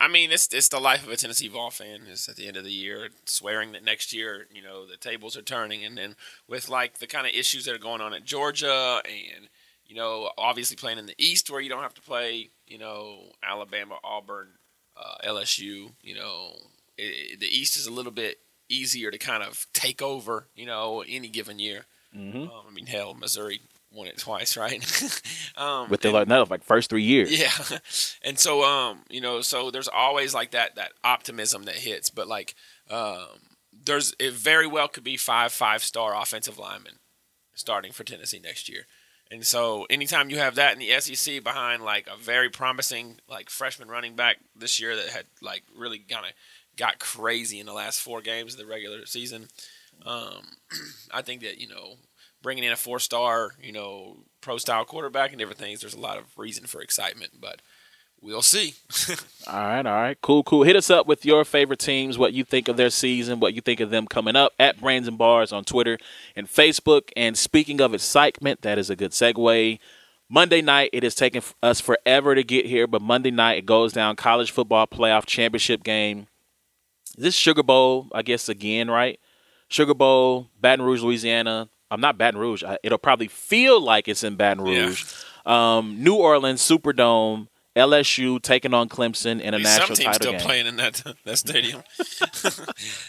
I 0.00 0.08
mean, 0.08 0.32
it's 0.32 0.52
it's 0.52 0.68
the 0.68 0.80
life 0.80 1.06
of 1.06 1.12
a 1.12 1.16
Tennessee 1.16 1.48
Vol 1.48 1.70
fan. 1.70 2.02
Is 2.08 2.28
at 2.28 2.36
the 2.36 2.46
end 2.46 2.56
of 2.56 2.64
the 2.64 2.72
year 2.72 3.08
swearing 3.26 3.72
that 3.72 3.84
next 3.84 4.12
year, 4.12 4.46
you 4.52 4.62
know, 4.62 4.86
the 4.86 4.96
tables 4.96 5.36
are 5.36 5.42
turning, 5.42 5.84
and 5.84 5.96
then 5.96 6.16
with 6.48 6.68
like 6.68 6.98
the 6.98 7.06
kind 7.06 7.26
of 7.26 7.32
issues 7.32 7.64
that 7.64 7.74
are 7.74 7.78
going 7.78 8.00
on 8.00 8.12
at 8.12 8.24
Georgia 8.24 9.00
and 9.04 9.48
you 9.86 9.96
know, 9.96 10.30
obviously 10.38 10.76
playing 10.76 10.98
in 10.98 11.06
the 11.06 11.14
East 11.18 11.50
where 11.50 11.60
you 11.60 11.68
don't 11.68 11.82
have 11.82 11.94
to 11.94 12.00
play, 12.00 12.50
you 12.66 12.78
know, 12.78 13.32
Alabama, 13.42 13.96
Auburn, 14.02 14.48
uh, 14.96 15.16
LSU. 15.26 15.92
You 16.02 16.14
know, 16.14 16.56
it, 16.96 17.40
the 17.40 17.46
East 17.46 17.76
is 17.76 17.86
a 17.86 17.92
little 17.92 18.12
bit 18.12 18.38
easier 18.68 19.10
to 19.10 19.18
kind 19.18 19.42
of 19.42 19.66
take 19.72 20.02
over, 20.02 20.48
you 20.54 20.66
know, 20.66 21.04
any 21.06 21.28
given 21.28 21.58
year. 21.58 21.84
Mm-hmm. 22.16 22.42
Um, 22.42 22.64
I 22.68 22.72
mean, 22.72 22.86
hell, 22.86 23.14
Missouri 23.14 23.60
won 23.94 24.06
it 24.08 24.18
twice, 24.18 24.56
right? 24.58 24.82
um, 25.56 25.88
with 25.88 26.00
the 26.00 26.08
and- 26.08 26.14
like, 26.14 26.28
no, 26.28 26.44
like 26.48 26.62
first 26.64 26.90
three 26.90 27.02
years. 27.02 27.30
yeah, 27.38 27.78
and 28.22 28.38
so 28.38 28.64
um, 28.64 29.02
you 29.08 29.20
know, 29.20 29.40
so 29.40 29.70
there's 29.70 29.88
always 29.88 30.34
like 30.34 30.50
that 30.52 30.76
that 30.76 30.92
optimism 31.02 31.64
that 31.64 31.76
hits, 31.76 32.10
but 32.10 32.26
like 32.28 32.54
um, 32.90 33.26
there's 33.72 34.14
it 34.18 34.32
very 34.34 34.66
well 34.66 34.88
could 34.88 35.04
be 35.04 35.16
five 35.16 35.52
five 35.52 35.82
star 35.82 36.14
offensive 36.20 36.58
linemen 36.58 36.94
starting 37.54 37.92
for 37.92 38.04
Tennessee 38.04 38.40
next 38.42 38.68
year, 38.68 38.86
and 39.30 39.46
so 39.46 39.86
anytime 39.88 40.30
you 40.30 40.38
have 40.38 40.56
that 40.56 40.72
in 40.72 40.78
the 40.80 41.00
SEC 41.00 41.42
behind 41.44 41.82
like 41.82 42.06
a 42.12 42.16
very 42.16 42.50
promising 42.50 43.18
like 43.28 43.48
freshman 43.50 43.88
running 43.88 44.16
back 44.16 44.38
this 44.56 44.80
year 44.80 44.96
that 44.96 45.08
had 45.08 45.26
like 45.40 45.62
really 45.76 45.98
kind 45.98 46.26
of 46.26 46.32
got 46.76 46.98
crazy 46.98 47.60
in 47.60 47.66
the 47.66 47.72
last 47.72 48.00
four 48.00 48.20
games 48.20 48.54
of 48.54 48.58
the 48.58 48.66
regular 48.66 49.06
season, 49.06 49.46
um, 50.04 50.42
I 51.12 51.22
think 51.22 51.42
that 51.42 51.58
you 51.58 51.68
know 51.68 51.94
bringing 52.44 52.62
in 52.62 52.70
a 52.70 52.76
four 52.76 53.00
star, 53.00 53.52
you 53.60 53.72
know, 53.72 54.18
pro 54.40 54.58
style 54.58 54.84
quarterback 54.84 55.30
and 55.30 55.38
different 55.40 55.58
things, 55.58 55.80
there's 55.80 55.94
a 55.94 56.00
lot 56.00 56.18
of 56.18 56.26
reason 56.38 56.66
for 56.66 56.80
excitement, 56.80 57.32
but 57.40 57.60
we'll 58.20 58.42
see. 58.42 58.74
All 59.48 59.60
right, 59.60 59.84
all 59.84 59.92
right, 59.92 60.18
cool, 60.22 60.42
cool. 60.42 60.62
Hit 60.62 60.76
us 60.76 60.88
up 60.88 61.06
with 61.06 61.26
your 61.26 61.44
favorite 61.44 61.78
teams, 61.78 62.16
what 62.16 62.32
you 62.32 62.44
think 62.44 62.68
of 62.68 62.78
their 62.78 62.88
season, 62.88 63.40
what 63.40 63.52
you 63.52 63.60
think 63.60 63.80
of 63.80 63.90
them 63.90 64.06
coming 64.06 64.36
up 64.36 64.52
at 64.58 64.80
Brains 64.80 65.06
and 65.06 65.18
Bars 65.18 65.52
on 65.52 65.64
Twitter 65.64 65.98
and 66.34 66.46
Facebook. 66.46 67.10
And 67.14 67.36
speaking 67.36 67.80
of 67.82 67.92
excitement, 67.92 68.62
that 68.62 68.78
is 68.78 68.88
a 68.88 68.96
good 68.96 69.10
segue. 69.10 69.78
Monday 70.30 70.62
night, 70.62 70.88
it 70.94 71.02
has 71.02 71.14
taken 71.14 71.42
us 71.62 71.80
forever 71.80 72.34
to 72.34 72.42
get 72.42 72.64
here, 72.64 72.86
but 72.86 73.02
Monday 73.02 73.30
night 73.30 73.58
it 73.58 73.66
goes 73.66 73.92
down 73.92 74.16
college 74.16 74.50
football 74.50 74.86
playoff 74.86 75.26
championship 75.26 75.84
game. 75.84 76.26
This 77.18 77.34
Sugar 77.34 77.62
Bowl, 77.62 78.08
I 78.12 78.22
guess 78.22 78.48
again, 78.48 78.90
right? 78.90 79.20
Sugar 79.68 79.94
Bowl, 79.94 80.48
Baton 80.58 80.84
Rouge, 80.86 81.02
Louisiana. 81.02 81.68
I'm 81.94 82.00
not 82.00 82.18
Baton 82.18 82.38
Rouge. 82.40 82.62
I- 82.64 82.78
It'll 82.82 82.98
probably 82.98 83.28
feel 83.28 83.80
like 83.80 84.08
it's 84.08 84.22
in 84.24 84.36
Baton 84.36 84.66
Yeah. 84.66 84.86
Rouge. 84.86 85.04
Um, 85.46 86.02
New 86.02 86.14
Orleans 86.16 86.60
Superdome, 86.62 87.48
LSU 87.76 88.40
taking 88.40 88.72
on 88.74 88.88
Clemson 88.88 89.40
in 89.40 89.52
a 89.54 89.56
Some 89.58 89.62
national 89.62 89.86
teams 89.96 89.98
title 90.06 90.14
still 90.14 90.32
game. 90.32 90.40
playing 90.40 90.66
in 90.66 90.76
that 90.76 91.02
that 91.24 91.38
stadium. 91.38 91.82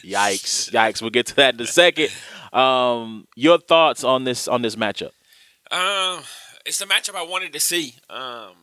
Yikes! 0.04 0.72
Yikes! 0.72 1.02
We'll 1.02 1.12
get 1.12 1.28
to 1.28 1.36
that 1.36 1.54
in 1.56 1.62
a 1.62 1.68
second. 1.68 2.10
Um, 2.54 3.28
your 3.36 3.58
thoughts 3.58 4.04
on 4.04 4.24
this 4.24 4.48
on 4.48 4.62
this 4.62 4.76
matchup? 4.76 5.12
Um, 5.72 6.24
it's 6.66 6.80
the 6.80 6.86
matchup 6.86 7.16
I 7.16 7.24
wanted 7.24 7.54
to 7.54 7.60
see. 7.60 7.96
Um, 8.10 8.54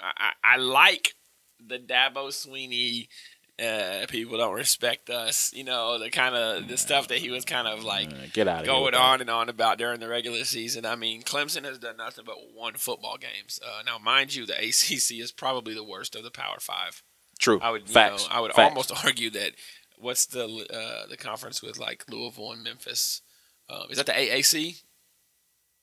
I, 0.00 0.12
I, 0.16 0.32
I 0.44 0.56
like 0.56 1.14
the 1.64 1.78
Dabo 1.78 2.28
Swinney. 2.28 3.08
Uh, 3.62 4.06
people 4.08 4.38
don't 4.38 4.54
respect 4.54 5.10
us. 5.10 5.52
You 5.54 5.62
know 5.64 5.98
the 5.98 6.10
kind 6.10 6.34
of 6.34 6.68
the 6.68 6.76
stuff 6.78 7.08
that 7.08 7.18
he 7.18 7.30
was 7.30 7.44
kind 7.44 7.68
of 7.68 7.84
like 7.84 8.08
Uh, 8.08 8.26
Get 8.32 8.48
out 8.48 8.64
going 8.64 8.94
on 8.94 9.20
and 9.20 9.28
on 9.30 9.48
about 9.48 9.78
during 9.78 10.00
the 10.00 10.08
regular 10.08 10.44
season. 10.44 10.86
I 10.86 10.96
mean, 10.96 11.22
Clemson 11.22 11.64
has 11.64 11.78
done 11.78 11.98
nothing 11.98 12.24
but 12.26 12.36
won 12.56 12.74
football 12.74 13.18
games. 13.18 13.60
Uh, 13.64 13.82
now, 13.84 13.98
mind 13.98 14.34
you, 14.34 14.46
the 14.46 14.54
ACC 14.56 15.20
is 15.20 15.32
probably 15.32 15.74
the 15.74 15.84
worst 15.84 16.16
of 16.16 16.24
the 16.24 16.30
Power 16.30 16.56
Five. 16.60 17.02
True. 17.38 17.60
I 17.60 17.70
would, 17.70 17.88
Facts. 17.90 18.28
know, 18.28 18.34
I 18.36 18.40
would 18.40 18.52
Facts. 18.54 18.70
almost 18.70 18.92
argue 19.04 19.28
that 19.30 19.52
what's 19.98 20.26
the 20.26 20.44
uh, 20.46 21.06
the 21.08 21.16
conference 21.18 21.62
with 21.62 21.78
like 21.78 22.04
Louisville 22.10 22.52
and 22.52 22.64
Memphis? 22.64 23.20
Um, 23.68 23.82
is 23.90 23.98
that 23.98 24.06
the 24.06 24.12
AAC? 24.12 24.82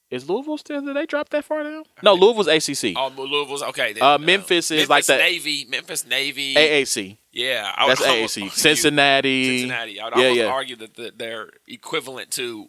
Is 0.09 0.27
Louisville 0.27 0.57
still? 0.57 0.81
Did 0.81 0.95
they 0.95 1.05
drop 1.05 1.29
that 1.29 1.45
far 1.45 1.61
down? 1.63 1.83
No, 2.01 2.15
Louisville's 2.15 2.47
ACC. 2.47 2.93
Oh, 2.97 3.09
Louisville's 3.15 3.61
okay. 3.61 3.93
then, 3.93 4.01
Uh, 4.01 4.17
Memphis 4.17 4.71
is 4.71 4.89
like 4.89 5.05
the- 5.05 5.17
Navy. 5.17 5.65
Memphis 5.69 6.03
Navy. 6.07 6.55
AAC. 6.55 7.18
Yeah, 7.31 7.71
I 7.77 7.87
That's 7.87 8.01
almost 8.01 8.37
AAC. 8.37 8.51
Cincinnati. 8.51 9.59
Cincinnati. 9.59 9.99
I 9.99 10.05
would 10.05 10.15
Yeah, 10.15 10.21
almost 10.23 10.37
yeah. 10.39 10.45
argue 10.47 10.75
that 10.77 10.95
the, 10.95 11.13
they're 11.15 11.49
equivalent 11.67 12.31
to, 12.31 12.67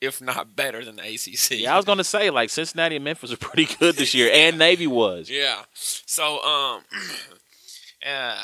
if 0.00 0.20
not 0.20 0.54
better 0.54 0.84
than 0.84 0.96
the 0.96 1.02
ACC. 1.02 1.58
Yeah, 1.60 1.72
I 1.72 1.76
was 1.76 1.84
gonna 1.86 2.04
say 2.04 2.30
like 2.30 2.50
Cincinnati 2.50 2.96
and 2.96 3.04
Memphis 3.04 3.32
are 3.32 3.36
pretty 3.38 3.74
good 3.76 3.96
this 3.96 4.14
year, 4.14 4.30
and 4.32 4.58
Navy 4.58 4.86
was. 4.86 5.30
Yeah. 5.30 5.62
So 5.74 6.42
um, 6.42 6.82
uh, 8.06 8.36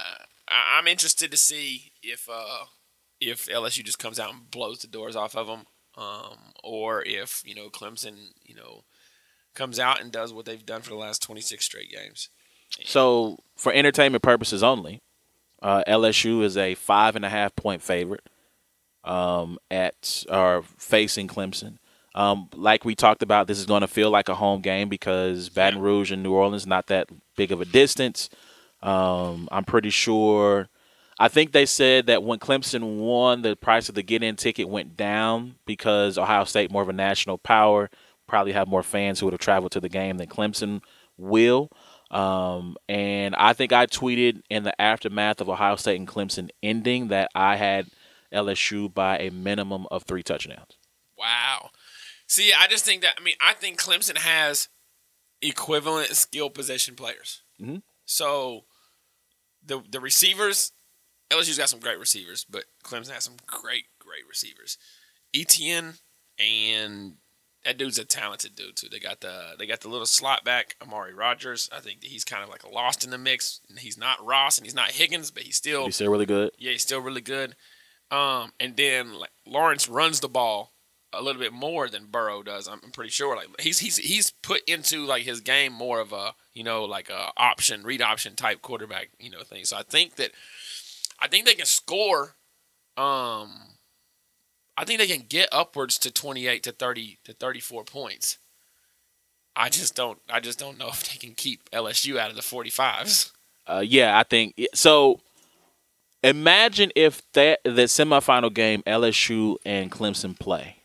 I- 0.48 0.78
I'm 0.78 0.86
interested 0.88 1.30
to 1.30 1.36
see 1.36 1.92
if 2.02 2.28
uh 2.32 2.64
if 3.20 3.46
LSU 3.46 3.84
just 3.84 3.98
comes 4.00 4.18
out 4.18 4.32
and 4.32 4.50
blows 4.50 4.78
the 4.80 4.88
doors 4.88 5.14
off 5.14 5.36
of 5.36 5.46
them, 5.46 5.66
um, 5.96 6.52
or 6.64 7.02
if 7.04 7.42
you 7.44 7.54
know 7.54 7.68
Clemson 7.70 8.30
you 8.44 8.54
know 8.54 8.84
comes 9.54 9.78
out 9.78 10.00
and 10.00 10.10
does 10.10 10.32
what 10.32 10.44
they've 10.46 10.64
done 10.64 10.80
for 10.80 10.88
the 10.90 10.96
last 10.96 11.22
26 11.22 11.62
straight 11.64 11.90
games. 11.90 12.30
So 12.86 13.36
for 13.58 13.70
entertainment 13.70 14.22
purposes 14.22 14.62
only, 14.62 15.02
uh, 15.62 15.82
LSU 15.86 16.42
is 16.42 16.56
a 16.56 16.74
five 16.74 17.16
and 17.16 17.24
a 17.24 17.28
half 17.28 17.54
point 17.56 17.82
favorite 17.82 18.28
um, 19.04 19.58
at 19.70 20.24
or 20.28 20.62
facing 20.76 21.28
Clemson. 21.28 21.78
Um, 22.14 22.50
like 22.54 22.84
we 22.84 22.94
talked 22.94 23.22
about, 23.22 23.46
this 23.46 23.58
is 23.58 23.66
going 23.66 23.80
to 23.80 23.86
feel 23.86 24.10
like 24.10 24.28
a 24.28 24.34
home 24.34 24.60
game 24.60 24.88
because 24.88 25.48
Baton 25.48 25.80
Rouge 25.80 26.12
and 26.12 26.22
New 26.22 26.32
Orleans 26.32 26.66
not 26.66 26.88
that 26.88 27.08
big 27.36 27.52
of 27.52 27.60
a 27.60 27.64
distance. 27.64 28.28
Um, 28.82 29.48
I'm 29.50 29.64
pretty 29.64 29.90
sure. 29.90 30.68
I 31.18 31.28
think 31.28 31.52
they 31.52 31.66
said 31.66 32.06
that 32.06 32.22
when 32.22 32.38
Clemson 32.38 32.98
won, 32.98 33.42
the 33.42 33.54
price 33.54 33.88
of 33.88 33.94
the 33.94 34.02
get-in 34.02 34.36
ticket 34.36 34.68
went 34.68 34.96
down 34.96 35.54
because 35.66 36.18
Ohio 36.18 36.44
State 36.44 36.70
more 36.70 36.82
of 36.82 36.88
a 36.88 36.92
national 36.92 37.38
power, 37.38 37.88
probably 38.26 38.52
have 38.52 38.68
more 38.68 38.82
fans 38.82 39.20
who 39.20 39.26
would 39.26 39.32
have 39.32 39.40
traveled 39.40 39.72
to 39.72 39.80
the 39.80 39.88
game 39.88 40.18
than 40.18 40.26
Clemson 40.26 40.82
will. 41.16 41.70
Um, 42.12 42.76
and 42.88 43.34
I 43.36 43.54
think 43.54 43.72
I 43.72 43.86
tweeted 43.86 44.42
in 44.50 44.64
the 44.64 44.80
aftermath 44.80 45.40
of 45.40 45.48
Ohio 45.48 45.76
State 45.76 45.98
and 45.98 46.06
Clemson 46.06 46.50
ending 46.62 47.08
that 47.08 47.30
I 47.34 47.56
had 47.56 47.88
LSU 48.32 48.92
by 48.92 49.18
a 49.18 49.30
minimum 49.30 49.86
of 49.90 50.02
three 50.04 50.22
touchdowns. 50.22 50.76
Wow. 51.16 51.70
See, 52.26 52.52
I 52.52 52.66
just 52.66 52.84
think 52.84 53.02
that 53.02 53.14
I 53.18 53.22
mean 53.22 53.36
I 53.40 53.54
think 53.54 53.80
Clemson 53.80 54.18
has 54.18 54.68
equivalent 55.40 56.10
skill 56.16 56.50
position 56.50 56.94
players. 56.94 57.42
Mhm. 57.60 57.82
So 58.04 58.64
the 59.64 59.82
the 59.88 60.00
receivers, 60.00 60.72
LSU's 61.30 61.58
got 61.58 61.68
some 61.68 61.80
great 61.80 61.98
receivers, 61.98 62.44
but 62.48 62.64
Clemson 62.84 63.12
has 63.12 63.24
some 63.24 63.36
great 63.46 63.86
great 63.98 64.26
receivers. 64.28 64.76
ETN 65.34 65.98
and 66.38 67.16
that 67.64 67.78
dude's 67.78 67.98
a 67.98 68.04
talented 68.04 68.56
dude 68.56 68.76
too. 68.76 68.88
They 68.90 68.98
got 68.98 69.20
the 69.20 69.54
they 69.58 69.66
got 69.66 69.80
the 69.80 69.88
little 69.88 70.06
slot 70.06 70.44
back 70.44 70.76
Amari 70.82 71.14
Rodgers. 71.14 71.68
I 71.72 71.80
think 71.80 72.02
he's 72.02 72.24
kind 72.24 72.42
of 72.42 72.48
like 72.48 72.70
lost 72.70 73.04
in 73.04 73.10
the 73.10 73.18
mix. 73.18 73.60
He's 73.78 73.96
not 73.98 74.24
Ross 74.24 74.58
and 74.58 74.66
he's 74.66 74.74
not 74.74 74.90
Higgins, 74.92 75.30
but 75.30 75.44
he's 75.44 75.56
still 75.56 75.84
He's 75.84 75.94
still 75.96 76.10
really 76.10 76.26
good. 76.26 76.50
yeah, 76.58 76.72
he's 76.72 76.82
still 76.82 77.00
really 77.00 77.20
good. 77.20 77.54
Um, 78.10 78.52
and 78.60 78.76
then 78.76 79.14
like 79.14 79.30
Lawrence 79.46 79.88
runs 79.88 80.20
the 80.20 80.28
ball 80.28 80.72
a 81.14 81.22
little 81.22 81.40
bit 81.40 81.52
more 81.52 81.88
than 81.88 82.06
Burrow 82.06 82.42
does. 82.42 82.66
I'm, 82.66 82.80
I'm 82.82 82.90
pretty 82.90 83.10
sure. 83.10 83.36
Like 83.36 83.48
he's 83.60 83.78
he's 83.78 83.96
he's 83.98 84.30
put 84.42 84.62
into 84.68 85.04
like 85.04 85.22
his 85.22 85.40
game 85.40 85.72
more 85.72 86.00
of 86.00 86.12
a 86.12 86.34
you 86.54 86.64
know 86.64 86.84
like 86.84 87.10
a 87.10 87.30
option 87.36 87.82
read 87.82 88.02
option 88.02 88.34
type 88.34 88.60
quarterback 88.62 89.08
you 89.18 89.30
know 89.30 89.42
thing. 89.42 89.64
So 89.64 89.76
I 89.76 89.82
think 89.82 90.16
that 90.16 90.32
I 91.18 91.28
think 91.28 91.46
they 91.46 91.54
can 91.54 91.66
score. 91.66 92.34
Um, 92.96 93.71
I 94.82 94.84
think 94.84 94.98
they 94.98 95.06
can 95.06 95.26
get 95.28 95.48
upwards 95.52 95.96
to 95.98 96.10
28 96.10 96.60
to 96.64 96.72
30 96.72 97.18
to 97.22 97.32
34 97.32 97.84
points. 97.84 98.38
I 99.54 99.68
just 99.68 99.94
don't. 99.94 100.18
I 100.28 100.40
just 100.40 100.58
don't 100.58 100.76
know 100.76 100.88
if 100.92 101.08
they 101.08 101.18
can 101.24 101.36
keep 101.36 101.70
LSU 101.70 102.18
out 102.18 102.30
of 102.30 102.36
the 102.36 102.42
45s. 102.42 103.30
Uh, 103.64 103.84
yeah, 103.86 104.18
I 104.18 104.24
think 104.24 104.60
so. 104.74 105.20
Imagine 106.24 106.90
if 106.96 107.22
that 107.32 107.60
the 107.62 107.82
semifinal 107.82 108.52
game 108.52 108.82
LSU 108.84 109.56
and 109.64 109.88
Clemson 109.88 110.36
play. 110.36 110.78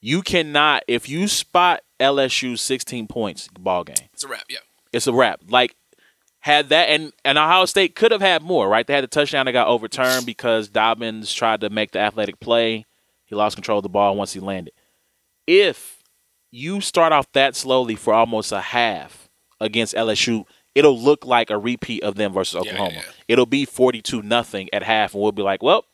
You 0.00 0.22
cannot 0.22 0.84
if 0.86 1.08
you 1.08 1.26
spot 1.26 1.80
LSU 1.98 2.56
16 2.56 3.08
points 3.08 3.48
ball 3.58 3.82
game. 3.82 4.08
It's 4.12 4.22
a 4.22 4.28
wrap. 4.28 4.44
Yeah. 4.48 4.58
It's 4.92 5.08
a 5.08 5.12
wrap. 5.12 5.40
Like 5.48 5.74
had 6.44 6.68
that 6.68 6.90
and 6.90 7.10
and 7.24 7.38
Ohio 7.38 7.64
State 7.64 7.94
could 7.94 8.12
have 8.12 8.20
had 8.20 8.42
more, 8.42 8.68
right? 8.68 8.86
They 8.86 8.92
had 8.92 9.02
the 9.02 9.08
touchdown 9.08 9.46
that 9.46 9.52
got 9.52 9.66
overturned 9.66 10.26
because 10.26 10.68
Dobbins 10.68 11.32
tried 11.32 11.62
to 11.62 11.70
make 11.70 11.92
the 11.92 12.00
athletic 12.00 12.38
play. 12.38 12.84
He 13.24 13.34
lost 13.34 13.56
control 13.56 13.78
of 13.78 13.82
the 13.82 13.88
ball 13.88 14.14
once 14.14 14.34
he 14.34 14.40
landed. 14.40 14.74
If 15.46 16.02
you 16.50 16.82
start 16.82 17.14
off 17.14 17.32
that 17.32 17.56
slowly 17.56 17.94
for 17.94 18.12
almost 18.12 18.52
a 18.52 18.60
half 18.60 19.30
against 19.58 19.94
LSU, 19.94 20.44
it'll 20.74 21.00
look 21.00 21.24
like 21.24 21.48
a 21.48 21.56
repeat 21.56 22.02
of 22.02 22.16
them 22.16 22.34
versus 22.34 22.62
yeah, 22.62 22.72
Oklahoma. 22.72 22.96
yeah. 22.96 23.02
It'll 23.26 23.46
be 23.46 23.64
42 23.64 24.20
nothing 24.20 24.68
at 24.74 24.82
half 24.82 25.14
and 25.14 25.22
we'll 25.22 25.32
be 25.32 25.40
like, 25.40 25.62
"Well, 25.62 25.86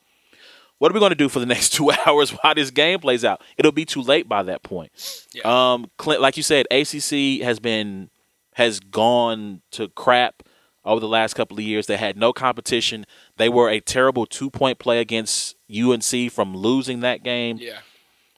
what 0.78 0.90
are 0.90 0.94
we 0.94 0.98
going 0.98 1.10
to 1.10 1.14
do 1.14 1.28
for 1.28 1.38
the 1.38 1.46
next 1.54 1.74
2 1.74 1.92
hours 1.92 2.32
while 2.32 2.56
this 2.56 2.72
game 2.72 2.98
plays 2.98 3.24
out?" 3.24 3.40
It'll 3.56 3.70
be 3.70 3.84
too 3.84 4.02
late 4.02 4.28
by 4.28 4.42
that 4.42 4.64
point. 4.64 4.90
Yeah. 5.32 5.42
Um, 5.74 5.88
Clint, 5.96 6.20
like 6.20 6.36
you 6.36 6.42
said, 6.42 6.66
ACC 6.72 7.40
has 7.44 7.60
been 7.60 8.10
has 8.54 8.80
gone 8.80 9.62
to 9.72 9.88
crap 9.88 10.42
over 10.84 11.00
the 11.00 11.08
last 11.08 11.34
couple 11.34 11.56
of 11.58 11.62
years. 11.64 11.86
They 11.86 11.96
had 11.96 12.16
no 12.16 12.32
competition. 12.32 13.04
They 13.36 13.48
were 13.48 13.68
a 13.68 13.80
terrible 13.80 14.26
two 14.26 14.50
point 14.50 14.78
play 14.78 15.00
against 15.00 15.56
UNC 15.74 16.32
from 16.32 16.56
losing 16.56 17.00
that 17.00 17.22
game. 17.22 17.58
yeah. 17.60 17.80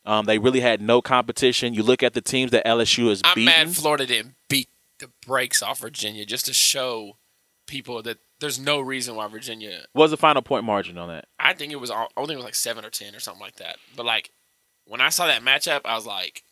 Um, 0.04 0.24
they 0.26 0.38
really 0.38 0.58
had 0.58 0.80
no 0.82 1.00
competition. 1.00 1.74
You 1.74 1.84
look 1.84 2.02
at 2.02 2.12
the 2.12 2.20
teams 2.20 2.50
that 2.50 2.66
LSU 2.66 3.08
has 3.08 3.20
I'm 3.24 3.36
beaten. 3.36 3.44
mad 3.44 3.70
Florida 3.76 4.04
didn't 4.04 4.34
beat 4.48 4.68
the 4.98 5.08
brakes 5.24 5.62
off 5.62 5.78
Virginia 5.78 6.26
just 6.26 6.46
to 6.46 6.52
show 6.52 7.18
people 7.68 8.02
that 8.02 8.18
there's 8.40 8.58
no 8.58 8.80
reason 8.80 9.14
why 9.14 9.28
Virginia. 9.28 9.84
What 9.92 10.02
was 10.02 10.10
the 10.10 10.16
final 10.16 10.42
point 10.42 10.64
margin 10.64 10.98
on 10.98 11.08
that? 11.08 11.26
I 11.38 11.52
think 11.54 11.72
it 11.72 11.76
was 11.80 11.92
I 11.92 12.06
think 12.16 12.30
it 12.30 12.36
was 12.36 12.44
like 12.44 12.56
seven 12.56 12.84
or 12.84 12.90
ten 12.90 13.14
or 13.14 13.20
something 13.20 13.40
like 13.40 13.56
that. 13.56 13.76
But 13.94 14.04
like 14.04 14.30
when 14.86 15.00
I 15.00 15.08
saw 15.10 15.28
that 15.28 15.42
matchup, 15.42 15.82
I 15.84 15.94
was 15.94 16.04
like, 16.04 16.42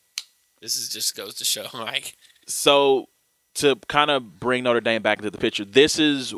This 0.60 0.76
is 0.76 0.88
just 0.88 1.16
goes 1.16 1.34
to 1.34 1.44
show 1.44 1.66
like 1.74 2.14
so 2.46 3.08
to 3.54 3.76
kind 3.88 4.10
of 4.10 4.38
bring 4.40 4.64
Notre 4.64 4.80
Dame 4.80 5.02
back 5.02 5.18
into 5.18 5.30
the 5.30 5.38
picture, 5.38 5.64
this 5.64 5.98
is 5.98 6.34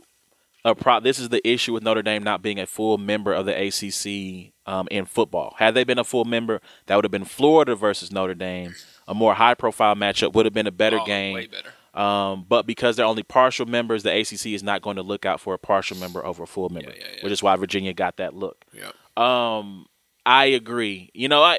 a 0.65 0.75
pro. 0.75 1.01
This 1.01 1.19
is 1.19 1.29
the 1.29 1.47
issue 1.47 1.73
with 1.73 1.83
Notre 1.83 2.03
Dame 2.03 2.23
not 2.23 2.43
being 2.43 2.59
a 2.59 2.67
full 2.67 2.99
member 2.99 3.33
of 3.33 3.47
the 3.47 3.53
ACC 3.53 4.53
um, 4.67 4.89
in 4.91 5.05
football. 5.05 5.55
Had 5.59 5.75
they 5.75 5.85
been 5.85 5.99
a 5.99 6.05
full 6.05 6.25
member, 6.25 6.61
that 6.87 6.97
would 6.97 7.05
have 7.05 7.13
been 7.13 7.25
Florida 7.25 7.75
versus 7.75 8.13
Notre 8.13 8.35
Dame, 8.35 8.75
a 9.09 9.15
more 9.15 9.35
high-profile 9.35 9.97
matchup. 9.97 10.33
Would 10.35 10.47
have 10.47 10.55
been 10.55 10.67
a 10.67 10.73
better 10.73 11.01
oh, 11.01 11.05
game. 11.05 11.35
way 11.35 11.47
better. 11.47 11.71
Um, 11.95 12.47
but 12.49 12.67
because 12.67 12.97
they're 12.97 13.07
only 13.07 13.23
partial 13.23 13.67
members, 13.67 14.03
the 14.03 14.19
ACC 14.19 14.47
is 14.47 14.63
not 14.63 14.81
going 14.81 14.97
to 14.97 15.03
look 15.03 15.27
out 15.27 15.41
for 15.41 15.53
a 15.53 15.59
partial 15.59 15.97
member 15.99 16.25
over 16.25 16.45
a 16.45 16.47
full 16.47 16.71
member, 16.71 16.91
yeah, 16.91 17.05
yeah. 17.17 17.23
which 17.23 17.33
is 17.33 17.43
why 17.43 17.55
Virginia 17.57 17.93
got 17.93 18.17
that 18.17 18.35
look. 18.35 18.65
Yeah. 18.73 18.93
Um, 19.17 19.87
I 20.25 20.47
agree. 20.47 21.11
You 21.13 21.29
know, 21.29 21.43
I 21.43 21.59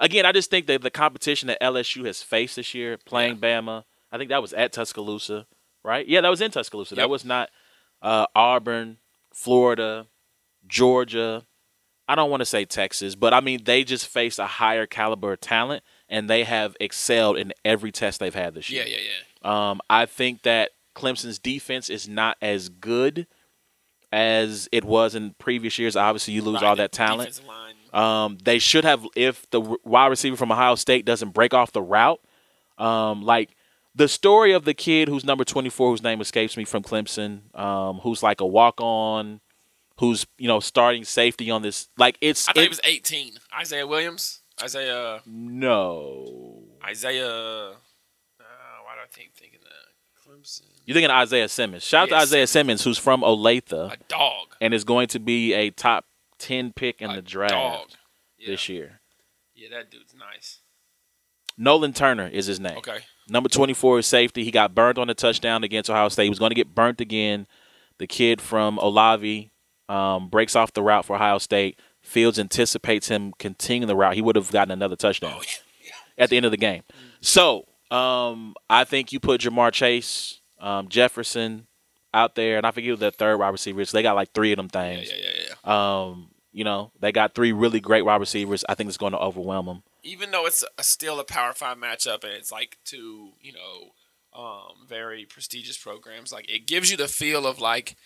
again, 0.00 0.24
I 0.24 0.32
just 0.32 0.50
think 0.50 0.66
that 0.66 0.80
the 0.80 0.90
competition 0.90 1.48
that 1.48 1.60
LSU 1.60 2.06
has 2.06 2.22
faced 2.22 2.56
this 2.56 2.72
year, 2.72 2.96
playing 2.96 3.38
Bama, 3.38 3.84
I 4.14 4.16
think 4.16 4.30
that 4.30 4.40
was 4.40 4.52
at 4.52 4.72
Tuscaloosa, 4.72 5.44
right? 5.82 6.06
Yeah, 6.06 6.20
that 6.20 6.28
was 6.28 6.40
in 6.40 6.52
Tuscaloosa. 6.52 6.94
That 6.94 7.10
was 7.10 7.24
not 7.24 7.50
uh, 8.00 8.26
Auburn, 8.36 8.98
Florida, 9.32 10.06
Georgia. 10.68 11.44
I 12.06 12.14
don't 12.14 12.30
want 12.30 12.40
to 12.42 12.46
say 12.46 12.64
Texas, 12.64 13.16
but 13.16 13.34
I 13.34 13.40
mean 13.40 13.64
they 13.64 13.82
just 13.82 14.06
face 14.06 14.38
a 14.38 14.46
higher 14.46 14.86
caliber 14.86 15.32
of 15.32 15.40
talent, 15.40 15.82
and 16.08 16.30
they 16.30 16.44
have 16.44 16.76
excelled 16.78 17.38
in 17.38 17.52
every 17.64 17.90
test 17.90 18.20
they've 18.20 18.32
had 18.32 18.54
this 18.54 18.70
year. 18.70 18.84
Yeah, 18.86 18.98
yeah, 18.98 19.02
yeah. 19.42 19.70
Um, 19.70 19.80
I 19.90 20.06
think 20.06 20.42
that 20.42 20.70
Clemson's 20.94 21.40
defense 21.40 21.90
is 21.90 22.08
not 22.08 22.36
as 22.40 22.68
good 22.68 23.26
as 24.12 24.68
it 24.70 24.84
was 24.84 25.16
in 25.16 25.34
previous 25.38 25.76
years. 25.76 25.96
Obviously, 25.96 26.34
you 26.34 26.42
lose 26.42 26.62
all 26.62 26.76
that 26.76 26.92
talent. 26.92 27.40
Um, 27.92 28.38
they 28.44 28.60
should 28.60 28.84
have 28.84 29.04
if 29.16 29.50
the 29.50 29.60
wide 29.82 30.06
receiver 30.06 30.36
from 30.36 30.52
Ohio 30.52 30.76
State 30.76 31.04
doesn't 31.04 31.30
break 31.30 31.52
off 31.52 31.72
the 31.72 31.82
route. 31.82 32.20
Um, 32.78 33.22
like 33.22 33.56
the 33.94 34.08
story 34.08 34.52
of 34.52 34.64
the 34.64 34.74
kid 34.74 35.08
who's 35.08 35.24
number 35.24 35.44
twenty 35.44 35.70
four, 35.70 35.90
whose 35.90 36.02
name 36.02 36.20
escapes 36.20 36.56
me 36.56 36.64
from 36.64 36.82
Clemson, 36.82 37.54
um, 37.58 37.98
who's 37.98 38.22
like 38.22 38.40
a 38.40 38.46
walk 38.46 38.80
on, 38.80 39.40
who's 39.98 40.26
you 40.38 40.48
know 40.48 40.60
starting 40.60 41.04
safety 41.04 41.50
on 41.50 41.62
this. 41.62 41.88
Like 41.96 42.18
it's 42.20 42.48
I 42.48 42.52
thought 42.52 42.60
it- 42.60 42.62
he 42.64 42.68
was 42.68 42.80
18. 42.84 43.34
Isaiah 43.58 43.86
Williams. 43.86 44.40
Isaiah. 44.62 45.20
no. 45.26 46.62
Isaiah. 46.84 47.26
Uh, 47.28 47.74
why 48.84 48.94
do 48.94 49.00
I 49.02 49.06
think 49.10 49.32
thinking 49.34 49.60
that 49.62 50.30
Clemson? 50.30 50.62
You're 50.86 50.94
thinking 50.94 51.10
Isaiah 51.10 51.48
Simmons. 51.48 51.82
Shout 51.82 52.04
out 52.04 52.08
to 52.10 52.22
Isaiah 52.22 52.46
Simmons, 52.46 52.84
who's 52.84 52.98
from 52.98 53.22
Olathe 53.22 53.72
A 53.72 53.96
dog. 54.08 54.54
and 54.60 54.72
is 54.74 54.84
going 54.84 55.08
to 55.08 55.18
be 55.18 55.52
a 55.54 55.70
top 55.70 56.04
ten 56.38 56.72
pick 56.72 57.00
in 57.00 57.10
a 57.10 57.16
the 57.16 57.22
draft 57.22 57.52
Dog. 57.52 57.88
Yeah. 58.38 58.48
this 58.50 58.68
year. 58.68 59.00
Yeah, 59.54 59.68
that 59.70 59.90
dude's 59.90 60.14
nice. 60.14 60.60
Nolan 61.56 61.92
Turner 61.92 62.26
is 62.28 62.46
his 62.46 62.58
name. 62.60 62.78
Okay. 62.78 62.98
Number 63.28 63.48
24 63.48 64.00
is 64.00 64.06
safety. 64.06 64.44
He 64.44 64.50
got 64.50 64.74
burnt 64.74 64.98
on 64.98 65.06
the 65.06 65.14
touchdown 65.14 65.64
against 65.64 65.88
Ohio 65.88 66.08
State. 66.08 66.24
He 66.24 66.28
was 66.30 66.38
going 66.38 66.50
to 66.50 66.54
get 66.54 66.74
burnt 66.74 67.00
again. 67.00 67.46
The 67.98 68.06
kid 68.06 68.40
from 68.40 68.76
Olave 68.78 69.50
um, 69.88 70.28
breaks 70.28 70.56
off 70.56 70.72
the 70.72 70.82
route 70.82 71.04
for 71.06 71.16
Ohio 71.16 71.38
State. 71.38 71.78
Fields 72.02 72.38
anticipates 72.38 73.08
him 73.08 73.32
continuing 73.38 73.86
the 73.88 73.96
route. 73.96 74.14
He 74.14 74.20
would 74.22 74.36
have 74.36 74.50
gotten 74.50 74.72
another 74.72 74.96
touchdown 74.96 75.34
Oh 75.36 75.42
yeah. 75.42 75.92
at 76.18 76.28
the 76.30 76.36
end 76.36 76.44
of 76.44 76.50
the 76.50 76.58
game. 76.58 76.82
So 77.22 77.66
um, 77.90 78.54
I 78.68 78.84
think 78.84 79.12
you 79.12 79.20
put 79.20 79.40
Ja'Marr 79.40 79.72
Chase, 79.72 80.40
um, 80.60 80.88
Jefferson 80.88 81.66
out 82.12 82.34
there, 82.34 82.58
and 82.58 82.66
I 82.66 82.72
forget 82.72 82.98
the 82.98 83.10
third 83.10 83.38
wide 83.38 83.48
receiver 83.48 83.80
is. 83.80 83.90
They 83.90 84.02
got 84.02 84.16
like 84.16 84.32
three 84.34 84.52
of 84.52 84.56
them 84.58 84.68
Yeah, 84.74 84.80
things. 84.96 85.10
yeah, 85.10 85.16
yeah, 85.22 85.54
yeah. 85.64 86.00
Um, 86.02 86.28
you 86.52 86.64
know, 86.64 86.92
they 87.00 87.10
got 87.10 87.34
three 87.34 87.52
really 87.52 87.80
great 87.80 88.04
wide 88.04 88.20
receivers. 88.20 88.64
I 88.68 88.74
think 88.74 88.88
it's 88.88 88.98
going 88.98 89.12
to 89.12 89.18
overwhelm 89.18 89.66
them. 89.66 89.82
Even 90.04 90.30
though 90.30 90.46
it's 90.46 90.64
a, 90.78 90.82
still 90.82 91.18
a 91.18 91.24
Power 91.24 91.52
Five 91.52 91.78
matchup 91.78 92.24
and 92.24 92.32
it's 92.32 92.52
like 92.52 92.78
two, 92.84 93.32
you 93.40 93.52
know, 93.52 93.92
um, 94.38 94.86
very 94.88 95.24
prestigious 95.24 95.78
programs, 95.78 96.32
like 96.32 96.48
it 96.48 96.66
gives 96.66 96.90
you 96.90 96.96
the 96.96 97.08
feel 97.08 97.46
of 97.46 97.60
like 97.60 97.96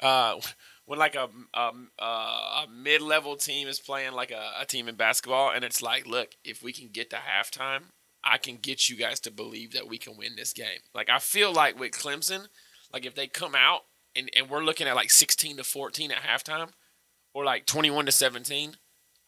uh, 0.00 0.36
when 0.86 0.98
like 0.98 1.14
a 1.14 1.28
a, 1.54 1.72
a 2.00 2.66
mid 2.72 3.02
level 3.02 3.36
team 3.36 3.68
is 3.68 3.80
playing 3.80 4.12
like 4.12 4.30
a, 4.30 4.52
a 4.60 4.64
team 4.64 4.88
in 4.88 4.94
basketball, 4.94 5.50
and 5.50 5.64
it's 5.64 5.82
like, 5.82 6.06
look, 6.06 6.30
if 6.44 6.62
we 6.62 6.72
can 6.72 6.88
get 6.88 7.10
to 7.10 7.16
halftime, 7.16 7.82
I 8.24 8.38
can 8.38 8.56
get 8.56 8.88
you 8.88 8.96
guys 8.96 9.20
to 9.20 9.30
believe 9.30 9.72
that 9.72 9.88
we 9.88 9.98
can 9.98 10.16
win 10.16 10.36
this 10.36 10.52
game. 10.52 10.80
Like 10.94 11.08
I 11.08 11.18
feel 11.18 11.52
like 11.52 11.78
with 11.78 11.92
Clemson, 11.92 12.46
like 12.92 13.06
if 13.06 13.14
they 13.14 13.26
come 13.26 13.54
out 13.54 13.82
and, 14.14 14.30
and 14.36 14.48
we're 14.50 14.64
looking 14.64 14.86
at 14.86 14.96
like 14.96 15.10
sixteen 15.10 15.56
to 15.56 15.64
fourteen 15.64 16.10
at 16.10 16.22
halftime, 16.22 16.70
or 17.34 17.44
like 17.44 17.66
twenty 17.66 17.90
one 17.90 18.06
to 18.06 18.12
seventeen. 18.12 18.76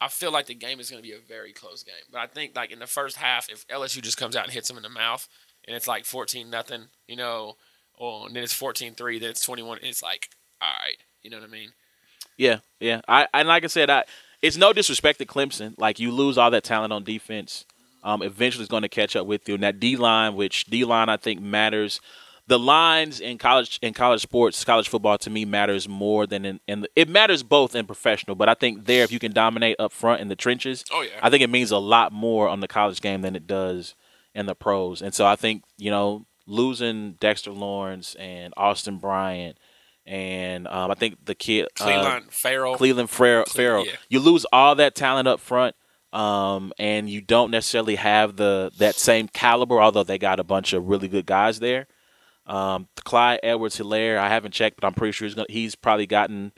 I 0.01 0.09
feel 0.09 0.33
like 0.33 0.47
the 0.47 0.55
game 0.55 0.81
is 0.81 0.91
going 0.91 1.03
to 1.03 1.09
be 1.09 1.15
a 1.15 1.21
very 1.21 1.53
close 1.53 1.83
game. 1.83 1.95
But 2.11 2.21
I 2.21 2.27
think 2.27 2.57
like 2.57 2.71
in 2.71 2.79
the 2.79 2.87
first 2.87 3.17
half, 3.17 3.51
if 3.51 3.67
LSU 3.69 4.01
just 4.03 4.17
comes 4.17 4.35
out 4.35 4.45
and 4.45 4.53
hits 4.53 4.69
them 4.69 4.77
in 4.77 4.83
the 4.83 4.89
mouth, 4.89 5.29
and 5.67 5.77
it's 5.77 5.87
like 5.89 6.05
fourteen 6.05 6.51
nothing, 6.51 6.85
you 7.07 7.17
know, 7.17 7.57
oh, 7.99 8.25
and 8.27 8.35
then 8.35 8.43
it's 8.43 8.59
14-3, 8.59 9.21
then 9.21 9.31
it's 9.31 9.45
twenty 9.45 9.63
one. 9.63 9.79
It's 9.83 10.03
like 10.03 10.29
all 10.61 10.73
right, 10.83 10.97
you 11.23 11.31
know 11.31 11.39
what 11.39 11.49
I 11.49 11.53
mean? 11.53 11.73
Yeah, 12.37 12.59
yeah. 12.79 13.03
I 13.09 13.27
and 13.35 13.49
like 13.49 13.65
I 13.65 13.69
said, 13.69 13.91
I 13.91 14.05
it's 14.43 14.57
no 14.57 14.73
disrespect 14.73 15.19
to 15.19 15.27
Clemson. 15.27 15.75
Like 15.79 15.99
you 15.99 16.11
lose 16.11 16.39
all 16.39 16.51
that 16.51 16.65
talent 16.65 16.93
on 16.93 17.05
defense. 17.05 17.65
Um, 18.03 18.23
eventually, 18.23 18.63
it's 18.63 18.71
going 18.71 18.83
to 18.83 18.89
catch 18.89 19.15
up 19.15 19.27
with 19.27 19.47
you. 19.47 19.55
And 19.55 19.63
that 19.63 19.79
D 19.79 19.97
line, 19.97 20.35
which 20.35 20.65
D 20.65 20.85
line 20.85 21.09
I 21.11 21.19
think 21.19 21.41
matters. 21.41 22.01
The 22.51 22.59
lines 22.59 23.21
in 23.21 23.39
college 23.39 23.79
in 23.81 23.95
college 23.95 24.21
sports, 24.21 24.65
college 24.65 24.89
football 24.89 25.17
to 25.19 25.31
me 25.31 25.45
matters 25.45 25.89
more 25.89 26.27
than 26.27 26.45
in, 26.45 26.61
in 26.67 26.85
it 26.97 27.09
matters 27.09 27.45
both 27.45 27.77
in 27.77 27.87
professional. 27.87 28.35
But 28.35 28.49
I 28.49 28.55
think 28.55 28.87
there, 28.87 29.05
if 29.05 29.13
you 29.13 29.21
can 29.21 29.33
dominate 29.33 29.77
up 29.79 29.93
front 29.93 30.21
in 30.21 30.27
the 30.27 30.35
trenches, 30.35 30.85
Oh 30.93 31.03
yeah, 31.03 31.13
I 31.23 31.31
think 31.31 31.45
it 31.45 31.51
means 31.51 31.71
a 31.71 31.79
lot 31.79 32.13
more 32.13 32.49
on 32.49 32.59
the 32.59 32.67
college 32.67 33.01
game 33.01 33.23
than 33.23 33.37
it 33.37 33.47
does 33.47 33.95
in 34.35 34.47
the 34.47 34.57
pros. 34.57 35.01
And 35.01 35.15
so 35.15 35.27
I 35.27 35.37
think, 35.37 35.63
you 35.79 35.93
know, 35.93 36.27
losing 36.47 37.13
Dexter 37.21 37.53
Lawrence 37.53 38.17
and 38.17 38.53
Austin 38.57 38.99
Bryant 38.99 39.57
and 40.07 40.67
um, 40.67 40.91
I 40.91 40.95
think 40.95 41.25
the 41.25 41.37
kid 41.37 41.69
uh, 41.79 41.85
Ferrell. 42.31 42.77
Cleveland 42.77 43.11
Ferrell, 43.11 43.45
Ferrell. 43.45 43.87
yeah. 43.87 43.93
You 44.09 44.19
lose 44.19 44.45
all 44.53 44.75
that 44.75 44.97
talent 44.97 45.29
up 45.29 45.39
front, 45.39 45.77
um, 46.13 46.73
and 46.81 47.09
you 47.09 47.21
don't 47.21 47.53
necessarily 47.53 47.95
have 47.95 48.35
the 48.35 48.73
that 48.79 48.97
same 48.97 49.29
caliber. 49.29 49.81
Although 49.81 50.03
they 50.03 50.19
got 50.19 50.41
a 50.41 50.45
bunch 50.45 50.73
of 50.73 50.89
really 50.89 51.07
good 51.07 51.27
guys 51.27 51.61
there. 51.61 51.87
Um, 52.47 52.89
Clyde 53.05 53.41
Edwards 53.43 53.79
Helaire, 53.79 54.19
I 54.19 54.29
haven't 54.29 54.53
checked, 54.55 54.81
but 54.81 54.87
I'm 54.87 54.95
pretty 54.95 55.13
sure 55.13 55.27
he's, 55.27 55.35
gonna, 55.35 55.47
he's 55.49 55.75
probably 55.75 56.07
gotten. 56.07 56.53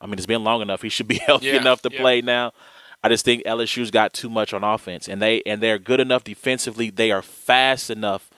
I 0.00 0.06
mean, 0.06 0.14
it's 0.14 0.26
been 0.26 0.44
long 0.44 0.62
enough. 0.62 0.82
He 0.82 0.88
should 0.88 1.08
be 1.08 1.14
healthy 1.26 1.46
Yeah, 1.46 1.60
enough 1.60 1.82
to 1.82 1.90
yeah. 1.92 2.00
play 2.00 2.20
now. 2.22 2.52
I 3.04 3.08
just 3.08 3.24
think 3.24 3.42
LSU's 3.44 3.90
got 3.90 4.12
too 4.12 4.30
much 4.30 4.52
on 4.52 4.62
offense, 4.62 5.08
and 5.08 5.20
they 5.20 5.42
and 5.44 5.60
they're 5.60 5.78
good 5.78 5.98
enough 6.00 6.22
defensively. 6.24 6.90
They 6.90 7.10
are 7.10 7.22
fast 7.22 7.90
enough 7.90 8.30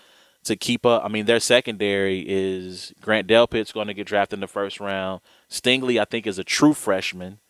to 0.44 0.56
keep 0.56 0.86
up. 0.86 1.04
I 1.04 1.08
mean, 1.08 1.26
their 1.26 1.40
secondary 1.40 2.20
is 2.26 2.92
Grant 3.00 3.26
Delpit's 3.28 3.72
going 3.72 3.86
to 3.88 3.94
get 3.94 4.06
drafted 4.06 4.38
in 4.38 4.40
the 4.40 4.46
first 4.46 4.80
round. 4.80 5.20
Stingley, 5.50 6.00
I 6.00 6.04
think, 6.04 6.26
is 6.26 6.38
a 6.38 6.44
true 6.44 6.72
freshman. 6.74 7.40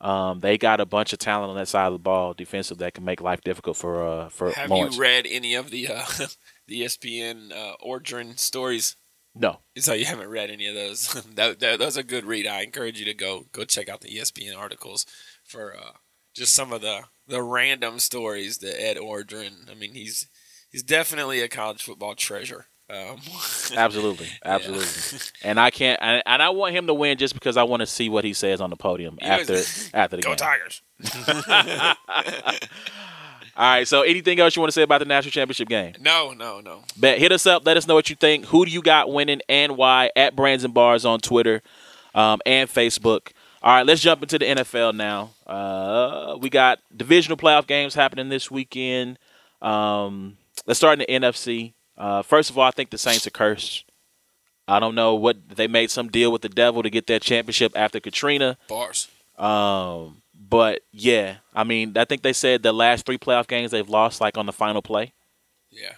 Um, 0.00 0.40
they 0.40 0.56
got 0.56 0.80
a 0.80 0.86
bunch 0.86 1.12
of 1.12 1.18
talent 1.18 1.50
on 1.50 1.56
that 1.56 1.68
side 1.68 1.86
of 1.88 1.92
the 1.92 1.98
ball 1.98 2.32
defensive 2.34 2.78
that 2.78 2.94
can 2.94 3.04
make 3.04 3.20
life 3.20 3.42
difficult 3.42 3.76
for 3.76 4.06
uh, 4.06 4.28
for 4.30 4.50
Have 4.52 4.70
Lawrence. 4.70 4.96
you 4.96 5.02
read 5.02 5.26
any 5.28 5.54
of 5.54 5.70
the 5.70 5.88
uh, 5.88 6.04
the 6.70 6.82
ESPN 6.82 7.52
uh, 7.52 7.74
Orgeron 7.86 8.38
stories? 8.38 8.96
no, 9.34 9.58
So 9.76 9.92
you 9.92 10.06
haven't 10.06 10.28
read 10.28 10.50
any 10.50 10.66
of 10.66 10.74
those. 10.74 11.08
that, 11.34 11.60
that, 11.60 11.78
those 11.78 11.98
are 11.98 12.02
good 12.02 12.24
read. 12.24 12.46
I 12.46 12.62
encourage 12.62 12.98
you 12.98 13.04
to 13.04 13.14
go 13.14 13.44
go 13.52 13.64
check 13.64 13.88
out 13.88 14.00
the 14.00 14.08
ESPN 14.16 14.56
articles 14.56 15.04
for 15.44 15.76
uh, 15.76 15.92
just 16.34 16.54
some 16.54 16.72
of 16.72 16.80
the 16.80 17.02
the 17.28 17.42
random 17.42 17.98
stories 17.98 18.58
that 18.58 18.80
Ed 18.82 18.96
Orgeron. 18.96 19.70
I 19.70 19.74
mean, 19.74 19.92
he's 19.94 20.26
he's 20.70 20.82
definitely 20.82 21.40
a 21.42 21.48
college 21.48 21.82
football 21.82 22.14
treasure. 22.14 22.66
Um, 22.88 23.18
absolutely, 23.76 24.28
absolutely. 24.44 25.20
And 25.44 25.60
I 25.60 25.70
can't, 25.70 25.98
and, 26.02 26.22
and 26.26 26.42
I 26.42 26.50
want 26.50 26.74
him 26.74 26.88
to 26.88 26.94
win 26.94 27.18
just 27.18 27.34
because 27.34 27.56
I 27.56 27.62
want 27.62 27.80
to 27.80 27.86
see 27.86 28.08
what 28.08 28.24
he 28.24 28.32
says 28.32 28.60
on 28.60 28.70
the 28.70 28.76
podium 28.76 29.16
was- 29.20 29.30
after 29.30 29.96
after 29.96 30.16
the 30.16 30.22
go 30.22 30.30
game. 30.30 30.38
Tigers! 30.38 30.82
All 33.56 33.74
right. 33.74 33.86
So, 33.86 34.02
anything 34.02 34.38
else 34.40 34.56
you 34.56 34.62
want 34.62 34.70
to 34.70 34.74
say 34.74 34.82
about 34.82 34.98
the 34.98 35.04
national 35.04 35.32
championship 35.32 35.68
game? 35.68 35.94
No, 36.00 36.32
no, 36.32 36.60
no. 36.60 36.84
Bet 36.96 37.18
hit 37.18 37.32
us 37.32 37.46
up. 37.46 37.66
Let 37.66 37.76
us 37.76 37.86
know 37.86 37.94
what 37.94 38.10
you 38.10 38.16
think. 38.16 38.46
Who 38.46 38.64
do 38.64 38.70
you 38.70 38.82
got 38.82 39.10
winning 39.12 39.40
and 39.48 39.76
why? 39.76 40.10
At 40.16 40.36
Brains 40.36 40.64
and 40.64 40.72
Bars 40.74 41.04
on 41.04 41.20
Twitter 41.20 41.62
um, 42.14 42.40
and 42.46 42.68
Facebook. 42.68 43.32
All 43.62 43.74
right, 43.74 43.86
let's 43.86 44.00
jump 44.00 44.22
into 44.22 44.38
the 44.38 44.46
NFL 44.46 44.94
now. 44.94 45.30
Uh, 45.46 46.38
we 46.40 46.48
got 46.48 46.78
divisional 46.96 47.36
playoff 47.36 47.66
games 47.66 47.94
happening 47.94 48.30
this 48.30 48.50
weekend. 48.50 49.18
Um, 49.60 50.38
let's 50.66 50.78
start 50.78 50.98
in 50.98 51.06
the 51.06 51.26
NFC. 51.26 51.74
Uh, 51.98 52.22
first 52.22 52.48
of 52.48 52.56
all, 52.56 52.64
I 52.64 52.70
think 52.70 52.88
the 52.88 52.96
Saints 52.96 53.26
are 53.26 53.30
cursed. 53.30 53.84
I 54.66 54.80
don't 54.80 54.94
know 54.94 55.14
what 55.14 55.36
they 55.48 55.66
made 55.66 55.90
some 55.90 56.08
deal 56.08 56.32
with 56.32 56.40
the 56.40 56.48
devil 56.48 56.82
to 56.82 56.88
get 56.88 57.06
that 57.08 57.20
championship 57.20 57.72
after 57.76 58.00
Katrina. 58.00 58.56
Bars. 58.68 59.08
Um, 59.36 60.19
but 60.50 60.80
yeah, 60.92 61.36
I 61.54 61.64
mean, 61.64 61.96
I 61.96 62.04
think 62.04 62.22
they 62.22 62.32
said 62.34 62.62
the 62.62 62.72
last 62.72 63.06
three 63.06 63.18
playoff 63.18 63.46
games 63.46 63.70
they've 63.70 63.88
lost 63.88 64.20
like 64.20 64.36
on 64.36 64.46
the 64.46 64.52
final 64.52 64.82
play 64.82 65.12
Yeah. 65.70 65.92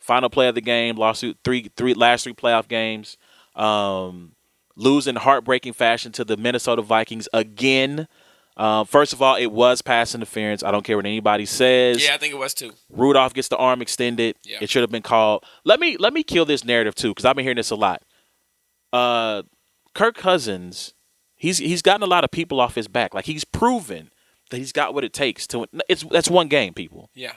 final 0.00 0.30
play 0.30 0.48
of 0.48 0.54
the 0.54 0.60
game, 0.62 0.96
lost 0.96 1.24
three 1.44 1.70
three 1.76 1.94
last 1.94 2.24
three 2.24 2.32
playoff 2.34 2.66
games, 2.68 3.16
um, 3.54 4.32
losing 4.74 5.16
heartbreaking 5.16 5.74
fashion 5.74 6.10
to 6.12 6.24
the 6.24 6.36
Minnesota 6.36 6.82
Vikings 6.82 7.28
again. 7.32 8.08
Um, 8.56 8.84
first 8.86 9.12
of 9.14 9.22
all, 9.22 9.36
it 9.36 9.46
was 9.52 9.80
pass 9.80 10.14
interference. 10.14 10.62
I 10.62 10.70
don't 10.70 10.84
care 10.84 10.96
what 10.96 11.06
anybody 11.06 11.46
says. 11.46 12.04
Yeah, 12.04 12.14
I 12.14 12.18
think 12.18 12.34
it 12.34 12.38
was 12.38 12.52
too. 12.52 12.72
Rudolph 12.90 13.32
gets 13.32 13.48
the 13.48 13.56
arm 13.56 13.80
extended. 13.80 14.36
Yeah. 14.44 14.58
It 14.60 14.68
should 14.68 14.82
have 14.82 14.90
been 14.90 15.02
called. 15.02 15.44
Let 15.64 15.80
me 15.80 15.96
let 15.98 16.12
me 16.12 16.22
kill 16.22 16.44
this 16.44 16.64
narrative 16.64 16.94
too, 16.94 17.10
because 17.10 17.24
I've 17.24 17.34
been 17.36 17.44
hearing 17.44 17.56
this 17.56 17.70
a 17.70 17.76
lot. 17.76 18.02
Uh, 18.92 19.42
Kirk 19.94 20.16
Cousins, 20.16 20.92
he's 21.42 21.58
he's 21.58 21.82
gotten 21.82 22.02
a 22.04 22.06
lot 22.06 22.22
of 22.24 22.30
people 22.30 22.60
off 22.60 22.76
his 22.76 22.88
back. 22.88 23.12
Like 23.12 23.26
he's 23.26 23.44
proven 23.44 24.10
that 24.50 24.58
he's 24.58 24.72
got 24.72 24.94
what 24.94 25.02
it 25.04 25.12
takes 25.12 25.46
to. 25.48 25.66
It's 25.88 26.04
that's 26.04 26.30
one 26.30 26.48
game, 26.48 26.72
people. 26.72 27.10
Yeah. 27.14 27.32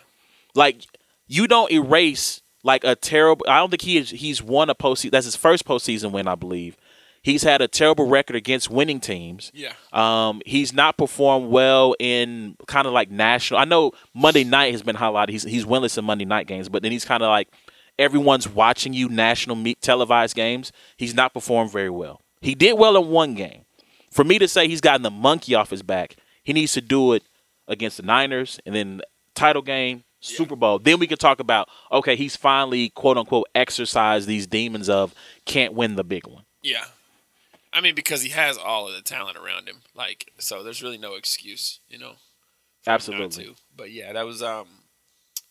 Like 0.54 0.86
you 1.28 1.48
don't 1.48 1.72
erase 1.72 2.42
like 2.64 2.84
a 2.84 2.96
terrible. 2.96 3.46
I 3.50 3.58
don't 3.60 3.72
think 3.72 3.82
he 3.82 3.98
is, 3.98 4.12
he's 4.12 4.42
won 4.42 4.70
a 4.70 4.76
postseason. 4.76 5.12
That's 5.12 5.26
his 5.26 5.36
first 5.36 5.66
postseason 5.66 6.12
win, 6.12 6.28
I 6.28 6.36
believe. 6.36 6.78
He's 7.24 7.42
had 7.42 7.60
a 7.60 7.68
terrible 7.68 8.06
record 8.06 8.36
against 8.36 8.70
winning 8.70 9.00
teams. 9.00 9.52
Yeah. 9.56 9.74
Um, 9.92 10.44
he's 10.46 10.72
not 10.72 10.96
performed 10.96 11.50
well 11.50 11.96
in 11.98 12.56
kind 12.68 12.86
of 12.86 12.94
like 12.94 13.10
national. 13.10 13.60
I 13.60 13.66
know 13.66 13.94
Monday 14.14 14.44
night 14.44 14.74
has 14.74 14.84
been 14.84 14.96
highlighted. 14.96 15.30
He's 15.30 15.44
he's 15.44 15.66
winless 15.66 15.98
in 15.98 16.06
Monday 16.06 16.26
night 16.26 16.46
games, 16.46 16.70
but 16.70 16.84
then 16.84 16.92
he's 16.92 17.06
kind 17.06 17.24
of 17.24 17.30
like 17.30 17.50
everyone's 17.98 18.48
watching 18.48 18.94
you 18.94 19.10
national 19.10 19.56
meet 19.56 19.82
televised 19.82 20.36
games. 20.36 20.72
He's 20.96 21.16
not 21.16 21.34
performed 21.34 21.72
very 21.72 21.90
well. 21.90 22.22
He 22.42 22.54
did 22.54 22.78
well 22.78 22.96
in 23.02 23.10
one 23.10 23.34
game. 23.34 23.65
For 24.16 24.24
me 24.24 24.40
to 24.40 24.48
say 24.48 24.70
he's 24.70 24.80
gotten 24.80 25.02
the 25.02 25.12
monkey 25.12 25.56
off 25.56 25.72
his 25.72 25.84
back, 25.84 26.16
he 26.42 26.54
needs 26.54 26.72
to 26.72 26.80
do 26.80 27.12
it 27.12 27.24
against 27.68 27.98
the 27.98 28.04
Niners 28.04 28.62
and 28.66 28.74
then 28.74 29.02
title 29.34 29.62
game, 29.62 30.06
Super 30.22 30.56
Bowl. 30.56 30.80
Then 30.80 31.00
we 31.00 31.06
can 31.06 31.18
talk 31.18 31.42
about 31.42 31.68
okay, 31.92 32.16
he's 32.16 32.38
finally 32.38 32.88
quote 32.92 33.18
unquote 33.18 33.50
exercised 33.54 34.26
these 34.26 34.48
demons 34.48 34.88
of 34.88 35.14
can't 35.44 35.74
win 35.74 35.98
the 35.98 36.06
big 36.06 36.28
one. 36.28 36.46
Yeah. 36.64 36.86
I 37.74 37.82
mean, 37.82 37.94
because 37.94 38.22
he 38.22 38.30
has 38.30 38.58
all 38.58 38.88
of 38.88 38.96
the 38.96 39.02
talent 39.02 39.38
around 39.38 39.68
him. 39.68 39.82
Like, 39.94 40.32
so 40.38 40.64
there's 40.64 40.82
really 40.82 40.98
no 40.98 41.16
excuse, 41.16 41.82
you 41.90 42.00
know. 42.00 42.14
for 42.84 42.92
him 42.92 43.18
not 43.20 43.26
Absolutely. 43.26 43.56
But 43.76 43.92
yeah, 43.92 44.14
that 44.14 44.26
was 44.26 44.42
um 44.42 44.68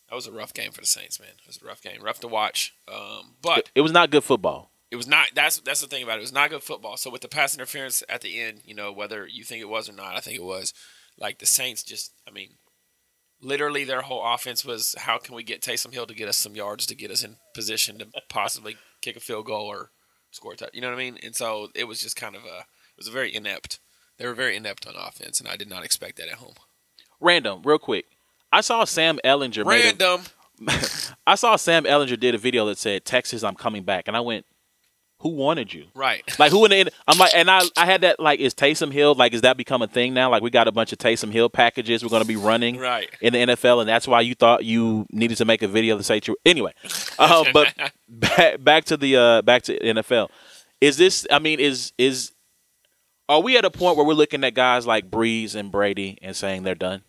that 0.09 0.15
was 0.15 0.27
a 0.27 0.33
rough 0.33 0.55
game 0.55 0.73
for 0.73 0.81
the 0.81 0.87
Saints, 0.87 1.21
man. 1.21 1.29
It 1.39 1.47
was 1.47 1.61
a 1.63 1.67
rough 1.67 1.83
game. 1.83 2.03
Rough 2.03 2.21
to 2.21 2.29
watch. 2.29 2.75
Um 2.89 3.35
but 3.43 3.71
It 3.75 3.83
was 3.83 3.93
not 3.93 4.09
good 4.09 4.25
football. 4.25 4.71
It 4.95 4.97
was 4.97 5.09
not 5.09 5.31
that's 5.35 5.59
that's 5.59 5.81
the 5.81 5.89
thing 5.89 6.05
about 6.05 6.19
it. 6.19 6.21
It 6.21 6.31
was 6.31 6.33
not 6.33 6.51
good 6.51 6.63
football. 6.63 6.97
So 6.97 7.11
with 7.11 7.21
the 7.21 7.27
pass 7.27 7.53
interference 7.53 8.05
at 8.09 8.21
the 8.21 8.41
end, 8.41 8.61
you 8.65 8.77
know, 8.77 8.93
whether 8.93 9.27
you 9.27 9.43
think 9.43 9.61
it 9.61 9.69
was 9.69 9.89
or 9.89 9.93
not, 9.93 10.15
I 10.15 10.21
think 10.21 10.37
it 10.37 10.45
was. 10.45 10.73
Like 11.19 11.41
the 11.41 11.47
Saints 11.47 11.83
just 11.83 12.13
I 12.29 12.31
mean 12.31 12.51
literally 13.43 13.83
their 13.83 14.03
whole 14.03 14.23
offense 14.25 14.65
was 14.65 14.95
how 14.97 15.19
can 15.19 15.35
we 15.35 15.43
get 15.43 15.63
Taysom 15.63 15.93
Hill 15.93 16.07
to 16.07 16.15
get 16.15 16.29
us 16.29 16.39
some 16.39 16.55
yards 16.55 16.87
to 16.87 16.95
get 16.95 17.11
us 17.11 17.25
in 17.25 17.39
position 17.57 17.99
to 17.99 18.07
possibly 18.29 18.77
kick 19.03 19.17
a 19.17 19.21
field 19.21 19.47
goal 19.47 19.67
or 19.67 19.91
score 20.31 20.53
a 20.53 20.57
touch. 20.57 20.71
You 20.73 20.81
know 20.81 20.91
what 20.91 20.95
I 20.95 20.99
mean? 20.99 21.19
And 21.25 21.35
so 21.35 21.71
it 21.75 21.89
was 21.89 22.01
just 22.01 22.15
kind 22.15 22.37
of 22.37 22.45
a 22.45 22.59
it 22.59 22.97
was 22.97 23.09
a 23.09 23.11
very 23.11 23.35
inept. 23.35 23.81
They 24.19 24.29
were 24.29 24.35
very 24.35 24.55
inept 24.55 24.87
on 24.87 24.95
offense, 24.95 25.41
and 25.41 25.49
I 25.49 25.57
did 25.57 25.69
not 25.69 25.85
expect 25.85 26.19
that 26.19 26.29
at 26.29 26.35
home. 26.35 26.55
Random, 27.21 27.63
real 27.65 27.81
quick. 27.81 28.05
I 28.53 28.61
saw 28.61 28.85
Sam 28.85 29.19
Ehlinger 29.25 29.67
made 29.67 30.01
a, 30.01 30.07
Random. 30.07 30.23
I 31.27 31.35
saw 31.35 31.57
Sam 31.57 31.83
Ehlinger 31.83 32.21
did 32.21 32.37
a 32.37 32.39
video 32.39 32.67
that 32.67 32.79
said 32.79 33.05
Texas, 33.05 33.43
I'm 33.43 33.57
coming 33.57 33.83
back, 33.83 34.07
and 34.07 34.17
I 34.17 34.21
went, 34.21 34.47
who 35.25 35.31
wanted 35.31 35.73
you? 35.75 35.87
Right. 35.95 36.23
Like 36.39 36.53
who 36.53 36.65
in 36.67 36.71
the? 36.71 36.77
end? 36.77 36.91
I'm 37.09 37.19
like, 37.19 37.35
and 37.35 37.51
I 37.51 37.63
I 37.77 37.87
had 37.87 38.03
that 38.03 38.21
like, 38.21 38.39
is 38.39 38.55
Taysom 38.55 38.93
Hill 38.93 39.15
like, 39.17 39.33
is 39.33 39.41
that 39.41 39.57
become 39.57 39.83
a 39.83 39.89
thing 39.89 40.15
now? 40.15 40.31
Like 40.31 40.43
we 40.43 40.51
got 40.51 40.69
a 40.69 40.73
bunch 40.73 40.93
of 40.93 40.99
Taysom 40.99 41.33
Hill 41.33 41.49
packages 41.51 42.03
we're 42.05 42.11
going 42.11 42.23
to 42.23 42.29
be 42.29 42.37
running 42.37 42.77
Right. 42.79 43.11
in 43.21 43.33
the 43.33 43.39
NFL, 43.41 43.81
and 43.81 43.89
that's 43.89 44.07
why 44.07 44.21
you 44.21 44.35
thought 44.37 44.65
you 44.65 45.07
needed 45.11 45.39
to 45.39 45.45
make 45.45 45.63
a 45.63 45.67
video 45.69 45.97
to 45.97 46.05
say 46.05 46.21
true. 46.21 46.37
Anyway, 46.45 46.73
uh, 47.19 47.45
but 47.53 47.75
back 48.09 48.63
back 48.63 48.85
to 48.85 48.97
the 48.97 49.17
uh, 49.17 49.43
back 49.43 49.63
to 49.63 49.79
NFL. 49.81 50.29
Is 50.81 50.99
this? 50.99 51.27
I 51.31 51.39
mean, 51.39 51.59
is 51.59 51.93
is 51.99 52.31
are 53.29 53.41
we 53.41 53.57
at 53.57 53.65
a 53.65 53.71
point 53.71 53.97
where 53.97 54.05
we're 54.05 54.13
looking 54.13 54.45
at 54.45 54.53
guys 54.55 54.87
like 54.87 55.11
Brees 55.11 55.55
and 55.55 55.73
Brady 55.73 56.19
and 56.21 56.37
saying 56.37 56.63
they're 56.65 56.75
done? 56.75 57.03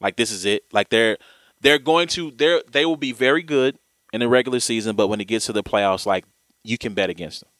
Like 0.00 0.16
this 0.16 0.30
is 0.30 0.46
it. 0.46 0.64
Like 0.72 0.88
they're 0.88 1.18
they're 1.60 1.78
going 1.78 2.08
to 2.08 2.30
they're 2.30 2.62
they 2.70 2.86
will 2.86 2.96
be 2.96 3.12
very 3.12 3.42
good 3.42 3.78
in 4.14 4.20
the 4.20 4.28
regular 4.28 4.60
season, 4.60 4.96
but 4.96 5.08
when 5.08 5.20
it 5.20 5.26
gets 5.26 5.44
to 5.46 5.52
the 5.52 5.62
playoffs, 5.62 6.06
like 6.06 6.24
you 6.64 6.78
can 6.78 6.94
bet 6.94 7.10
against 7.10 7.40
them. 7.40 7.50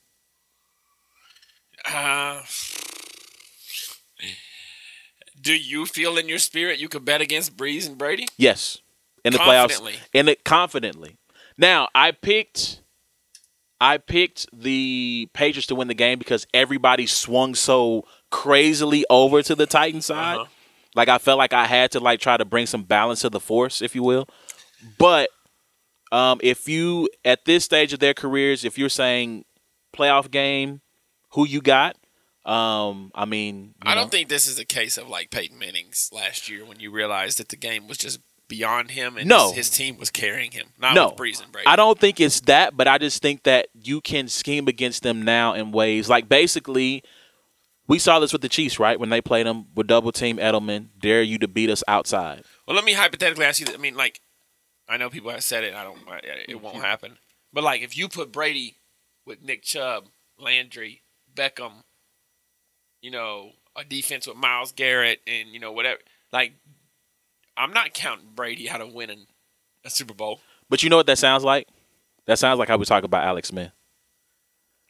Uh, 1.93 2.43
do 5.41 5.55
you 5.55 5.87
feel 5.87 6.19
in 6.19 6.29
your 6.29 6.39
spirit 6.39 6.79
you 6.79 6.89
could 6.89 7.05
bet 7.05 7.21
against 7.21 7.57
Brees 7.57 7.87
and 7.87 7.97
Brady? 7.97 8.27
Yes, 8.37 8.79
in 9.25 9.33
the 9.33 9.39
playoffs, 9.39 9.81
in 10.13 10.29
it 10.29 10.45
confidently. 10.45 11.17
Now 11.57 11.89
I 11.95 12.13
picked, 12.13 12.83
I 13.81 13.99
picked 13.99 14.47
the 14.53 15.29
Patriots 15.33 15.67
to 15.69 15.75
win 15.75 15.89
the 15.89 15.95
game 15.95 16.19
because 16.19 16.47
everybody 16.53 17.07
swung 17.07 17.55
so 17.55 18.05
crazily 18.31 19.05
over 19.09 19.43
to 19.43 19.55
the 19.55 19.67
Titan 19.67 20.03
side. 20.03 20.39
Uh-huh. 20.39 20.47
Like 20.95 21.09
I 21.09 21.19
felt 21.19 21.39
like 21.39 21.53
I 21.53 21.67
had 21.67 21.93
to 21.93 22.01
like 22.01 22.21
try 22.21 22.37
to 22.37 22.45
bring 22.45 22.67
some 22.67 22.83
balance 22.83 23.21
to 23.21 23.31
the 23.31 23.41
force, 23.41 23.81
if 23.81 23.95
you 23.95 24.03
will. 24.03 24.29
But 24.99 25.31
um, 26.13 26.41
if 26.43 26.69
you 26.69 27.09
at 27.25 27.45
this 27.45 27.65
stage 27.65 27.93
of 27.93 28.01
their 28.01 28.15
careers, 28.15 28.65
if 28.65 28.79
you're 28.79 28.89
saying 28.89 29.45
playoff 29.95 30.31
game, 30.31 30.81
who 31.31 31.47
you 31.47 31.61
got? 31.61 31.97
Um, 32.45 33.11
I 33.15 33.25
mean, 33.27 33.75
I 33.83 33.95
know. 33.95 34.03
don't 34.03 34.11
think 34.11 34.29
this 34.29 34.47
is 34.47 34.59
a 34.59 34.65
case 34.65 34.97
of 34.97 35.09
like 35.09 35.31
Peyton 35.31 35.59
Manning's 35.59 36.11
last 36.13 36.49
year 36.49 36.65
when 36.65 36.81
you 36.81 36.91
realized 36.91 37.39
that 37.39 37.51
the 37.51 37.57
game 37.57 37.87
was 37.89 37.99
just 37.99 38.21
beyond 38.49 38.93
him 38.93 39.19
and 39.19 39.29
No. 39.29 39.49
his, 39.49 39.69
his 39.69 39.71
team 39.71 39.99
was 39.99 40.11
carrying 40.11 40.53
him. 40.53 40.69
Not 40.79 40.95
No. 40.95 41.09
with 41.09 41.17
Brees 41.17 41.43
and 41.43 41.53
Brady. 41.53 41.67
I 41.67 41.77
don't 41.77 41.99
think 41.99 42.19
it's 42.21 42.41
that, 42.43 42.75
but 42.75 42.89
I 42.89 42.97
just 42.97 43.21
think 43.21 43.43
that 43.43 43.67
you 43.75 44.01
can 44.01 44.29
scheme 44.29 44.67
against 44.69 45.03
them 45.03 45.21
now 45.23 45.53
in 45.53 45.73
ways 45.73 46.09
like 46.09 46.29
basically 46.29 47.03
we 47.87 47.99
saw 47.99 48.19
this 48.19 48.33
with 48.33 48.41
the 48.43 48.49
Chiefs, 48.49 48.79
right? 48.79 48.99
When 49.01 49.11
they 49.11 49.21
played 49.21 49.47
them 49.47 49.67
with 49.75 49.87
double 49.87 50.13
team 50.13 50.37
Edelman, 50.39 50.89
dare 50.99 51.23
you 51.23 51.39
to 51.39 51.49
beat 51.49 51.69
us 51.71 51.83
outside. 51.89 52.45
Well, 52.67 52.77
let 52.77 52.85
me 52.85 52.93
hypothetically 52.93 53.45
ask 53.47 53.61
you. 53.61 53.67
That. 53.67 53.75
I 53.75 53.79
mean, 53.79 53.95
like, 53.95 54.21
I 54.87 54.99
know 54.99 55.09
people 55.09 55.31
have 55.31 55.43
said 55.43 55.65
it. 55.65 55.75
I 55.75 55.85
don't. 55.85 55.99
It 56.49 56.61
won't 56.61 56.77
happen. 56.85 57.17
But 57.51 57.65
like, 57.65 57.81
if 57.81 57.97
you 57.97 58.09
put 58.09 58.31
Brady 58.31 58.77
with 59.25 59.43
Nick 59.43 59.63
Chubb, 59.63 60.09
Landry, 60.39 61.01
Beckham, 61.39 61.73
you 63.01 63.11
know, 63.11 63.51
a 63.77 63.85
defense 63.85 64.27
with 64.27 64.37
Myles 64.37 64.73
Garrett, 64.73 65.21
and 65.27 65.49
you 65.51 65.61
know 65.61 65.73
whatever, 65.73 66.01
like, 66.33 66.53
I'm 67.57 67.73
not 67.73 67.95
counting 67.95 68.27
Brady 68.35 68.69
out 68.69 68.81
of 68.81 68.93
winning 68.93 69.27
a 69.85 69.91
Super 69.91 70.15
Bowl. 70.15 70.41
But 70.69 70.83
you 70.83 70.91
know 70.91 70.97
what 70.97 71.07
that 71.07 71.19
sounds 71.19 71.45
like? 71.45 71.69
That 72.27 72.39
sounds 72.39 72.59
like 72.59 72.69
how 72.69 72.77
we 72.77 72.85
talk 72.85 73.05
about 73.05 73.25
Alex 73.25 73.49
Smith. 73.49 73.71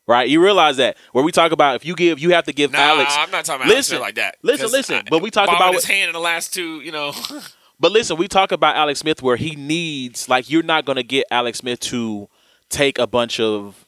Right? 0.07 0.29
You 0.29 0.43
realize 0.43 0.79
that 0.79 0.97
where 1.13 1.23
we 1.23 1.33
talk 1.33 1.53
about 1.53 1.77
if 1.77 1.85
you 1.85 1.95
give 1.95 2.19
you 2.19 2.31
have 2.31 2.45
to 2.47 2.53
give 2.53 2.73
Nah, 2.73 2.79
Alex 2.79 3.15
I'm 3.15 3.31
not 3.31 3.45
talking 3.45 3.61
about 3.63 3.67
Alex 3.67 3.77
Listen, 3.77 3.91
Smith 3.91 4.01
like 4.01 4.15
that. 4.15 4.37
Listen, 4.43 4.71
listen, 4.71 4.97
I- 4.97 5.11
but 5.11 5.21
we 5.21 5.31
talk 5.31 5.49
about 5.49 5.75
his 5.75 5.85
hand 5.85 6.09
in 6.09 6.15
the 6.15 6.19
last 6.19 6.55
two. 6.55 6.81
You 6.81 6.93
know, 6.93 7.13
But 7.81 7.93
listen, 7.93 8.17
we 8.17 8.27
talk 8.27 8.51
about 8.51 8.75
Alex 8.75 9.01
Smith 9.01 9.23
where 9.23 9.37
he 9.37 9.55
needs 9.55 10.29
like 10.29 10.51
you're 10.51 10.63
not 10.65 10.85
going 10.85 10.97
to 10.97 11.03
get 11.05 11.27
Alex 11.31 11.59
Smith 11.59 11.79
to 11.81 12.29
take 12.71 12.99
a 12.99 13.07
bunch 13.07 13.39
of 13.39 13.87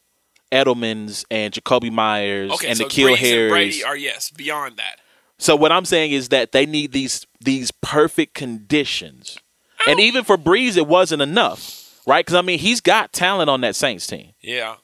Edelmans 0.52 1.24
and 1.30 1.52
Jakobi 1.52 1.90
Meyers 1.92 2.50
okay. 2.52 2.68
and 2.68 2.78
so 2.78 2.84
the 2.84 2.90
Kill 2.90 3.08
Brees 3.10 3.42
and 3.42 3.50
Brady 3.50 3.84
are 3.84 3.96
yes 3.96 4.30
beyond 4.30 4.76
that. 4.76 5.00
So 5.38 5.56
what 5.56 5.72
I'm 5.72 5.84
saying 5.84 6.12
is 6.12 6.28
that 6.28 6.52
they 6.52 6.66
need 6.66 6.92
these 6.92 7.26
these 7.40 7.70
perfect 7.70 8.34
conditions, 8.34 9.38
and 9.86 9.98
even 9.98 10.24
for 10.24 10.36
Brees, 10.36 10.76
it 10.76 10.86
wasn't 10.86 11.22
enough, 11.22 12.00
right? 12.06 12.24
Because 12.24 12.36
I 12.36 12.42
mean, 12.42 12.58
he's 12.58 12.80
got 12.80 13.12
talent 13.12 13.48
on 13.48 13.62
that 13.62 13.74
Saints 13.74 14.06
team, 14.06 14.32
Yeah, 14.42 14.76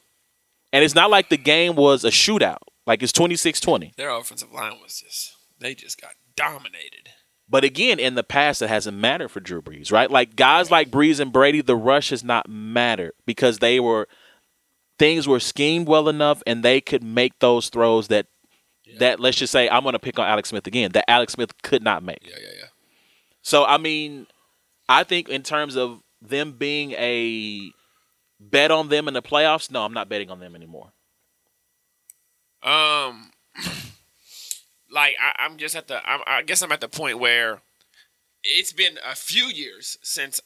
and 0.73 0.83
it's 0.83 0.95
not 0.95 1.11
like 1.11 1.29
the 1.29 1.37
game 1.37 1.75
was 1.75 2.03
a 2.03 2.09
shootout. 2.09 2.57
Like 2.87 3.03
it's 3.03 3.11
26-20. 3.11 3.95
their 3.95 4.09
offensive 4.09 4.53
line 4.53 4.77
was 4.81 5.01
just 5.01 5.35
they 5.59 5.75
just 5.75 6.01
got 6.01 6.13
dominated. 6.35 7.09
But 7.49 7.63
again, 7.63 7.99
in 7.99 8.15
the 8.15 8.23
past, 8.23 8.61
it 8.61 8.69
hasn't 8.69 8.97
mattered 8.97 9.29
for 9.29 9.39
Drew 9.39 9.61
Brees, 9.61 9.91
right? 9.91 10.09
Like 10.09 10.35
guys 10.35 10.71
like 10.71 10.89
Brees 10.89 11.19
and 11.19 11.31
Brady, 11.31 11.61
the 11.61 11.75
rush 11.75 12.09
has 12.09 12.23
not 12.23 12.49
mattered 12.49 13.13
because 13.25 13.59
they 13.59 13.79
were 13.79 14.07
things 14.99 15.27
were 15.27 15.39
schemed 15.39 15.87
well 15.87 16.09
enough, 16.09 16.41
and 16.47 16.63
they 16.63 16.81
could 16.81 17.03
make 17.03 17.39
those 17.39 17.69
throws 17.69 18.07
that 18.07 18.27
that 18.99 19.19
let's 19.19 19.37
just 19.37 19.51
say 19.51 19.69
I'm 19.69 19.83
going 19.83 19.93
to 19.93 19.99
pick 19.99 20.17
on 20.17 20.27
Alex 20.27 20.49
Smith 20.49 20.65
again 20.65 20.91
that 20.93 21.09
Alex 21.09 21.33
Smith 21.33 21.61
could 21.61 21.83
not 21.83 22.03
make. 22.03 22.19
Yeah, 22.23 22.35
yeah, 22.41 22.49
yeah. 22.59 22.67
So 23.41 23.65
I 23.65 23.77
mean, 23.77 24.27
I 24.89 25.03
think 25.03 25.29
in 25.29 25.43
terms 25.43 25.75
of 25.75 26.01
them 26.21 26.53
being 26.53 26.91
a 26.93 27.71
bet 28.39 28.71
on 28.71 28.89
them 28.89 29.07
in 29.07 29.13
the 29.13 29.21
playoffs, 29.21 29.71
no, 29.71 29.83
I'm 29.83 29.93
not 29.93 30.09
betting 30.09 30.29
on 30.29 30.39
them 30.39 30.55
anymore. 30.55 30.91
Um, 32.63 33.31
like 34.91 35.15
I, 35.21 35.43
I'm 35.43 35.57
just 35.57 35.75
at 35.75 35.87
the. 35.87 36.07
I'm, 36.09 36.21
I 36.25 36.41
guess 36.41 36.61
I'm 36.61 36.71
at 36.71 36.81
the 36.81 36.89
point 36.89 37.19
where 37.19 37.61
it's 38.43 38.73
been 38.73 38.97
a 39.05 39.15
few 39.15 39.45
years 39.45 39.97
since, 40.01 40.41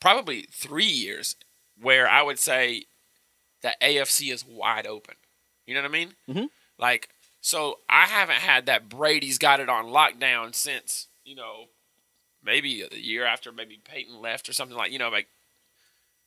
probably 0.00 0.46
three 0.50 0.84
years, 0.84 1.36
where 1.80 2.08
I 2.08 2.22
would 2.22 2.38
say 2.38 2.84
that 3.62 3.80
AFC 3.80 4.32
is 4.32 4.44
wide 4.44 4.86
open. 4.86 5.14
You 5.66 5.74
know 5.74 5.82
what 5.82 5.88
I 5.88 5.92
mean? 5.92 6.16
Mhm. 6.28 6.50
Like, 6.78 7.08
so 7.40 7.80
I 7.88 8.06
haven't 8.06 8.38
had 8.38 8.66
that 8.66 8.88
Brady's 8.88 9.38
got 9.38 9.60
it 9.60 9.68
on 9.68 9.86
lockdown 9.86 10.54
since 10.54 11.08
you 11.24 11.34
know 11.34 11.66
maybe 12.42 12.82
a 12.82 12.96
year 12.96 13.24
after 13.24 13.52
maybe 13.52 13.78
Peyton 13.84 14.20
left 14.20 14.48
or 14.48 14.52
something 14.52 14.76
like 14.76 14.92
you 14.92 14.98
know 14.98 15.08
like. 15.08 15.28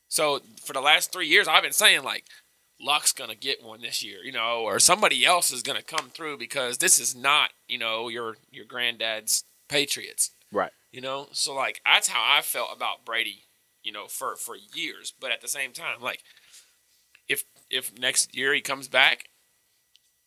So 0.07 0.41
for 0.63 0.73
the 0.73 0.81
last 0.81 1.11
three 1.11 1.27
years, 1.27 1.47
I've 1.47 1.63
been 1.63 1.71
saying 1.73 2.03
like 2.03 2.25
Luck's 2.79 3.11
gonna 3.11 3.35
get 3.35 3.63
one 3.63 3.81
this 3.81 4.03
year, 4.03 4.19
you 4.23 4.31
know, 4.31 4.61
or 4.61 4.79
somebody 4.79 5.25
else 5.25 5.51
is 5.51 5.63
gonna 5.63 5.81
come 5.81 6.09
through 6.09 6.37
because 6.37 6.77
this 6.77 6.99
is 6.99 7.15
not, 7.15 7.51
you 7.67 7.77
know, 7.77 8.07
your 8.09 8.37
your 8.51 8.65
granddad's 8.65 9.43
Patriots. 9.67 10.31
Right. 10.51 10.71
You 10.91 11.01
know, 11.01 11.27
so 11.31 11.53
like 11.53 11.81
that's 11.85 12.07
how 12.09 12.23
I 12.23 12.41
felt 12.41 12.69
about 12.75 13.05
Brady. 13.05 13.43
You 13.83 13.91
know, 13.91 14.07
for 14.07 14.35
for 14.35 14.55
years. 14.73 15.13
But 15.19 15.31
at 15.31 15.41
the 15.41 15.47
same 15.47 15.71
time, 15.71 16.01
like 16.01 16.23
if 17.69 17.91
if 17.91 17.97
next 17.99 18.35
year 18.35 18.53
he 18.53 18.61
comes 18.61 18.87
back, 18.87 19.29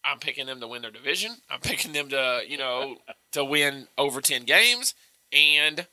I'm 0.05 0.18
picking 0.18 0.47
them 0.47 0.61
to 0.61 0.68
win 0.68 0.82
their 0.82 0.91
division. 0.91 1.36
I'm 1.51 1.61
picking 1.61 1.93
them 1.93 2.09
to 2.11 2.43
you 2.47 2.59
know 2.59 2.99
to 3.32 3.45
win 3.45 3.89
over 3.97 4.20
ten 4.20 4.45
games, 4.45 4.95
and 5.32 5.86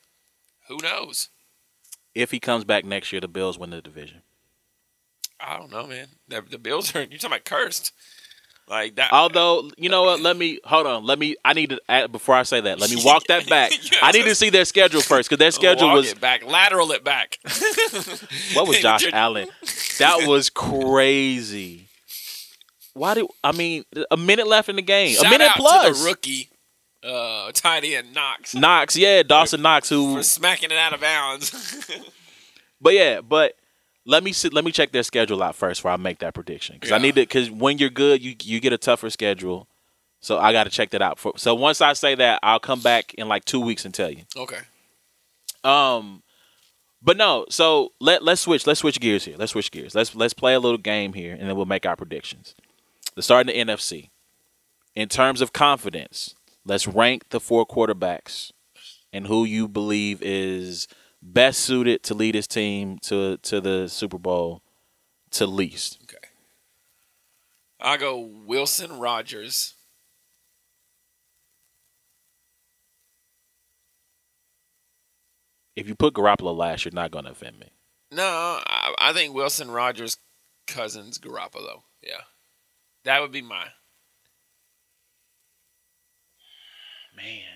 who 0.68 0.78
knows? 0.78 1.28
If 2.14 2.30
he 2.30 2.40
comes 2.40 2.64
back 2.64 2.84
next 2.84 3.12
year, 3.12 3.20
the 3.20 3.28
Bills 3.28 3.58
win 3.58 3.70
the 3.70 3.82
division. 3.82 4.22
I 5.38 5.58
don't 5.58 5.70
know, 5.70 5.86
man. 5.86 6.08
The, 6.28 6.40
the 6.40 6.58
Bills 6.58 6.94
are 6.94 7.00
you're 7.00 7.18
talking 7.18 7.26
about 7.26 7.44
cursed. 7.44 7.92
Like 8.68 8.96
that. 8.96 9.12
Although, 9.12 9.70
you 9.76 9.88
know 9.88 10.02
what? 10.02 10.20
Let 10.20 10.36
me 10.36 10.58
hold 10.64 10.86
on. 10.86 11.04
Let 11.04 11.20
me. 11.20 11.36
I 11.44 11.52
need 11.52 11.70
to 11.70 11.80
add, 11.88 12.10
before 12.10 12.34
I 12.34 12.42
say 12.42 12.60
that. 12.60 12.80
Let 12.80 12.90
me 12.90 13.00
walk 13.04 13.24
that 13.28 13.46
back. 13.48 13.72
Yeah. 13.72 13.98
I 14.02 14.10
need 14.10 14.24
to 14.24 14.34
see 14.34 14.50
their 14.50 14.64
schedule 14.64 15.00
first 15.00 15.28
because 15.28 15.38
their 15.38 15.52
schedule 15.52 15.86
Walk 15.88 15.96
was 15.96 16.14
back, 16.14 16.44
lateral 16.44 16.90
it 16.90 17.04
back. 17.04 17.38
what 18.54 18.66
was 18.66 18.78
Josh 18.80 19.06
Allen? 19.12 19.48
That 19.98 20.26
was 20.26 20.50
crazy. 20.50 21.86
Why 22.94 23.14
do 23.14 23.28
I 23.44 23.52
mean 23.52 23.84
a 24.10 24.16
minute 24.16 24.48
left 24.48 24.68
in 24.68 24.76
the 24.76 24.82
game? 24.82 25.14
Shout 25.14 25.26
a 25.26 25.30
minute 25.30 25.50
plus. 25.56 26.04
rookie 26.04 26.48
uh, 27.04 27.52
tight 27.52 27.84
end 27.84 28.12
Knox 28.14 28.54
Knox, 28.54 28.96
yeah, 28.96 29.22
Dawson 29.22 29.62
Knox, 29.62 29.88
who 29.88 30.16
for 30.16 30.22
smacking 30.22 30.70
it 30.70 30.76
out 30.76 30.92
of 30.92 31.00
bounds. 31.00 31.86
But 32.80 32.94
yeah, 32.94 33.20
but 33.20 33.54
let 34.06 34.22
me 34.22 34.32
see, 34.32 34.48
let 34.48 34.64
me 34.64 34.72
check 34.72 34.92
their 34.92 35.02
schedule 35.02 35.42
out 35.42 35.56
first 35.56 35.80
before 35.80 35.90
I 35.90 35.96
make 35.96 36.20
that 36.20 36.32
prediction 36.32 36.76
because 36.76 36.92
I 36.92 36.98
need 36.98 37.16
to 37.16 37.22
because 37.22 37.50
when 37.50 37.78
you're 37.78 37.90
good, 37.90 38.22
you 38.22 38.36
you 38.42 38.60
get 38.60 38.72
a 38.72 38.78
tougher 38.78 39.10
schedule. 39.10 39.68
So 40.20 40.38
I 40.38 40.52
got 40.52 40.64
to 40.64 40.70
check 40.70 40.90
that 40.90 41.02
out. 41.02 41.18
For, 41.18 41.32
so 41.36 41.54
once 41.54 41.80
I 41.80 41.92
say 41.92 42.14
that, 42.14 42.40
I'll 42.42 42.58
come 42.58 42.80
back 42.80 43.14
in 43.14 43.28
like 43.28 43.44
two 43.44 43.60
weeks 43.60 43.84
and 43.84 43.92
tell 43.92 44.10
you. 44.10 44.22
okay. 44.36 44.58
Um, 45.62 46.22
but 47.02 47.16
no. 47.16 47.46
So 47.50 47.92
let 48.00 48.22
let's 48.22 48.40
switch. 48.40 48.66
Let's 48.66 48.80
switch 48.80 49.00
gears 49.00 49.24
here. 49.24 49.36
Let's 49.36 49.52
switch 49.52 49.70
gears. 49.70 49.94
Let's 49.94 50.14
let's 50.14 50.34
play 50.34 50.54
a 50.54 50.60
little 50.60 50.78
game 50.78 51.12
here, 51.12 51.32
and 51.32 51.48
then 51.48 51.56
we'll 51.56 51.66
make 51.66 51.84
our 51.84 51.96
predictions. 51.96 52.54
Let's 53.16 53.26
start 53.26 53.48
in 53.48 53.66
the 53.66 53.74
NFC. 53.74 54.10
In 54.94 55.08
terms 55.08 55.40
of 55.40 55.52
confidence, 55.52 56.34
let's 56.64 56.86
rank 56.86 57.28
the 57.30 57.40
four 57.40 57.66
quarterbacks 57.66 58.52
and 59.12 59.26
who 59.26 59.44
you 59.44 59.68
believe 59.68 60.22
is 60.22 60.88
best 61.22 61.60
suited 61.60 62.02
to 62.04 62.14
lead 62.14 62.34
his 62.34 62.46
team 62.46 62.98
to 63.02 63.36
to 63.38 63.60
the 63.60 63.88
Super 63.88 64.18
Bowl 64.18 64.62
to 65.32 65.46
least. 65.46 65.98
Okay. 66.04 66.16
I 67.80 67.96
go 67.96 68.18
Wilson 68.18 68.98
Rodgers. 68.98 69.74
If 75.74 75.88
you 75.88 75.94
put 75.94 76.14
Garoppolo 76.14 76.56
last, 76.56 76.86
you're 76.86 76.92
not 76.92 77.10
going 77.10 77.26
to 77.26 77.32
offend 77.32 77.58
me. 77.60 77.70
No, 78.10 78.24
I, 78.24 78.94
I 78.98 79.12
think 79.12 79.34
Wilson 79.34 79.70
Rodgers, 79.70 80.16
Cousins, 80.66 81.18
Garoppolo. 81.18 81.82
Yeah, 82.02 82.22
that 83.04 83.20
would 83.20 83.32
be 83.32 83.42
my. 83.42 83.66
Man, 87.14 87.55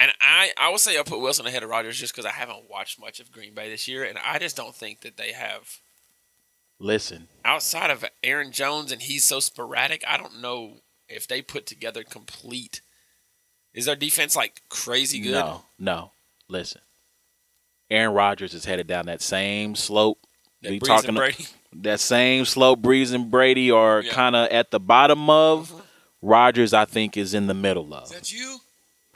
And 0.00 0.10
I, 0.20 0.50
I 0.58 0.70
would 0.70 0.80
say 0.80 0.98
I 0.98 1.02
put 1.02 1.20
Wilson 1.20 1.46
ahead 1.46 1.62
of 1.62 1.70
Rodgers 1.70 1.98
just 1.98 2.12
because 2.12 2.26
I 2.26 2.32
haven't 2.32 2.68
watched 2.68 3.00
much 3.00 3.20
of 3.20 3.30
Green 3.30 3.54
Bay 3.54 3.70
this 3.70 3.86
year, 3.86 4.04
and 4.04 4.18
I 4.24 4.38
just 4.38 4.56
don't 4.56 4.74
think 4.74 5.00
that 5.02 5.16
they 5.16 5.32
have 5.32 5.80
listen. 6.80 7.28
outside 7.44 7.90
of 7.90 8.04
Aaron 8.22 8.50
Jones, 8.52 8.90
and 8.92 9.00
he's 9.02 9.24
so 9.24 9.40
sporadic. 9.40 10.02
I 10.06 10.16
don't 10.16 10.40
know 10.40 10.78
if 11.08 11.28
they 11.28 11.42
put 11.42 11.66
together 11.66 12.02
complete. 12.02 12.80
Is 13.72 13.86
their 13.86 13.96
defense 13.96 14.34
like 14.36 14.62
crazy 14.68 15.20
good? 15.20 15.32
No, 15.32 15.62
no. 15.78 16.10
Listen. 16.48 16.80
Aaron 17.90 18.14
Rodgers 18.14 18.54
is 18.54 18.64
headed 18.64 18.86
down 18.86 19.06
that 19.06 19.22
same 19.22 19.74
slope. 19.74 20.18
That 20.62 20.70
we 20.70 20.78
talking 20.80 21.16
that 21.82 22.00
same 22.00 22.44
slope 22.46 22.80
Brees 22.80 23.12
and 23.12 23.30
Brady 23.30 23.70
are 23.70 24.00
Yeah. 24.02 24.12
kind 24.12 24.34
of 24.36 24.48
at 24.48 24.70
the 24.70 24.80
bottom 24.80 25.28
of. 25.30 25.70
Mm-hmm. 25.70 25.80
Rodgers, 26.22 26.72
I 26.72 26.86
think, 26.86 27.18
is 27.18 27.34
in 27.34 27.48
the 27.48 27.54
middle 27.54 27.92
of. 27.92 28.04
Is 28.04 28.10
that 28.12 28.32
you? 28.32 28.58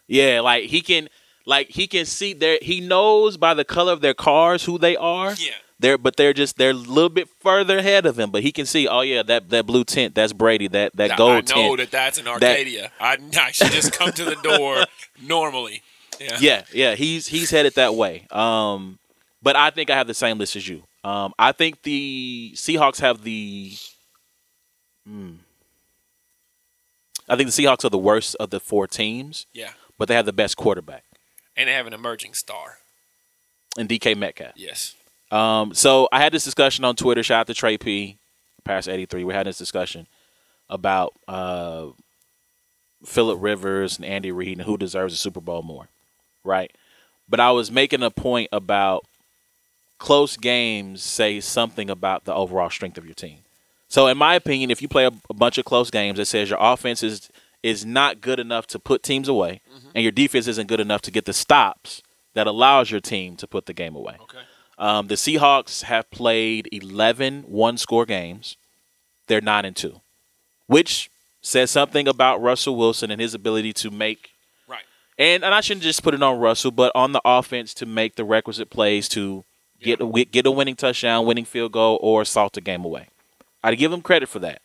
Yeah, 0.09 0.40
like 0.40 0.64
he 0.64 0.80
can, 0.80 1.09
like 1.46 1.68
he 1.68 1.86
can 1.86 2.04
see 2.06 2.32
their 2.32 2.59
He 2.61 2.80
knows 2.80 3.36
by 3.36 3.54
the 3.54 3.64
color 3.64 3.92
of 3.92 4.00
their 4.00 4.14
cars 4.14 4.64
who 4.64 4.78
they 4.78 4.96
are. 4.96 5.34
Yeah. 5.34 5.52
They're, 5.80 5.96
but 5.96 6.16
they're 6.16 6.32
just 6.32 6.56
they're 6.59 6.70
a 6.70 6.74
little 6.74 7.09
bit 7.09 7.28
further 7.40 7.78
ahead 7.78 8.04
of 8.04 8.18
him. 8.18 8.32
But 8.32 8.42
he 8.42 8.50
can 8.50 8.66
see, 8.66 8.88
oh 8.88 9.02
yeah, 9.02 9.22
that 9.22 9.50
that 9.50 9.64
blue 9.66 9.84
tint, 9.84 10.14
that's 10.16 10.32
Brady. 10.32 10.66
That 10.66 10.96
that 10.96 11.12
I- 11.12 11.16
gold 11.16 11.52
I 11.52 11.54
know 11.54 11.76
that 11.76 11.92
that's 11.92 12.18
an 12.18 12.26
Arcadia. 12.26 12.90
I, 12.98 13.16
I 13.38 13.50
should 13.52 13.70
just 13.70 13.92
come 13.92 14.11
to 14.12 14.24
the 14.24 14.34
door 14.36 14.84
normally. 15.22 15.82
Yeah. 16.18 16.36
yeah, 16.40 16.62
yeah, 16.72 16.94
he's 16.96 17.28
he's 17.28 17.50
headed 17.50 17.76
that 17.76 17.94
way. 17.94 18.26
Um, 18.32 18.98
but 19.40 19.54
I 19.54 19.70
think 19.70 19.88
I 19.88 19.94
have 19.96 20.09
the 20.09 20.14
same 20.14 20.36
list 20.38 20.56
as 20.56 20.66
you. 20.66 20.82
Um, 21.04 21.32
I 21.38 21.52
think 21.52 21.82
the 21.82 22.52
Seahawks 22.56 23.00
have 23.00 23.22
the. 23.22 23.72
Hmm. 25.06 25.34
I 27.28 27.36
think 27.36 27.50
the 27.52 27.62
Seahawks 27.62 27.84
are 27.84 27.88
the 27.90 27.98
worst 27.98 28.34
of 28.40 28.50
the 28.50 28.59
four 28.59 28.86
teams, 28.88 29.46
Yeah. 29.52 29.70
But 29.99 30.09
they 30.09 30.14
have 30.14 30.26
the 30.26 30.32
best 30.32 30.57
quarterback 30.57 31.05
And 31.57 31.68
they 31.68 31.72
have 31.74 31.86
an 31.86 31.92
emerging 31.92 32.34
star. 32.34 32.78
in 33.76 33.86
DK 33.88 34.16
Metcalf. 34.16 34.53
Yes. 34.57 34.94
Um, 35.30 35.74
so 35.74 36.09
I 36.11 36.20
had 36.20 36.32
this 36.32 36.44
discussion 36.44 36.84
on 36.84 36.96
Twitter. 36.96 37.22
Shout 37.22 37.40
out 37.40 37.46
to 37.49 37.55
Trey 37.55 37.76
P, 37.76 38.16
eighty 38.68 39.07
three. 39.07 39.24
We 39.24 39.34
had 39.34 39.46
this 39.46 39.59
discussion 39.59 40.07
about 40.70 41.12
uh, 41.26 41.88
Philip 43.05 43.38
Rivers 43.40 43.96
and 43.96 44.05
Andy 44.07 44.32
Reid 44.32 44.59
and 44.59 44.66
who 44.66 44.76
deserves 44.76 45.14
a 45.14 45.16
Super 45.16 45.40
Bowl 45.40 45.62
more, 45.62 45.88
right? 46.44 46.70
But 47.28 47.40
I 47.40 47.51
was 47.51 47.70
making 47.70 48.03
a 48.03 48.11
point 48.11 48.49
about 48.53 49.05
close 49.99 50.36
games 50.36 51.03
say 51.03 51.40
something 51.40 51.90
about 51.90 52.24
the 52.24 52.34
overall 52.34 52.70
strength 52.70 52.96
of 52.99 53.05
your 53.05 53.14
team. 53.14 53.38
So, 53.88 54.07
in 54.07 54.16
my 54.18 54.34
opinion, 54.34 54.70
if 54.70 54.80
you 54.82 54.88
play 54.88 55.05
a, 55.07 55.12
a 55.30 55.34
bunch 55.34 55.59
of 55.59 55.64
close 55.64 55.90
games, 55.90 56.18
it 56.18 56.26
says 56.26 56.51
your 56.51 56.59
offense 56.61 57.03
is 57.03 57.30
is 57.62 57.84
not 57.84 58.20
good 58.20 58.38
enough 58.38 58.66
to 58.68 58.78
put 58.78 59.02
teams 59.02 59.28
away, 59.28 59.61
and 59.94 60.02
your 60.02 60.12
defense 60.12 60.46
isn't 60.46 60.68
good 60.68 60.80
enough 60.80 61.02
to 61.02 61.11
get 61.11 61.24
the 61.24 61.32
stops 61.32 62.02
that 62.34 62.46
allows 62.46 62.90
your 62.90 63.00
team 63.00 63.36
to 63.36 63.46
put 63.46 63.66
the 63.66 63.72
game 63.72 63.96
away. 63.96 64.16
Okay. 64.22 64.38
Um, 64.78 65.09
the 65.09 65.16
Seahawks 65.16 65.82
have 65.82 66.09
played 66.11 66.68
11 66.70 67.42
one 67.48 67.76
score 67.78 68.06
games. 68.06 68.56
They're 69.26 69.40
9 69.40 69.64
and 69.64 69.74
2, 69.76 70.00
which 70.66 71.11
says 71.40 71.70
something 71.70 72.06
about 72.06 72.40
Russell 72.40 72.76
Wilson 72.76 73.11
and 73.11 73.20
his 73.20 73.34
ability 73.34 73.72
to 73.74 73.90
make 73.90 74.30
Right. 74.68 74.82
and 75.18 75.44
and 75.44 75.52
I 75.54 75.61
shouldn't 75.61 75.82
just 75.82 76.02
put 76.02 76.14
it 76.14 76.22
on 76.22 76.38
Russell, 76.38 76.70
but 76.70 76.92
on 76.94 77.12
the 77.12 77.20
offense 77.24 77.74
to 77.74 77.86
make 77.86 78.14
the 78.16 78.24
requisite 78.24 78.70
plays 78.70 79.09
to 79.11 79.44
get 79.80 80.00
a, 80.00 80.06
get 80.26 80.46
a 80.46 80.50
winning 80.50 80.76
touchdown, 80.76 81.26
winning 81.26 81.44
field 81.44 81.72
goal, 81.72 81.98
or 82.00 82.24
salt 82.24 82.52
the 82.54 82.61
game 82.61 82.84
away. 82.84 83.09
I'd 83.64 83.78
give 83.78 83.92
him 83.92 84.00
credit 84.02 84.28
for 84.28 84.38
that. 84.40 84.62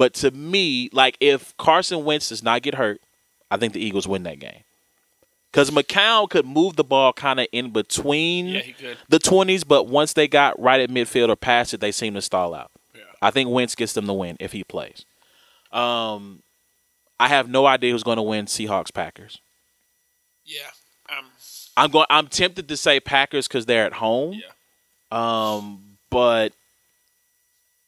But 0.00 0.14
to 0.14 0.30
me, 0.30 0.88
like 0.94 1.18
if 1.20 1.54
Carson 1.58 2.04
Wentz 2.04 2.30
does 2.30 2.42
not 2.42 2.62
get 2.62 2.76
hurt, 2.76 3.02
I 3.50 3.58
think 3.58 3.74
the 3.74 3.84
Eagles 3.84 4.08
win 4.08 4.22
that 4.22 4.38
game. 4.38 4.62
Because 5.52 5.70
McCown 5.70 6.30
could 6.30 6.46
move 6.46 6.76
the 6.76 6.84
ball 6.84 7.12
kind 7.12 7.38
of 7.38 7.48
in 7.52 7.68
between 7.70 8.46
Yeah, 8.46 8.94
the 9.10 9.18
20s, 9.18 9.62
but 9.66 9.88
once 9.88 10.14
they 10.14 10.26
got 10.26 10.58
right 10.58 10.80
at 10.80 10.88
midfield 10.88 11.28
or 11.28 11.36
past 11.36 11.74
it, 11.74 11.80
they 11.80 11.92
seem 11.92 12.14
to 12.14 12.22
stall 12.22 12.54
out. 12.54 12.70
Yeah. 12.94 13.02
I 13.20 13.30
think 13.30 13.50
Wentz 13.50 13.74
gets 13.74 13.92
them 13.92 14.06
the 14.06 14.14
win 14.14 14.38
if 14.40 14.52
he 14.52 14.64
plays. 14.64 15.04
Um, 15.70 16.42
I 17.18 17.28
have 17.28 17.50
no 17.50 17.66
idea 17.66 17.92
who's 17.92 18.02
going 18.02 18.16
to 18.16 18.22
win 18.22 18.46
Seahawks 18.46 18.94
Packers. 18.94 19.36
Yeah. 20.46 20.70
Um. 21.10 21.26
I'm 21.76 21.90
going. 21.90 22.06
I'm 22.08 22.28
tempted 22.28 22.68
to 22.68 22.76
say 22.78 23.00
Packers 23.00 23.48
because 23.48 23.66
they're 23.66 23.84
at 23.84 23.92
home. 23.92 24.32
Yeah. 24.32 24.46
Um, 25.12 25.98
but 26.08 26.54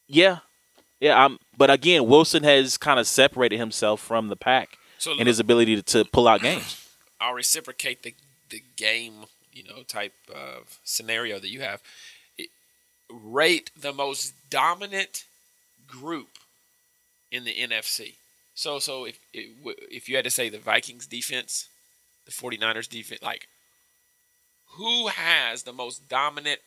yeah, 0.08 0.38
yeah. 1.00 1.24
I'm. 1.24 1.38
But 1.62 1.70
again, 1.70 2.08
Wilson 2.08 2.42
has 2.42 2.76
kind 2.76 2.98
of 2.98 3.06
separated 3.06 3.56
himself 3.60 4.00
from 4.00 4.26
the 4.26 4.34
pack 4.34 4.78
So 4.98 5.16
in 5.16 5.28
his 5.28 5.38
ability 5.38 5.76
to, 5.76 5.82
to 5.82 6.04
pull 6.04 6.26
out 6.26 6.40
games. 6.40 6.88
I'll 7.20 7.34
reciprocate 7.34 8.02
the 8.02 8.16
the 8.50 8.64
game, 8.74 9.26
you 9.52 9.62
know, 9.62 9.84
type 9.84 10.12
of 10.28 10.80
scenario 10.82 11.38
that 11.38 11.50
you 11.50 11.60
have. 11.60 11.80
It, 12.36 12.48
rate 13.08 13.70
the 13.80 13.92
most 13.92 14.34
dominant 14.50 15.24
group 15.86 16.30
in 17.30 17.44
the 17.44 17.54
NFC. 17.54 18.14
So, 18.56 18.80
so 18.80 19.04
if 19.04 19.20
it, 19.32 19.50
if 19.88 20.08
you 20.08 20.16
had 20.16 20.24
to 20.24 20.32
say 20.32 20.48
the 20.48 20.58
Vikings 20.58 21.06
defense, 21.06 21.68
the 22.24 22.32
49ers 22.32 22.88
defense, 22.88 23.22
like 23.22 23.46
who 24.70 25.06
has 25.06 25.62
the 25.62 25.72
most 25.72 26.08
dominant, 26.08 26.58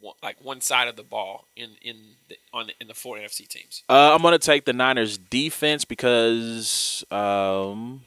one- 0.00 0.14
like 0.22 0.36
one 0.42 0.60
side 0.60 0.88
of 0.88 0.96
the 0.96 1.02
ball 1.02 1.46
in 1.56 1.76
in 1.82 1.96
the, 2.28 2.36
on 2.52 2.70
in 2.80 2.88
the 2.88 2.94
four 2.94 3.16
NFC 3.16 3.46
teams? 3.48 3.82
Uh, 3.88 4.14
I'm 4.14 4.22
going 4.22 4.32
to 4.32 4.38
take 4.38 4.64
the 4.64 4.72
Niners 4.72 5.18
defense 5.18 5.84
because, 5.84 7.04
um, 7.10 8.02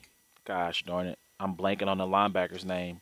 gosh 0.46 0.84
darn 0.84 1.08
it, 1.08 1.20
I'm 1.40 1.56
blanking 1.56 1.88
on 1.88 1.98
the 1.98 2.06
linebacker's 2.06 2.66
name. 2.66 3.02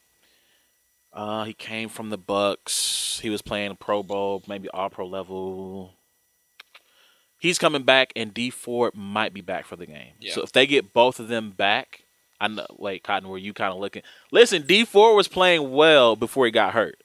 Uh, 1.14 1.46
he 1.46 1.54
came 1.54 1.88
from 1.88 2.10
the 2.10 2.18
Bucks. 2.18 3.20
He 3.22 3.30
was 3.30 3.42
playing 3.42 3.76
Pro 3.78 4.04
Bowl, 4.04 4.44
maybe 4.48 4.68
All 4.70 4.90
Pro 4.90 5.08
level. 5.08 5.94
He's 7.40 7.58
coming 7.60 7.84
back, 7.84 8.12
and 8.16 8.34
Dee 8.34 8.50
Ford 8.50 8.94
might 8.96 9.34
be 9.34 9.42
back 9.42 9.66
for 9.66 9.76
the 9.76 9.86
game. 9.86 10.14
Yeah. 10.20 10.34
So 10.34 10.42
if 10.42 10.52
they 10.52 10.66
get 10.68 10.94
both 10.94 11.20
of 11.20 11.28
them 11.28 11.52
back, 11.52 12.02
I 12.42 12.48
know. 12.48 12.66
Wait, 12.78 13.04
Cotton, 13.04 13.30
were 13.30 13.38
you 13.38 13.54
kind 13.54 13.72
of 13.74 13.80
looking? 13.80 14.02
Listen, 14.32 14.64
D 14.64 14.84
four 14.84 15.16
was 15.16 15.28
playing 15.28 15.72
well 15.72 16.16
before 16.16 16.46
he 16.46 16.52
got 16.52 16.74
hurt. 16.74 16.98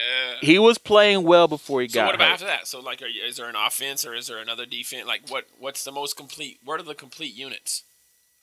Yeah. 0.00 0.36
He 0.40 0.58
was 0.58 0.78
playing 0.78 1.24
well 1.24 1.48
before 1.48 1.82
he 1.82 1.88
So 1.88 1.94
got 2.00 2.06
what 2.06 2.14
about 2.14 2.24
hurt. 2.28 2.32
after 2.34 2.46
that? 2.46 2.66
So 2.66 2.80
like, 2.80 3.02
are 3.02 3.06
you, 3.06 3.22
is 3.22 3.36
there 3.36 3.48
an 3.48 3.56
offense 3.56 4.06
or 4.06 4.14
is 4.14 4.26
there 4.28 4.38
another 4.38 4.66
defense? 4.66 5.06
Like, 5.06 5.28
what 5.28 5.46
what's 5.58 5.84
the 5.84 5.92
most 5.92 6.16
complete? 6.16 6.58
What 6.64 6.80
are 6.80 6.84
the 6.84 6.94
complete 6.94 7.34
units? 7.34 7.84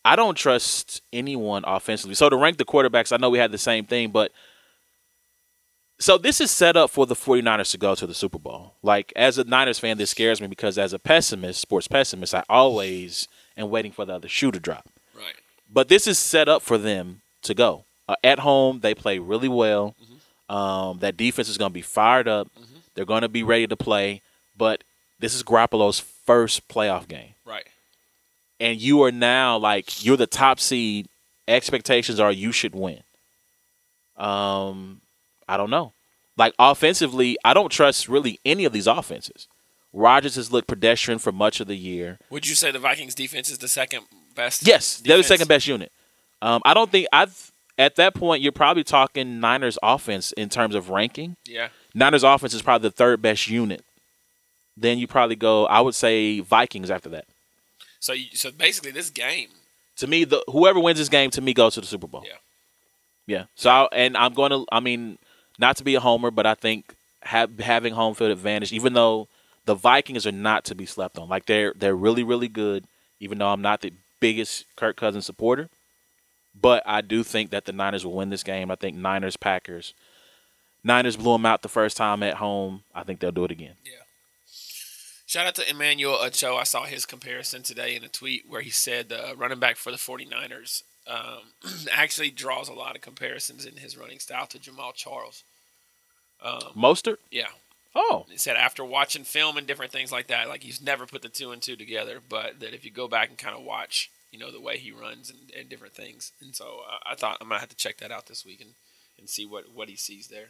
I 0.06 0.16
don't 0.16 0.36
trust 0.38 1.02
anyone 1.12 1.64
offensively. 1.66 2.16
So 2.16 2.30
to 2.30 2.38
rank 2.38 2.58
the 2.58 2.66
quarterbacks, 2.66 3.12
I 3.12 3.18
know 3.18 3.30
we 3.30 3.40
had 3.40 3.52
the 3.52 3.58
same 3.58 3.86
thing, 3.86 4.12
but 4.12 4.32
so 6.00 6.18
this 6.18 6.40
is 6.40 6.52
set 6.52 6.78
up 6.78 6.92
for 6.92 7.06
the 7.06 7.16
49ers 7.16 7.72
to 7.72 7.78
go 7.78 7.96
to 7.96 8.06
the 8.06 8.14
Super 8.14 8.38
Bowl. 8.38 8.76
Like 8.84 9.12
as 9.16 9.38
a 9.38 9.44
Niners 9.44 9.80
fan, 9.80 9.98
this 9.98 10.12
scares 10.12 10.40
me 10.40 10.48
because 10.48 10.78
as 10.78 10.94
a 10.94 11.00
pessimist, 11.00 11.60
sports 11.60 11.88
pessimist, 11.88 12.36
I 12.36 12.44
always 12.50 13.28
am 13.58 13.70
waiting 13.70 13.92
for 13.92 14.06
the 14.06 14.14
other 14.14 14.28
shoe 14.28 14.52
to 14.52 14.60
drop. 14.60 14.88
Right. 15.16 15.34
But 15.72 15.90
this 15.90 16.08
is 16.08 16.20
set 16.20 16.48
up 16.48 16.62
for 16.62 16.78
them 16.78 17.22
to 17.42 17.54
go. 17.54 17.86
Uh, 18.08 18.16
at 18.24 18.40
home, 18.40 18.80
they 18.82 18.94
play 18.96 19.20
really 19.20 19.50
well. 19.50 19.96
Um, 20.50 21.00
that 21.00 21.18
defense 21.18 21.50
is 21.50 21.58
going 21.58 21.70
to 21.72 21.74
be 21.74 21.82
fired 21.82 22.28
up. 22.28 22.48
They're 22.96 23.06
going 23.06 23.22
to 23.24 23.30
be 23.30 23.44
ready 23.44 23.68
to 23.68 23.76
play. 23.76 24.22
But 24.58 24.84
this 25.20 25.34
is 25.36 25.44
Garoppolo's 25.44 26.00
first 26.00 26.68
playoff 26.68 27.08
game 27.08 27.34
Right. 27.46 27.66
and 28.60 28.80
you 28.82 29.02
are 29.04 29.12
now 29.12 29.58
like 29.58 30.04
you're 30.06 30.18
the 30.18 30.28
top 30.28 30.60
seed. 30.60 31.08
Expectations 31.48 32.20
are 32.20 32.32
you 32.32 32.52
should 32.52 32.76
win. 32.76 33.02
Um, 34.16 35.02
I 35.48 35.58
don't 35.58 35.70
know. 35.70 35.94
Like 36.38 36.54
offensively, 36.60 37.38
I 37.44 37.54
don't 37.54 37.70
trust 37.72 38.08
really 38.08 38.40
any 38.46 38.66
of 38.66 38.74
these 38.74 38.88
offenses. 38.88 39.48
Rodgers 39.94 40.36
has 40.36 40.52
looked 40.52 40.68
pedestrian 40.68 41.20
for 41.20 41.32
much 41.32 41.60
of 41.60 41.68
the 41.68 41.76
year. 41.78 42.20
Would 42.30 42.48
you 42.48 42.56
say 42.56 42.72
the 42.72 42.80
Vikings 42.80 43.16
defense 43.16 43.50
is 43.50 43.58
the 43.58 43.68
second 43.68 44.04
best? 44.36 44.68
Yes, 44.68 44.98
they're 44.98 45.18
the 45.18 45.24
second 45.24 45.48
best 45.48 45.66
unit. 45.68 45.92
Um, 46.42 46.62
I 46.66 46.74
don't 46.74 46.92
think 46.92 47.08
I've 47.12 47.52
at 47.78 47.96
that 47.96 48.14
point 48.14 48.42
you're 48.42 48.52
probably 48.52 48.84
talking 48.84 49.40
Niners 49.40 49.78
offense 49.84 50.32
in 50.34 50.50
terms 50.50 50.76
of 50.76 50.90
ranking. 50.90 51.36
Yeah. 51.46 51.70
Niners 51.94 52.24
offense 52.24 52.54
is 52.54 52.62
probably 52.62 52.90
the 52.90 52.96
third 52.96 53.22
best 53.22 53.48
unit. 53.48 53.84
Then 54.76 55.00
you 55.00 55.08
probably 55.08 55.36
go. 55.36 55.66
I 55.66 55.82
would 55.82 55.96
say 55.96 56.40
Vikings 56.40 56.92
after 56.92 57.10
that. 57.10 57.26
So 58.00 58.14
you, 58.14 58.28
so 58.34 58.52
basically, 58.52 58.92
this 58.92 59.10
game. 59.10 59.50
to 59.98 60.08
me, 60.08 60.24
the 60.24 60.44
whoever 60.48 60.80
wins 60.80 61.00
this 61.00 61.10
game 61.10 61.32
to 61.32 61.42
me 61.42 61.54
goes 61.54 61.74
to 61.74 61.82
the 61.82 61.88
Super 61.88 62.08
Bowl. 62.08 62.24
Yeah. 62.26 62.36
yeah. 63.26 63.44
So 63.56 63.70
I, 63.70 63.88
and 63.92 64.16
I'm 64.16 64.34
going 64.34 64.52
to. 64.52 64.66
I 64.72 64.80
mean, 64.80 65.18
not 65.58 65.78
to 65.78 65.84
be 65.84 65.96
a 65.96 66.00
homer, 66.00 66.30
but 66.30 66.46
I 66.46 66.54
think 66.54 66.96
have, 67.24 67.58
having 67.60 67.94
home 67.94 68.14
field 68.14 68.32
advantage, 68.32 68.72
even 68.72 68.94
though 68.94 69.28
the 69.66 69.74
Vikings 69.74 70.28
are 70.28 70.32
not 70.32 70.64
to 70.66 70.76
be 70.76 70.86
slept 70.86 71.18
on, 71.18 71.28
like 71.28 71.48
they're 71.48 71.74
they're 71.76 71.96
really 71.96 72.24
really 72.24 72.48
good. 72.48 72.86
Even 73.20 73.40
though 73.40 73.48
I'm 73.48 73.64
not 73.64 73.82
the 73.82 73.94
biggest 74.20 74.66
Kirk 74.76 74.96
Cousins 74.96 75.26
supporter, 75.26 75.70
but 76.62 76.84
I 76.86 77.02
do 77.02 77.24
think 77.24 77.52
that 77.52 77.66
the 77.66 77.72
Niners 77.74 78.06
will 78.06 78.14
win 78.14 78.30
this 78.30 78.44
game. 78.44 78.72
I 78.72 78.76
think 78.76 78.96
Niners 78.98 79.38
Packers. 79.38 79.94
Niners 80.84 81.18
blew 81.18 81.34
them 81.34 81.46
out 81.46 81.62
the 81.62 81.70
first 81.70 81.98
time 81.98 82.24
at 82.24 82.36
home. 82.36 82.84
I 82.96 83.04
think 83.04 83.20
they'll 83.20 83.32
do 83.32 83.44
it 83.46 83.52
again. 83.52 83.76
Yeah. 83.84 83.92
Shout 85.26 85.46
out 85.46 85.56
to 85.56 85.70
Emmanuel 85.70 86.18
Acho. 86.18 86.58
I 86.58 86.64
saw 86.64 86.86
his 86.86 87.06
comparison 87.06 87.62
today 87.62 87.96
in 87.96 88.04
a 88.04 88.08
tweet 88.08 88.46
where 88.48 88.62
he 88.62 88.70
said 88.70 89.10
the 89.10 89.34
running 89.36 89.60
back 89.60 89.76
for 89.76 89.92
the 89.92 89.98
49ers 89.98 90.84
um, 91.06 91.52
actually 91.92 92.32
draws 92.32 92.70
a 92.70 92.74
lot 92.74 92.96
of 92.96 93.02
comparisons 93.02 93.66
in 93.66 93.78
his 93.78 93.98
running 93.98 94.20
style 94.20 94.48
to 94.48 94.58
Jamaal 94.58 94.94
Charles. 94.94 95.44
Um, 96.42 96.62
Mostert. 96.76 97.18
yeah. 97.32 97.48
Oh, 98.00 98.26
He 98.30 98.38
said 98.38 98.56
after 98.58 98.86
watching 98.86 99.24
film 99.24 99.58
and 99.58 99.66
different 99.66 99.92
things 99.92 100.12
like 100.12 100.28
that, 100.28 100.48
like 100.48 100.62
he's 100.62 100.80
never 100.80 101.08
put 101.08 101.24
the 101.24 101.30
two 101.30 101.52
and 101.52 101.60
two 101.62 101.76
together, 101.76 102.20
but 102.30 102.60
that 102.60 102.74
if 102.76 102.86
you 102.86 102.92
go 102.92 103.08
back 103.08 103.30
and 103.30 103.38
kind 103.40 103.58
of 103.58 103.64
watch, 103.64 104.12
you 104.38 104.46
know, 104.46 104.52
the 104.52 104.62
way 104.62 104.78
he 104.78 104.92
runs 104.92 105.30
and, 105.32 105.52
and 105.58 105.70
different 105.70 105.94
things. 105.96 106.32
And 106.42 106.56
so 106.56 106.82
uh, 106.88 106.98
I 107.06 107.16
thought 107.16 107.38
I'm 107.42 107.50
to 107.50 107.58
have 107.58 107.70
to 107.70 107.76
check 107.76 107.98
that 107.98 108.12
out 108.12 108.28
this 108.28 108.46
week 108.46 108.62
and, 108.62 108.72
and 109.18 109.28
see 109.28 109.46
what, 109.46 109.66
what 109.74 109.90
he 109.90 109.96
sees 109.96 110.28
there. 110.28 110.50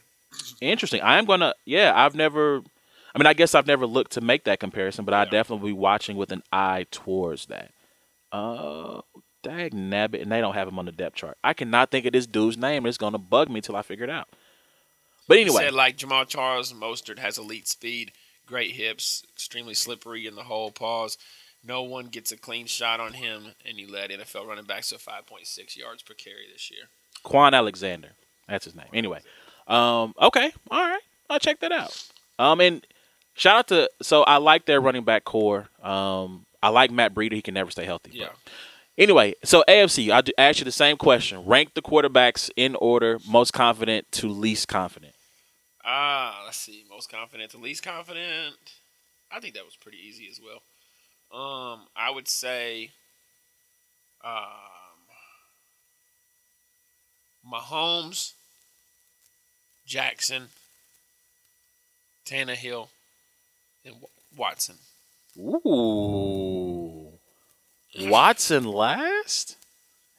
Interesting. 0.60 1.02
I 1.02 1.18
am 1.18 1.26
gonna. 1.26 1.54
Yeah, 1.66 1.94
I've 1.96 2.14
never. 2.14 2.62
I 3.16 3.18
mean, 3.18 3.28
I 3.28 3.34
guess 3.34 3.56
I've 3.56 3.66
never 3.66 3.88
looked 3.88 4.12
to 4.14 4.22
make 4.22 4.44
that 4.44 4.60
comparison, 4.60 5.06
but 5.06 5.14
I 5.14 5.24
Yeah. 5.24 5.30
definitely 5.30 5.70
be 5.70 5.74
watching 5.74 6.18
with 6.18 6.34
an 6.34 6.44
eye 6.52 6.86
towards 6.92 7.46
that. 7.46 7.72
Uh, 8.34 9.02
dag 9.42 9.74
nabbit, 9.74 10.22
and 10.22 10.30
they 10.30 10.42
don't 10.42 10.54
have 10.54 10.68
him 10.68 10.78
on 10.78 10.86
the 10.86 10.92
depth 10.92 11.16
chart. 11.16 11.38
I 11.46 11.54
cannot 11.54 11.92
think 11.92 12.06
of 12.06 12.12
this 12.12 12.28
dude's 12.28 12.58
name. 12.58 12.86
It's 12.86 12.98
gonna 12.98 13.18
bug 13.18 13.50
me 13.50 13.62
till 13.62 13.78
I 13.78 13.84
figure 13.84 14.04
it 14.04 14.10
out. 14.10 14.28
But 15.30 15.38
anyway, 15.38 15.64
said 15.64 15.74
like 15.74 15.98
Jamaal 15.98 16.28
Charles, 16.28 16.74
Mostert 16.74 17.20
has 17.20 17.38
elite 17.38 17.70
speed, 17.70 18.12
great 18.46 18.72
hips, 18.72 19.24
extremely 19.34 19.74
slippery 19.74 20.28
in 20.28 20.36
the 20.36 20.44
hole. 20.44 20.72
Pause. 20.72 21.18
No 21.68 21.84
one 21.84 22.06
gets 22.08 22.32
a 22.32 22.38
clean 22.38 22.66
shot 22.66 23.00
on 23.00 23.14
him, 23.14 23.54
and 23.66 23.78
he 23.78 23.86
led 23.86 24.10
NFL 24.10 24.48
running 24.48 24.66
backs 24.66 24.90
to 24.90 24.96
5.6 24.96 25.76
yards 25.76 26.02
per 26.04 26.14
carry 26.14 26.48
this 26.52 26.72
year. 26.72 26.84
Kwon 27.26 27.54
Alexander. 27.54 28.12
That's 28.48 28.66
his 28.66 28.76
name. 28.76 28.88
Anyway, 28.94 29.20
um, 29.68 30.14
okay, 30.22 30.52
all 30.72 30.80
right, 30.88 31.02
I'll 31.30 31.40
check 31.40 31.60
that 31.60 31.72
out. 31.74 32.08
Um, 32.40 32.62
and 32.62 32.86
shout 33.34 33.58
out 33.58 33.68
to 33.70 33.90
so 34.02 34.24
I 34.24 34.38
like 34.38 34.66
their 34.66 34.80
running 34.80 35.04
back 35.04 35.26
core. 35.26 35.68
Um, 35.84 36.46
I 36.64 36.70
like 36.70 36.92
Matt 36.92 37.14
Breida. 37.14 37.34
He 37.34 37.42
can 37.42 37.54
never 37.54 37.70
stay 37.72 37.84
healthy. 37.86 38.12
but- 38.12 38.20
Yeah. 38.20 38.30
Anyway, 38.98 39.36
so 39.44 39.64
AFC, 39.68 40.10
I 40.12 40.24
asked 40.40 40.58
you 40.60 40.66
the 40.66 40.72
same 40.72 40.98
question. 40.98 41.46
Rank 41.46 41.76
the 41.76 41.84
quarterbacks 41.84 42.50
in 42.56 42.76
order, 42.76 43.20
most 43.28 43.52
confident 43.54 44.12
to 44.14 44.28
least 44.28 44.68
confident. 44.68 45.14
Ah, 45.86 46.42
let's 46.46 46.58
see. 46.58 46.84
Most 46.90 47.12
confident 47.12 47.52
to 47.52 47.58
least 47.60 47.84
confident. 47.84 48.56
I 49.32 49.40
think 49.40 49.54
that 49.54 49.66
was 49.66 49.76
pretty 49.76 50.00
easy 50.00 50.28
as 50.32 50.40
well. 50.44 50.62
Um, 51.32 51.82
I 51.96 52.10
would 52.14 52.28
say, 52.28 52.92
um, 54.24 54.34
Mahomes, 57.52 58.34
Jackson, 59.86 60.50
Tannehill, 62.26 62.90
and 63.86 63.96
Watson. 64.36 64.76
Ooh, 65.38 67.12
Watson 68.00 68.64
last? 68.66 69.56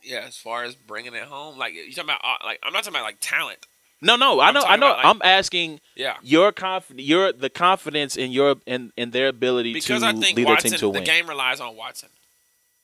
Yeah, 0.02 0.24
as 0.26 0.36
far 0.36 0.64
as 0.64 0.74
bringing 0.74 1.14
it 1.14 1.24
home, 1.24 1.58
like 1.58 1.74
you 1.74 1.92
talking 1.92 2.04
about, 2.04 2.20
uh, 2.22 2.44
like 2.44 2.60
I'm 2.62 2.72
not 2.72 2.84
talking 2.84 2.96
about 2.96 3.04
like 3.04 3.18
talent. 3.20 3.58
No, 4.00 4.14
no, 4.16 4.40
I 4.40 4.52
know, 4.52 4.62
I 4.62 4.76
know. 4.76 4.88
Like, 4.92 5.04
I'm 5.04 5.20
asking 5.24 5.80
Yeah, 5.96 6.16
your 6.22 6.52
confidence, 6.52 7.06
your 7.08 7.32
the 7.32 7.50
confidence 7.50 8.16
in 8.16 8.30
your 8.30 8.56
in, 8.66 8.92
in 8.96 9.10
their 9.10 9.28
ability 9.28 9.72
because 9.72 10.02
to 10.02 10.08
I 10.08 10.12
think 10.12 10.36
lead 10.36 10.46
their 10.46 10.56
team 10.56 10.72
to 10.72 10.78
the 10.78 10.88
win. 10.90 11.04
game 11.04 11.28
relies 11.28 11.60
on 11.60 11.74
Watson. 11.76 12.08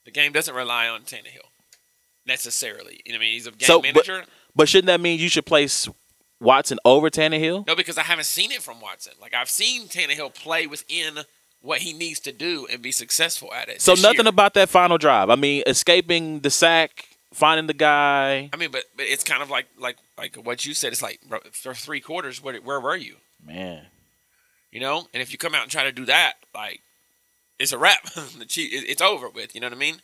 The 0.03 0.11
game 0.11 0.31
doesn't 0.33 0.53
rely 0.53 0.87
on 0.87 1.01
Tannehill 1.01 1.47
necessarily. 2.25 3.01
You 3.05 3.13
know, 3.13 3.17
what 3.17 3.21
I 3.21 3.25
mean, 3.25 3.33
he's 3.33 3.47
a 3.47 3.51
game 3.51 3.67
So, 3.67 3.79
but- 3.81 3.93
manager. 4.07 4.25
But 4.57 4.69
shouldn't 4.69 4.87
that 4.87 5.01
mean 5.01 5.19
you 5.19 5.27
should 5.27 5.45
place 5.45 5.89
Watson 6.39 6.79
over 6.85 7.09
Tannehill? 7.09 7.67
No, 7.67 7.75
because 7.75 7.97
I 7.97 8.03
haven't 8.03 8.23
seen 8.25 8.53
it 8.53 8.61
from 8.61 8.79
Watson. 8.79 9.11
Like 9.21 9.33
I've 9.33 9.49
seen 9.49 9.87
Tannehill 9.87 10.33
play 10.33 10.65
within 10.65 11.19
what 11.61 11.79
he 11.81 11.91
needs 11.93 12.19
to 12.21 12.31
do 12.31 12.65
and 12.71 12.81
be 12.81 12.91
successful 12.91 13.53
at 13.53 13.67
it. 13.67 13.81
So 13.81 13.95
nothing 13.95 14.25
year. 14.25 14.29
about 14.29 14.53
that 14.53 14.69
final 14.69 14.97
drive. 14.97 15.29
I 15.29 15.35
mean, 15.35 15.63
escaping 15.67 16.39
the 16.41 16.49
sack, 16.49 17.07
finding 17.35 17.67
the 17.67 17.73
guy. 17.73 18.49
I 18.51 18.57
mean, 18.57 18.71
but 18.71 18.85
but 18.95 19.05
it's 19.05 19.23
kind 19.23 19.43
of 19.43 19.49
like 19.49 19.67
like 19.77 19.97
like 20.17 20.35
what 20.37 20.65
you 20.65 20.73
said. 20.73 20.93
It's 20.93 21.01
like 21.01 21.19
for 21.51 21.73
three 21.73 21.99
quarters, 21.99 22.41
where 22.41 22.55
where 22.57 22.79
were 22.79 22.95
you? 22.95 23.17
Man, 23.45 23.85
You 24.71 24.79
know, 24.79 25.07
and 25.13 25.21
if 25.21 25.31
you 25.31 25.37
come 25.37 25.53
out 25.53 25.61
and 25.61 25.71
try 25.71 25.83
to 25.83 25.91
do 25.91 26.05
that, 26.05 26.35
like 26.53 26.81
it's 27.59 27.71
a 27.71 27.77
wrap. 27.77 28.03
the 28.39 28.45
Chief, 28.45 28.71
it's 28.73 29.01
over 29.01 29.29
with. 29.29 29.53
You 29.53 29.61
know 29.61 29.67
what 29.67 29.75
I 29.75 29.79
mean? 29.79 30.01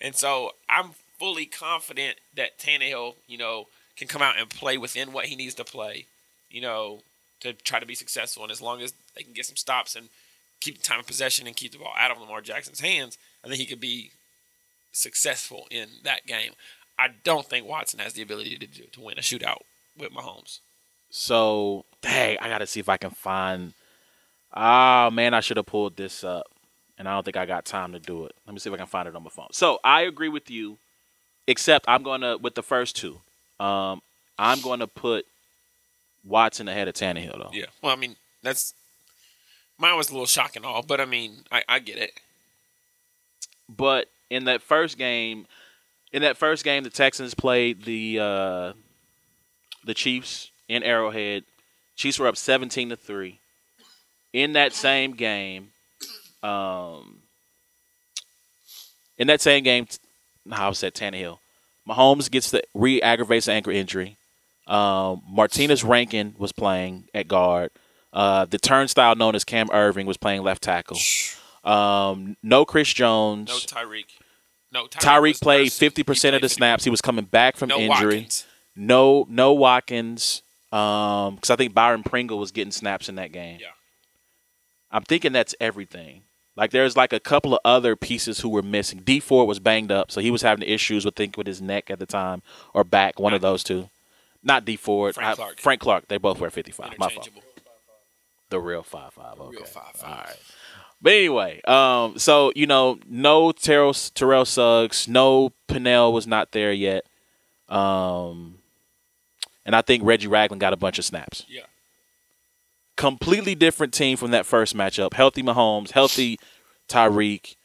And 0.00 0.16
so 0.16 0.52
I'm 0.68 0.90
fully 1.18 1.46
confident 1.46 2.16
that 2.34 2.58
Tannehill, 2.58 3.14
you 3.28 3.38
know, 3.38 3.66
can 3.96 4.08
come 4.08 4.22
out 4.22 4.38
and 4.38 4.48
play 4.48 4.78
within 4.78 5.12
what 5.12 5.26
he 5.26 5.36
needs 5.36 5.54
to 5.56 5.64
play. 5.64 6.06
You 6.50 6.62
know, 6.62 7.00
to 7.40 7.52
try 7.52 7.78
to 7.78 7.86
be 7.86 7.94
successful. 7.94 8.42
And 8.42 8.50
as 8.50 8.62
long 8.62 8.80
as 8.80 8.92
they 9.14 9.22
can 9.22 9.34
get 9.34 9.46
some 9.46 9.56
stops 9.56 9.94
and 9.94 10.08
keep 10.60 10.78
the 10.78 10.84
time 10.84 11.00
of 11.00 11.06
possession 11.06 11.46
and 11.46 11.54
keep 11.54 11.72
the 11.72 11.78
ball 11.78 11.92
out 11.98 12.10
of 12.10 12.20
Lamar 12.20 12.40
Jackson's 12.40 12.80
hands, 12.80 13.18
I 13.44 13.48
think 13.48 13.60
he 13.60 13.66
could 13.66 13.80
be 13.80 14.10
successful 14.92 15.66
in 15.70 15.88
that 16.04 16.26
game. 16.26 16.52
I 16.98 17.08
don't 17.24 17.46
think 17.46 17.66
Watson 17.66 18.00
has 18.00 18.12
the 18.12 18.22
ability 18.22 18.56
to 18.58 18.66
do, 18.66 18.84
to 18.92 19.00
win 19.00 19.18
a 19.18 19.22
shootout 19.22 19.62
with 19.96 20.12
Mahomes. 20.12 20.60
So, 21.08 21.84
dang, 22.02 22.38
I 22.40 22.48
gotta 22.48 22.66
see 22.66 22.80
if 22.80 22.88
I 22.88 22.96
can 22.96 23.10
find. 23.10 23.72
Ah, 24.52 25.10
man, 25.12 25.34
I 25.34 25.40
should 25.40 25.56
have 25.56 25.66
pulled 25.66 25.96
this 25.96 26.24
up, 26.24 26.46
and 26.98 27.08
I 27.08 27.14
don't 27.14 27.24
think 27.24 27.36
I 27.36 27.46
got 27.46 27.64
time 27.64 27.92
to 27.92 27.98
do 27.98 28.26
it. 28.26 28.34
Let 28.46 28.52
me 28.52 28.58
see 28.58 28.68
if 28.68 28.74
I 28.74 28.78
can 28.78 28.86
find 28.86 29.08
it 29.08 29.16
on 29.16 29.22
my 29.22 29.30
phone. 29.30 29.48
So, 29.52 29.80
I 29.82 30.02
agree 30.02 30.28
with 30.28 30.50
you, 30.50 30.78
except 31.46 31.86
I'm 31.88 32.02
gonna 32.02 32.36
with 32.36 32.54
the 32.54 32.62
first 32.62 32.96
two. 32.96 33.20
Um, 33.58 34.02
I'm 34.38 34.60
gonna 34.60 34.86
put 34.86 35.26
Watson 36.24 36.68
ahead 36.68 36.88
of 36.88 36.94
Tannehill 36.94 37.38
though. 37.38 37.50
Yeah. 37.52 37.66
Well, 37.82 37.92
I 37.92 37.96
mean, 37.96 38.16
that's 38.42 38.74
mine 39.78 39.96
was 39.96 40.10
a 40.10 40.12
little 40.12 40.26
shocking, 40.26 40.64
all, 40.64 40.82
but 40.82 41.00
I 41.00 41.06
mean, 41.06 41.44
I, 41.50 41.64
I 41.68 41.78
get 41.78 41.98
it. 41.98 42.12
But 43.68 44.08
in 44.30 44.44
that 44.44 44.62
first 44.62 44.96
game, 44.96 45.46
in 46.12 46.22
that 46.22 46.36
first 46.36 46.64
game, 46.64 46.84
the 46.84 46.90
Texans 46.90 47.34
played 47.34 47.84
the 47.84 48.18
uh, 48.18 48.72
the 49.84 49.94
Chiefs 49.94 50.50
in 50.68 50.82
Arrowhead. 50.82 51.44
Chiefs 51.96 52.18
were 52.18 52.26
up 52.26 52.36
seventeen 52.36 52.88
to 52.88 52.96
three. 52.96 53.40
In 54.32 54.52
that 54.52 54.72
same 54.72 55.12
game, 55.12 55.72
um, 56.42 57.18
in 59.18 59.26
that 59.26 59.40
same 59.40 59.64
game, 59.64 59.88
I 60.50 60.70
said 60.72 60.94
Tannehill, 60.94 61.38
Mahomes 61.88 62.30
gets 62.30 62.52
the 62.52 62.62
re-aggravates 62.72 63.46
the 63.46 63.52
ankle 63.52 63.72
injury. 63.72 64.16
Um, 64.68 65.22
Martinas 65.28 65.86
Rankin 65.86 66.36
was 66.38 66.52
playing 66.52 67.08
at 67.12 67.26
guard. 67.26 67.72
Uh, 68.12 68.44
the 68.44 68.58
turnstile 68.58 69.16
known 69.16 69.34
as 69.34 69.44
Cam 69.44 69.66
Erving 69.68 70.06
was 70.06 70.16
playing 70.16 70.42
left 70.42 70.62
tackle. 70.62 70.96
Um, 71.64 72.36
no 72.42 72.64
Chris 72.64 72.92
Jones. 72.92 73.48
No 73.48 73.56
Tyreek. 73.56 74.04
No 74.72 74.86
Tyreek, 74.86 75.40
played 75.40 75.72
fifty 75.72 76.02
percent 76.02 76.36
of 76.36 76.42
the 76.42 76.48
50. 76.48 76.58
snaps. 76.58 76.84
He 76.84 76.90
was 76.90 77.00
coming 77.00 77.24
back 77.24 77.56
from 77.56 77.68
No 77.70 77.78
injury. 77.78 77.88
Watkins. 78.18 78.46
No, 78.76 79.26
no 79.28 79.52
Watkins. 79.52 80.42
Um, 80.72 81.34
because 81.34 81.50
I 81.50 81.56
think 81.56 81.74
Byron 81.74 82.04
Pringle 82.04 82.38
was 82.38 82.52
getting 82.52 82.70
snaps 82.70 83.08
in 83.08 83.16
that 83.16 83.32
game. 83.32 83.58
Yeah. 83.60 83.68
I'm 84.92 85.02
thinking 85.02 85.32
that's 85.32 85.54
everything. 85.60 86.22
Like 86.56 86.70
there's 86.70 86.96
like 86.96 87.12
a 87.12 87.20
couple 87.20 87.54
of 87.54 87.60
other 87.64 87.96
pieces 87.96 88.40
who 88.40 88.48
were 88.48 88.62
missing. 88.62 89.00
Dee 89.04 89.20
Ford 89.20 89.48
was 89.48 89.58
banged 89.58 89.90
up, 89.90 90.10
so 90.10 90.20
he 90.20 90.30
was 90.30 90.42
having 90.42 90.66
issues 90.68 91.04
with 91.04 91.16
think 91.16 91.36
with 91.36 91.46
his 91.46 91.60
neck 91.60 91.90
at 91.90 91.98
the 91.98 92.06
time 92.06 92.42
or 92.74 92.84
back, 92.84 93.18
one 93.18 93.34
of 93.34 93.40
those 93.40 93.64
two. 93.64 93.88
Not 94.42 94.64
Dee 94.64 94.76
Ford. 94.76 95.14
Frank 95.14 95.30
I- 95.30 95.34
Clark. 95.34 95.60
Frank 95.60 95.80
Clark. 95.80 96.08
They 96.08 96.18
both 96.18 96.38
wear 96.40 96.50
55. 96.50 96.98
My 96.98 97.08
fault. 97.08 97.28
The 98.50 98.60
real 98.60 98.82
five 98.82 99.12
five. 99.12 99.38
Okay. 99.40 99.56
real 99.56 99.64
5'5". 99.64 100.04
All 100.04 100.08
right. 100.10 100.36
But 101.02 101.12
anyway, 101.14 101.62
um, 101.62 102.18
so 102.18 102.52
you 102.54 102.66
know, 102.66 102.98
no 103.08 103.52
Terrell 103.52 103.94
Terrell 103.94 104.44
Suggs, 104.44 105.08
no 105.08 105.52
Pinnell 105.68 106.12
was 106.12 106.26
not 106.26 106.52
there 106.52 106.72
yet, 106.72 107.04
um, 107.68 108.58
and 109.64 109.74
I 109.74 109.80
think 109.82 110.04
Reggie 110.04 110.26
Ragland 110.26 110.60
got 110.60 110.72
a 110.72 110.76
bunch 110.76 110.98
of 110.98 111.04
snaps. 111.04 111.44
Yeah. 111.48 111.62
Completely 112.96 113.54
different 113.54 113.94
team 113.94 114.18
from 114.18 114.32
that 114.32 114.44
first 114.44 114.76
matchup. 114.76 115.14
Healthy 115.14 115.42
Mahomes, 115.42 115.92
healthy 115.92 116.38
Tyreek. 116.86 117.56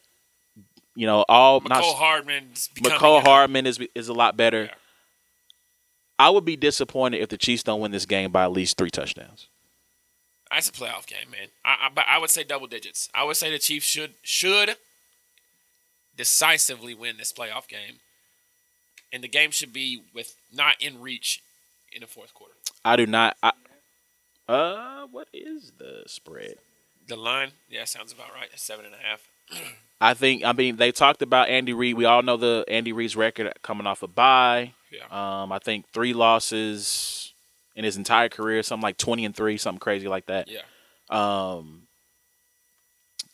You 0.96 1.08
know, 1.08 1.26
all 1.28 1.60
Mecole 1.60 1.70
not 1.70 1.84
Hardman's 1.84 2.70
Mecole 2.76 3.22
Hardman 3.22 3.66
is 3.66 3.80
is 3.94 4.08
a 4.08 4.14
lot 4.14 4.38
better. 4.38 4.66
Yeah. 4.66 4.74
I 6.18 6.30
would 6.30 6.46
be 6.46 6.56
disappointed 6.56 7.22
if 7.22 7.28
the 7.28 7.38
Chiefs 7.38 7.64
don't 7.64 7.82
win 7.82 7.92
this 7.92 8.06
game 8.06 8.32
by 8.32 8.44
at 8.46 8.54
least 8.54 8.78
three 8.78 8.90
touchdowns. 8.90 9.50
That's 10.56 10.70
a 10.70 10.72
playoff 10.72 11.06
game, 11.06 11.30
man. 11.32 11.50
I, 11.66 11.88
I, 11.88 11.90
but 11.94 12.06
I 12.08 12.18
would 12.18 12.30
say 12.30 12.46
double 12.46 12.66
digits. 12.66 13.10
I 13.14 13.26
would 13.26 13.36
say 13.36 13.52
the 13.52 13.60
Chiefs 13.60 13.86
should 13.86 14.14
should 14.22 14.78
decisively 16.16 16.94
win 16.94 17.18
this 17.18 17.34
playoff 17.34 17.68
game, 17.68 18.00
and 19.12 19.22
the 19.22 19.28
game 19.28 19.52
should 19.52 19.74
be 19.74 20.02
with 20.14 20.38
not 20.54 20.76
in 20.80 21.02
reach 21.02 21.44
in 21.92 22.00
the 22.00 22.08
fourth 22.08 22.34
quarter. 22.34 22.54
I 22.86 22.96
do 22.96 23.06
not. 23.06 23.36
I, 23.44 23.52
uh, 24.48 25.08
what 25.12 25.28
is 25.34 25.74
the 25.78 26.04
spread? 26.08 26.56
The 27.06 27.18
line, 27.18 27.52
yeah, 27.70 27.84
sounds 27.84 28.14
about 28.14 28.34
right. 28.34 28.48
Seven 28.56 28.86
and 28.86 28.94
a 28.96 28.98
half. 28.98 29.28
I 30.00 30.14
think. 30.14 30.46
I 30.46 30.54
mean, 30.54 30.78
they 30.78 30.94
talked 30.94 31.22
about 31.22 31.50
Andy 31.50 31.74
Reid. 31.74 31.98
We 31.98 32.06
all 32.06 32.24
know 32.24 32.38
the 32.38 32.64
Andy 32.70 32.94
Reid's 32.94 33.18
record 33.18 33.52
coming 33.62 33.88
off 33.88 34.04
a 34.04 34.08
bye. 34.08 34.72
Yeah. 34.90 35.42
Um, 35.42 35.52
I 35.52 35.60
think 35.60 35.90
three 35.92 36.14
losses 36.14 37.34
in 37.76 37.84
his 37.84 37.98
entire 37.98 38.30
career, 38.30 38.64
something 38.64 38.84
like 38.84 38.98
twenty 38.98 39.26
and 39.26 39.36
three, 39.36 39.58
something 39.58 39.80
crazy 39.80 40.08
like 40.08 40.26
that. 40.28 40.48
Yeah. 40.50 40.62
Um, 41.10 41.84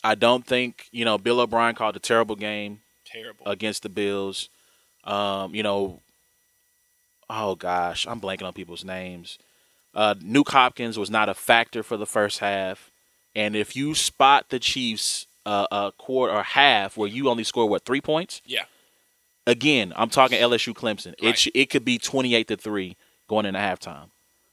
I 0.03 0.15
don't 0.15 0.45
think 0.45 0.87
you 0.91 1.05
know 1.05 1.17
Bill 1.17 1.39
O'Brien 1.39 1.75
called 1.75 1.95
a 1.95 1.99
terrible 1.99 2.35
game 2.35 2.81
Terrible. 3.05 3.45
against 3.45 3.83
the 3.83 3.89
Bills. 3.89 4.49
Um, 5.03 5.55
you 5.55 5.63
know, 5.63 6.01
oh 7.29 7.55
gosh, 7.55 8.05
I'm 8.07 8.21
blanking 8.21 8.43
on 8.43 8.53
people's 8.53 8.85
names. 8.85 9.37
Uh, 9.93 10.15
Nuke 10.15 10.49
Hopkins 10.51 10.97
was 10.97 11.09
not 11.09 11.27
a 11.29 11.33
factor 11.33 11.83
for 11.83 11.97
the 11.97 12.05
first 12.05 12.39
half, 12.39 12.91
and 13.35 13.55
if 13.55 13.75
you 13.75 13.93
spot 13.93 14.49
the 14.49 14.59
Chiefs 14.59 15.27
uh, 15.45 15.67
a 15.71 15.91
quarter 15.97 16.33
or 16.33 16.43
half 16.43 16.97
where 16.97 17.09
you 17.09 17.29
only 17.29 17.43
score 17.43 17.67
what 17.67 17.83
three 17.83 18.01
points, 18.01 18.41
yeah. 18.45 18.63
again, 19.45 19.91
I'm 19.95 20.09
talking 20.09 20.39
LSU 20.39 20.73
Clemson. 20.73 21.13
It 21.21 21.37
sh- 21.37 21.49
it 21.53 21.69
could 21.69 21.83
be 21.83 21.97
28 21.97 22.47
to 22.47 22.57
three 22.57 22.95
going 23.27 23.45
into 23.45 23.59
halftime, 23.59 24.09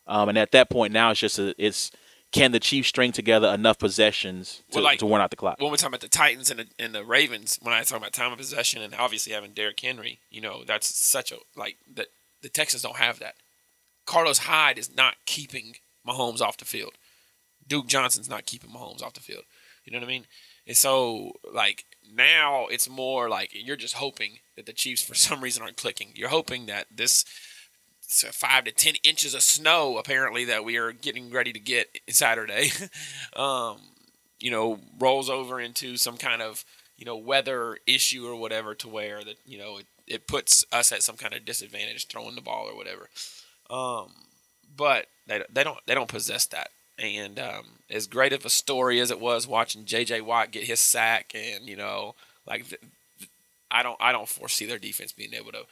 um, 0.09 0.29
and 0.29 0.39
at 0.39 0.51
that 0.53 0.71
point 0.71 0.93
now 0.93 1.11
it's 1.11 1.21
just 1.21 1.39
a, 1.39 1.55
it's 1.59 1.91
can 2.31 2.53
the 2.53 2.61
Chiefs 2.61 2.89
string 2.89 3.11
together 3.13 3.49
enough 3.49 3.79
possessions 3.79 4.63
to, 4.71 4.77
Well, 4.77 4.85
like- 4.85 4.99
to 4.99 5.07
warn 5.07 5.23
out 5.23 5.31
the 5.31 5.37
clock? 5.37 5.59
when 5.61 5.71
we're 5.71 5.77
talking 5.77 5.89
about 5.95 6.01
the 6.03 6.09
Titans 6.09 6.51
and 6.51 6.61
the, 6.61 6.67
and 6.79 6.95
the 6.95 7.05
Ravens, 7.05 7.59
when 7.63 7.73
I 7.73 7.83
talk 7.85 7.97
about 7.99 8.13
time 8.13 8.33
of 8.33 8.39
possession 8.39 8.83
and 8.83 8.95
obviously 8.95 9.33
having 9.33 9.53
Derrick 9.53 9.81
Henry, 9.81 10.19
you 10.31 10.41
know, 10.43 10.63
that's 10.67 10.95
such 10.95 11.33
a 11.33 11.37
like 11.57 11.77
the 11.93 12.07
the 12.43 12.49
Texans 12.51 12.83
don't 12.83 12.97
have 12.97 13.19
that. 13.21 13.35
Carlos 14.07 14.39
Hyde 14.39 14.79
is 14.79 14.95
not 14.95 15.15
keeping 15.27 15.75
Mahomes 16.07 16.41
off 16.41 16.57
the 16.57 16.65
field. 16.65 16.93
Duke 17.67 17.87
Johnson's 17.87 18.29
not 18.29 18.47
keeping 18.47 18.71
Mahomes 18.71 19.03
off 19.03 19.15
the 19.15 19.21
field. 19.21 19.45
You 19.85 19.93
know 19.93 19.99
what 19.99 20.05
I 20.07 20.09
mean? 20.09 20.27
And 20.67 20.77
so 20.77 21.33
like 21.53 21.85
now 22.15 22.67
it's 22.67 22.89
more 22.89 23.29
like 23.29 23.51
you're 23.53 23.77
just 23.77 23.95
hoping 23.95 24.39
that 24.57 24.67
the 24.67 24.73
Chiefs 24.73 25.03
for 25.03 25.15
some 25.15 25.41
reason 25.41 25.63
aren't 25.63 25.77
clicking. 25.79 26.13
You're 26.15 26.29
hoping 26.29 26.67
that 26.67 26.87
this 26.95 27.25
five 28.09 28.65
to 28.65 28.73
ten 28.73 28.95
inches 29.05 29.35
of 29.35 29.43
snow 29.43 29.99
apparently 29.99 30.45
that 30.47 30.65
we 30.65 30.77
are 30.77 30.93
getting 30.93 31.31
ready 31.31 31.53
to 31.53 31.61
get 31.61 32.01
Saturday. 32.09 32.71
um, 33.37 33.79
you 34.41 34.51
know, 34.51 34.79
rolls 34.99 35.29
over 35.29 35.61
into 35.61 35.97
some 35.97 36.17
kind 36.17 36.43
of, 36.43 36.65
you 36.97 37.05
know, 37.05 37.17
weather 37.17 37.79
issue 37.87 38.27
or 38.27 38.37
whatever 38.37 38.75
to 38.75 38.89
where 38.89 39.25
that, 39.25 39.37
you 39.45 39.59
know, 39.59 39.79
it, 39.79 39.87
it 40.07 40.27
puts 40.27 40.65
us 40.73 40.93
at 40.93 41.03
some 41.03 41.17
kind 41.17 41.35
of 41.35 41.45
disadvantage 41.45 42.07
throwing 42.07 42.35
the 42.35 42.41
ball 42.41 42.69
or 42.69 42.77
whatever. 42.77 43.09
Um, 43.69 44.13
but 44.77 45.07
they, 45.27 45.43
they 45.53 45.65
don't 45.65 45.79
they 45.87 45.95
don't 45.95 46.09
possess 46.09 46.47
that. 46.47 46.71
And 46.99 47.39
um, 47.39 47.65
as 47.91 48.07
great 48.07 48.33
of 48.33 48.45
a 48.45 48.51
story 48.51 49.01
as 49.01 49.11
it 49.11 49.21
was 49.21 49.47
watching 49.47 49.85
J.J. 49.85 50.23
Watt 50.23 50.51
get 50.51 50.65
his 50.65 50.81
sack, 50.81 51.33
and 51.35 51.67
you 51.67 51.77
know, 51.77 52.15
like 52.47 52.65
I 53.71 53.83
don't 53.83 53.97
I 54.01 54.13
don't 54.13 54.29
foresee 54.29 54.67
their 54.67 54.79
defense 54.79 55.13
being 55.13 55.35
able 55.35 55.53
to 55.53 55.65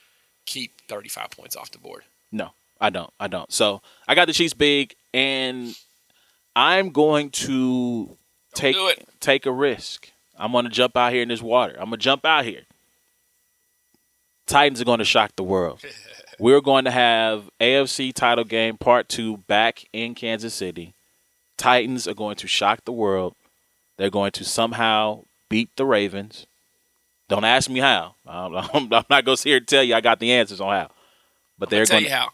keep 0.45 0.83
35 0.89 1.31
points 1.31 1.57
off 1.57 1.73
the 1.73 1.79
board. 1.79 2.03
No, 2.37 2.51
I 2.81 2.91
don't. 2.91 3.11
I 3.19 3.29
don't. 3.29 3.51
So 3.51 3.81
I 4.07 4.15
got 4.15 4.27
the 4.27 4.35
Chiefs 4.35 4.53
big, 4.53 4.95
and 5.15 5.75
I'm 6.55 6.91
going 6.91 7.31
to 7.31 8.17
take 8.55 8.77
do 8.77 8.89
it. 8.89 9.09
take 9.21 9.47
a 9.47 9.53
risk. 9.53 10.11
I'm 10.39 10.53
going 10.53 10.65
to 10.67 10.71
jump 10.71 10.97
out 10.97 11.13
here 11.13 11.23
in 11.23 11.29
this 11.29 11.41
water. 11.41 11.73
I'm 11.73 11.87
going 11.87 11.93
to 11.93 11.97
jump 12.05 12.27
out 12.27 12.45
here. 12.45 12.63
Titans 14.47 14.81
are 14.83 14.85
going 14.85 14.99
to 14.99 15.05
shock 15.05 15.33
the 15.37 15.43
world. 15.43 15.81
We're 16.39 16.61
going 16.61 16.85
to 16.85 16.91
have 16.91 17.49
AFC 17.59 18.13
title 18.13 18.45
game 18.45 18.77
part 18.77 19.09
two 19.09 19.39
back 19.39 19.85
in 19.95 20.15
Kansas 20.15 20.53
City. 20.53 20.93
Titans 21.57 22.07
are 22.07 22.15
going 22.15 22.37
to 22.37 22.47
shock 22.47 22.85
the 22.85 22.93
world. 22.93 23.35
They're 23.97 24.11
going 24.11 24.33
to 24.33 24.45
somehow 24.45 25.25
beat 25.49 25.71
the 25.77 25.87
Ravens. 25.87 26.47
Don't 27.29 27.45
ask 27.45 27.71
me 27.71 27.81
how. 27.81 28.15
I'm, 28.27 28.55
I'm 28.75 28.89
not 28.91 29.09
going 29.09 29.25
to 29.25 29.37
sit 29.39 29.49
here 29.49 29.57
and 29.57 29.67
tell 29.67 29.83
you 29.83 29.95
I 29.95 30.03
got 30.03 30.19
the 30.19 30.33
answers 30.33 30.61
on 30.61 30.75
how. 30.75 30.91
But 31.59 31.71
they're 31.71 31.87
tell 31.87 31.97
going 32.01 32.11
you 32.11 32.17
how. 32.17 32.31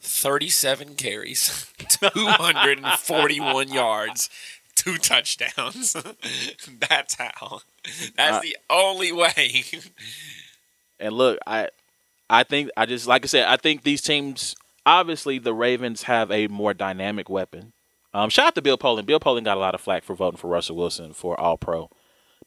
37 0.00 0.94
carries, 0.96 1.70
241 1.78 3.68
yards, 3.72 4.30
two 4.74 4.96
touchdowns. 4.96 5.92
That's 6.88 7.14
how. 7.16 7.60
That's 8.16 8.38
Uh, 8.38 8.40
the 8.40 8.56
only 8.70 9.12
way. 9.12 9.64
And 10.98 11.14
look, 11.14 11.38
I 11.46 11.68
I 12.28 12.44
think 12.44 12.70
I 12.76 12.86
just 12.86 13.06
like 13.06 13.24
I 13.24 13.26
said, 13.26 13.46
I 13.46 13.56
think 13.56 13.82
these 13.82 14.02
teams 14.02 14.54
obviously 14.86 15.38
the 15.38 15.54
Ravens 15.54 16.04
have 16.04 16.30
a 16.30 16.46
more 16.48 16.72
dynamic 16.74 17.28
weapon. 17.28 17.72
Um, 18.12 18.28
shout 18.30 18.48
out 18.48 18.54
to 18.56 18.62
Bill 18.62 18.78
Polian. 18.78 19.06
Bill 19.06 19.20
Polian 19.20 19.44
got 19.44 19.56
a 19.56 19.60
lot 19.60 19.74
of 19.74 19.80
flack 19.80 20.02
for 20.02 20.14
voting 20.14 20.38
for 20.38 20.48
Russell 20.48 20.76
Wilson 20.76 21.12
for 21.12 21.38
All 21.38 21.56
Pro. 21.56 21.90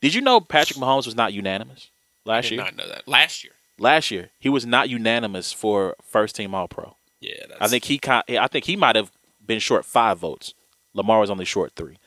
Did 0.01 0.13
you 0.13 0.21
know 0.21 0.41
Patrick 0.41 0.77
Mahomes 0.77 1.05
was 1.05 1.15
not 1.15 1.33
unanimous 1.33 1.89
I 2.25 2.29
last 2.29 2.43
did 2.49 2.51
year? 2.55 2.63
not 2.63 2.75
know 2.75 2.87
that. 2.87 3.07
Last 3.07 3.43
year. 3.43 3.52
Last 3.79 4.11
year, 4.11 4.29
he 4.39 4.49
was 4.49 4.65
not 4.65 4.89
unanimous 4.89 5.51
for 5.51 5.95
first 6.03 6.35
team 6.35 6.53
All 6.53 6.67
Pro. 6.67 6.95
Yeah, 7.19 7.33
that's, 7.47 7.61
I 7.61 7.67
think 7.67 7.85
he 7.85 7.99
I 8.39 8.47
think 8.47 8.65
he 8.65 8.75
might 8.75 8.95
have 8.95 9.11
been 9.45 9.59
short 9.59 9.85
five 9.85 10.19
votes. 10.19 10.53
Lamar 10.93 11.19
was 11.19 11.29
only 11.29 11.45
short 11.45 11.73
three. 11.75 11.97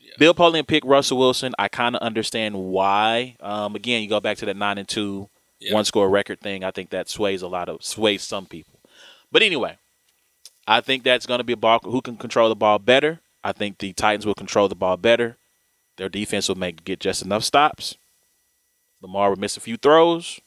Yeah. 0.00 0.12
Bill 0.18 0.34
Polian 0.34 0.66
picked 0.66 0.86
Russell 0.86 1.18
Wilson. 1.18 1.54
I 1.58 1.68
kind 1.68 1.94
of 1.96 2.02
understand 2.02 2.56
why. 2.56 3.36
Um, 3.40 3.74
again, 3.74 4.02
you 4.02 4.08
go 4.08 4.20
back 4.20 4.38
to 4.38 4.46
that 4.46 4.56
nine 4.56 4.78
and 4.78 4.88
two 4.88 5.28
Yeah. 5.60 5.74
one 5.74 5.84
score 5.84 6.08
record 6.08 6.40
thing. 6.40 6.64
I 6.64 6.70
think 6.70 6.90
that 6.90 7.08
sways 7.08 7.42
a 7.42 7.48
lot 7.48 7.68
of 7.68 7.82
sways 7.84 8.22
some 8.22 8.46
people. 8.46 8.80
But 9.30 9.42
anyway, 9.42 9.76
I 10.66 10.80
think 10.80 11.02
that's 11.02 11.26
going 11.26 11.38
to 11.38 11.44
be 11.44 11.52
a 11.52 11.56
ball 11.56 11.80
who 11.82 12.00
can 12.00 12.16
control 12.16 12.48
the 12.48 12.54
ball 12.56 12.78
better. 12.78 13.20
I 13.42 13.52
think 13.52 13.78
the 13.78 13.92
Titans 13.92 14.24
will 14.24 14.34
control 14.34 14.68
the 14.68 14.74
ball 14.74 14.96
better. 14.96 15.36
Their 15.96 16.08
defense 16.08 16.48
will 16.48 16.54
make 16.56 16.84
get 16.84 17.00
just 17.00 17.22
enough 17.22 17.44
stops. 17.44 17.96
Lamar 19.02 19.30
will 19.30 19.36
miss 19.36 19.56
a 19.56 19.60
few 19.60 19.76
throws, 19.76 20.40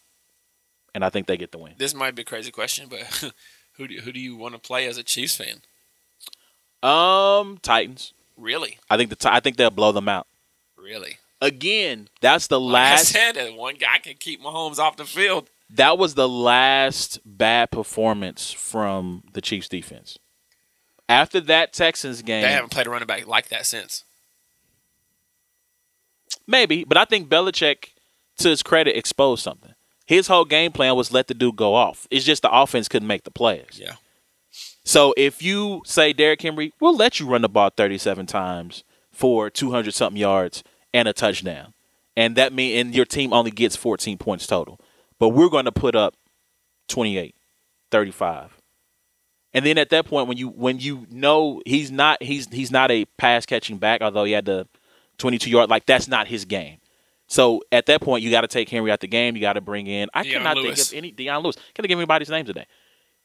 and 0.95 1.03
I 1.05 1.09
think 1.09 1.27
they 1.27 1.37
get 1.37 1.51
the 1.51 1.57
win. 1.57 1.73
this 1.77 1.93
might 1.93 2.15
be 2.15 2.21
a 2.23 2.25
crazy 2.25 2.51
question, 2.51 2.87
but 2.89 3.01
who 3.73 3.87
do, 3.87 3.99
who 4.01 4.11
do 4.11 4.19
you 4.19 4.35
want 4.35 4.53
to 4.55 4.59
play 4.59 4.87
as 4.87 4.97
a 4.97 5.03
Chiefs 5.03 5.35
fan? 5.37 5.61
Um, 6.83 7.57
Titans. 7.61 8.13
Really? 8.37 8.77
I 8.89 8.97
think 8.97 9.09
the 9.17 9.31
I 9.33 9.39
think 9.39 9.57
they'll 9.57 9.69
blow 9.71 9.91
them 9.91 10.07
out. 10.07 10.27
Really? 10.77 11.17
Again, 11.41 12.07
that's 12.21 12.47
the 12.47 12.59
Like 12.59 12.73
last. 12.73 13.15
I 13.15 13.19
said, 13.19 13.35
that 13.35 13.53
one 13.55 13.75
guy 13.75 13.99
can 13.99 14.15
keep 14.15 14.41
Mahomes 14.41 14.79
off 14.79 14.95
the 14.97 15.05
field. 15.05 15.49
that 15.71 15.97
was 15.97 16.13
the 16.15 16.29
last 16.29 17.19
bad 17.25 17.71
performance 17.71 18.51
from 18.51 19.23
the 19.33 19.41
Chiefs 19.41 19.67
defense. 19.69 20.17
After 21.09 21.39
that 21.41 21.73
Texans 21.73 22.21
game, 22.21 22.41
They 22.41 22.51
haven't 22.51 22.71
played 22.71 22.87
a 22.87 22.89
running 22.89 23.07
back 23.07 23.27
like 23.27 23.49
that 23.49 23.65
since. 23.65 24.03
maybe, 26.47 26.83
but 26.83 26.97
I 26.97 27.05
think 27.05 27.29
Belichick 27.29 27.89
to 28.39 28.49
his 28.49 28.61
credit, 28.63 28.95
exposed 28.97 29.43
something. 29.43 29.73
His 30.07 30.27
whole 30.27 30.45
game 30.45 30.71
plan 30.71 30.95
was 30.95 31.11
let 31.11 31.27
the 31.27 31.33
dude 31.33 31.57
go 31.57 31.75
off. 31.75 32.07
It's 32.09 32.25
just 32.25 32.41
the 32.41 32.51
offense 32.51 32.87
couldn't 32.87 33.09
make 33.09 33.25
the 33.25 33.31
plays. 33.31 33.65
Yeah. 33.73 33.95
So 34.85 35.13
if 35.17 35.43
you 35.43 35.81
say 35.85 36.13
Derrick 36.13 36.41
Henry, 36.41 36.71
we'll 36.79 36.95
let 36.95 37.19
you 37.19 37.27
run 37.27 37.41
the 37.41 37.49
ball 37.49 37.69
37 37.75 38.25
times 38.25 38.85
for 39.11 39.49
200 39.49 39.93
something 39.93 40.19
yards 40.19 40.63
and 40.93 41.09
a 41.09 41.13
touchdown, 41.13 41.73
and 42.15 42.37
that 42.37 42.53
mean 42.53 42.79
and 42.79 42.95
your 42.95 43.03
team 43.03 43.33
only 43.33 43.51
gets 43.51 43.75
14 43.75 44.17
points 44.17 44.47
total, 44.47 44.79
but 45.19 45.29
we're 45.29 45.49
going 45.49 45.65
to 45.65 45.73
put 45.73 45.93
up 45.93 46.15
28, 46.87 47.35
35. 47.91 48.57
And 49.53 49.65
then 49.65 49.77
at 49.77 49.89
that 49.89 50.05
point, 50.05 50.29
when 50.29 50.37
you 50.37 50.47
when 50.47 50.79
you 50.79 51.05
know 51.09 51.61
he's 51.65 51.91
not 51.91 52.23
he's 52.23 52.47
he's 52.49 52.71
not 52.71 52.89
a 52.89 53.05
pass 53.17 53.45
catching 53.45 53.77
back, 53.77 54.01
although 54.01 54.23
he 54.23 54.31
had 54.31 54.45
the 54.45 54.67
22 55.17 55.49
yard, 55.49 55.69
like 55.69 55.85
that's 55.85 56.07
not 56.07 56.27
his 56.27 56.45
game. 56.45 56.77
So 57.27 57.61
at 57.71 57.85
that 57.87 58.01
point, 58.01 58.23
you 58.23 58.31
got 58.31 58.41
to 58.41 58.47
take 58.47 58.69
Henry 58.69 58.91
out 58.91 59.01
the 59.01 59.07
game. 59.07 59.35
You 59.35 59.41
got 59.41 59.53
to 59.53 59.61
bring 59.61 59.87
in. 59.87 60.09
I 60.13 60.23
Dion 60.23 60.37
cannot 60.37 60.57
Lewis. 60.57 60.89
think 60.89 60.91
of 60.91 60.97
any 60.97 61.11
Dion 61.11 61.43
Lewis. 61.43 61.57
Can't 61.73 61.87
give 61.87 61.99
anybody's 61.99 62.29
name 62.29 62.45
today. 62.45 62.65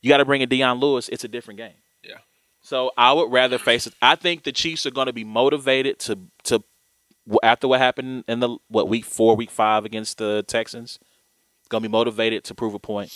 You 0.00 0.08
got 0.08 0.18
to 0.18 0.24
bring 0.24 0.42
in 0.42 0.48
Dion 0.48 0.78
Lewis. 0.80 1.08
It's 1.08 1.24
a 1.24 1.28
different 1.28 1.58
game. 1.58 1.76
Yeah. 2.02 2.16
So 2.62 2.90
I 2.96 3.12
would 3.12 3.30
rather 3.30 3.58
face 3.58 3.86
it. 3.86 3.94
I 4.02 4.16
think 4.16 4.42
the 4.42 4.52
Chiefs 4.52 4.86
are 4.86 4.90
going 4.90 5.06
to 5.06 5.12
be 5.12 5.24
motivated 5.24 5.98
to 6.00 6.18
to 6.44 6.64
after 7.42 7.68
what 7.68 7.80
happened 7.80 8.24
in 8.26 8.40
the 8.40 8.56
what 8.68 8.88
week 8.88 9.04
four, 9.04 9.36
week 9.36 9.50
five 9.50 9.84
against 9.84 10.18
the 10.18 10.44
Texans. 10.46 10.98
Going 11.68 11.82
to 11.82 11.88
be 11.88 11.92
motivated 11.92 12.44
to 12.44 12.54
prove 12.54 12.74
a 12.74 12.78
point. 12.78 13.12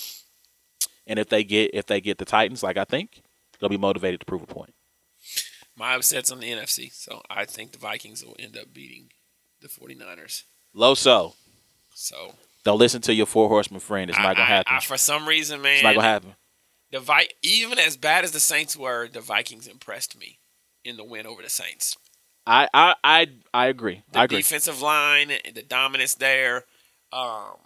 And 1.07 1.19
if 1.19 1.29
they 1.29 1.45
get 1.45 1.73
if 1.75 1.87
they 1.87 2.01
get 2.01 2.19
the 2.19 2.25
Titans, 2.25 2.63
like 2.63 2.77
I 2.77 2.85
think, 2.85 3.23
they'll 3.59 3.69
be 3.69 3.77
motivated 3.77 4.21
to 4.21 4.27
prove 4.27 4.43
a 4.43 4.47
point. 4.47 4.75
My 5.77 5.95
upset's 5.95 6.33
on 6.33 6.41
the 6.41 6.51
NFC, 6.51 6.91
so 6.93 7.21
I 7.29 7.45
think 7.45 7.73
the 7.73 7.79
Vikings 7.79 8.25
will 8.25 8.37
end 8.39 8.57
up 8.57 8.73
beating 8.73 9.11
the 9.61 9.69
49ers. 9.69 10.45
Loso, 10.77 11.35
So 11.95 12.35
don't 12.65 12.79
listen 12.79 13.01
to 13.03 13.15
your 13.15 13.27
four 13.27 13.49
horseman 13.49 13.81
friend. 13.81 14.11
It's 14.11 14.19
I- 14.19 14.23
not 14.23 14.37
gonna 14.37 14.47
happen. 14.47 14.75
I- 14.75 14.81
for 14.81 14.99
some 14.99 15.27
reason, 15.27 15.63
man, 15.63 15.75
it's 15.75 15.83
not 15.83 15.95
gonna 15.95 16.07
happen. 16.07 16.37
the 16.91 17.01
Vi- 17.01 17.29
even 17.43 17.79
as 17.79 17.97
bad 17.97 18.25
as 18.25 18.33
the 18.33 18.41
Saints 18.41 18.77
were, 18.77 19.09
the 19.09 19.21
Vikings 19.21 19.67
impressed 19.67 20.17
me 20.17 20.39
in 20.85 20.97
the 20.97 21.05
win 21.05 21.27
over 21.27 21.43
the 21.43 21.49
Saints. 21.51 21.97
I 22.47 22.69
I 22.75 22.95
I, 23.03 23.27
I 23.55 23.67
agree. 23.67 24.03
The 24.13 24.19
I 24.21 24.25
agree. 24.25 24.39
defensive 24.39 24.81
line, 24.83 25.29
the 25.53 25.63
dominance 25.63 26.15
there. 26.15 26.65
Um, 27.13 27.57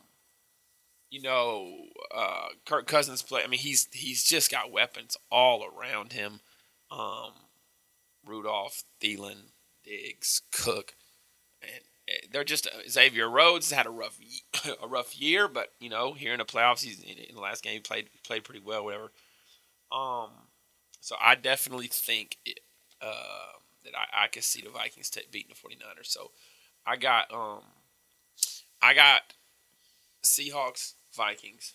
you 1.10 1.20
know, 1.22 1.88
uh, 2.14 2.48
Kirk 2.64 2.86
Cousins 2.86 3.20
play. 3.22 3.42
I 3.42 3.46
mean, 3.48 3.58
he's 3.60 3.88
he's 3.92 4.22
just 4.24 4.50
got 4.50 4.70
weapons 4.70 5.16
all 5.30 5.64
around 5.64 6.12
him. 6.12 6.40
Um, 6.90 7.32
Rudolph, 8.24 8.84
Thielen, 9.00 9.50
Diggs, 9.84 10.42
Cook, 10.52 10.94
and 11.62 11.80
they're 12.30 12.44
just 12.44 12.68
Xavier 12.88 13.28
Rhodes 13.28 13.70
had 13.70 13.86
a 13.86 13.90
rough 13.90 14.18
a 14.82 14.86
rough 14.86 15.20
year, 15.20 15.48
but 15.48 15.72
you 15.80 15.88
know, 15.88 16.12
here 16.12 16.32
in 16.32 16.38
the 16.38 16.44
playoffs, 16.44 16.82
he's 16.82 17.00
in, 17.02 17.18
in 17.18 17.34
the 17.34 17.40
last 17.40 17.62
game 17.62 17.74
he 17.74 17.80
played 17.80 18.08
played 18.24 18.44
pretty 18.44 18.62
well, 18.64 18.84
whatever. 18.84 19.12
Um, 19.92 20.30
so 21.00 21.16
I 21.20 21.34
definitely 21.34 21.88
think 21.88 22.36
it, 22.44 22.60
uh, 23.02 23.58
that 23.84 23.92
I, 23.96 24.24
I 24.24 24.26
could 24.28 24.44
see 24.44 24.60
the 24.60 24.70
Vikings 24.70 25.10
t- 25.10 25.22
beating 25.30 25.50
the 25.50 25.68
49ers. 25.68 26.06
So 26.06 26.30
I 26.86 26.96
got 26.96 27.32
um 27.32 27.62
I 28.82 28.94
got 28.94 29.22
Seahawks, 30.22 30.94
Vikings, 31.14 31.74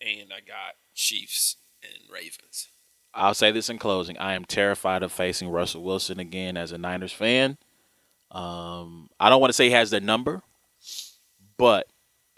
and 0.00 0.32
I 0.32 0.40
got 0.40 0.76
Chiefs 0.94 1.56
and 1.82 2.10
Ravens. 2.12 2.68
I'll 3.14 3.34
say 3.34 3.52
this 3.52 3.68
in 3.68 3.78
closing. 3.78 4.16
I 4.18 4.34
am 4.34 4.44
terrified 4.44 5.02
of 5.02 5.12
facing 5.12 5.50
Russell 5.50 5.82
Wilson 5.82 6.18
again 6.18 6.56
as 6.56 6.72
a 6.72 6.78
Niners 6.78 7.12
fan. 7.12 7.58
Um, 8.32 9.10
I 9.20 9.28
don't 9.28 9.40
want 9.40 9.50
to 9.50 9.54
say 9.54 9.66
he 9.66 9.72
has 9.72 9.90
their 9.90 10.00
number, 10.00 10.42
but 11.56 11.86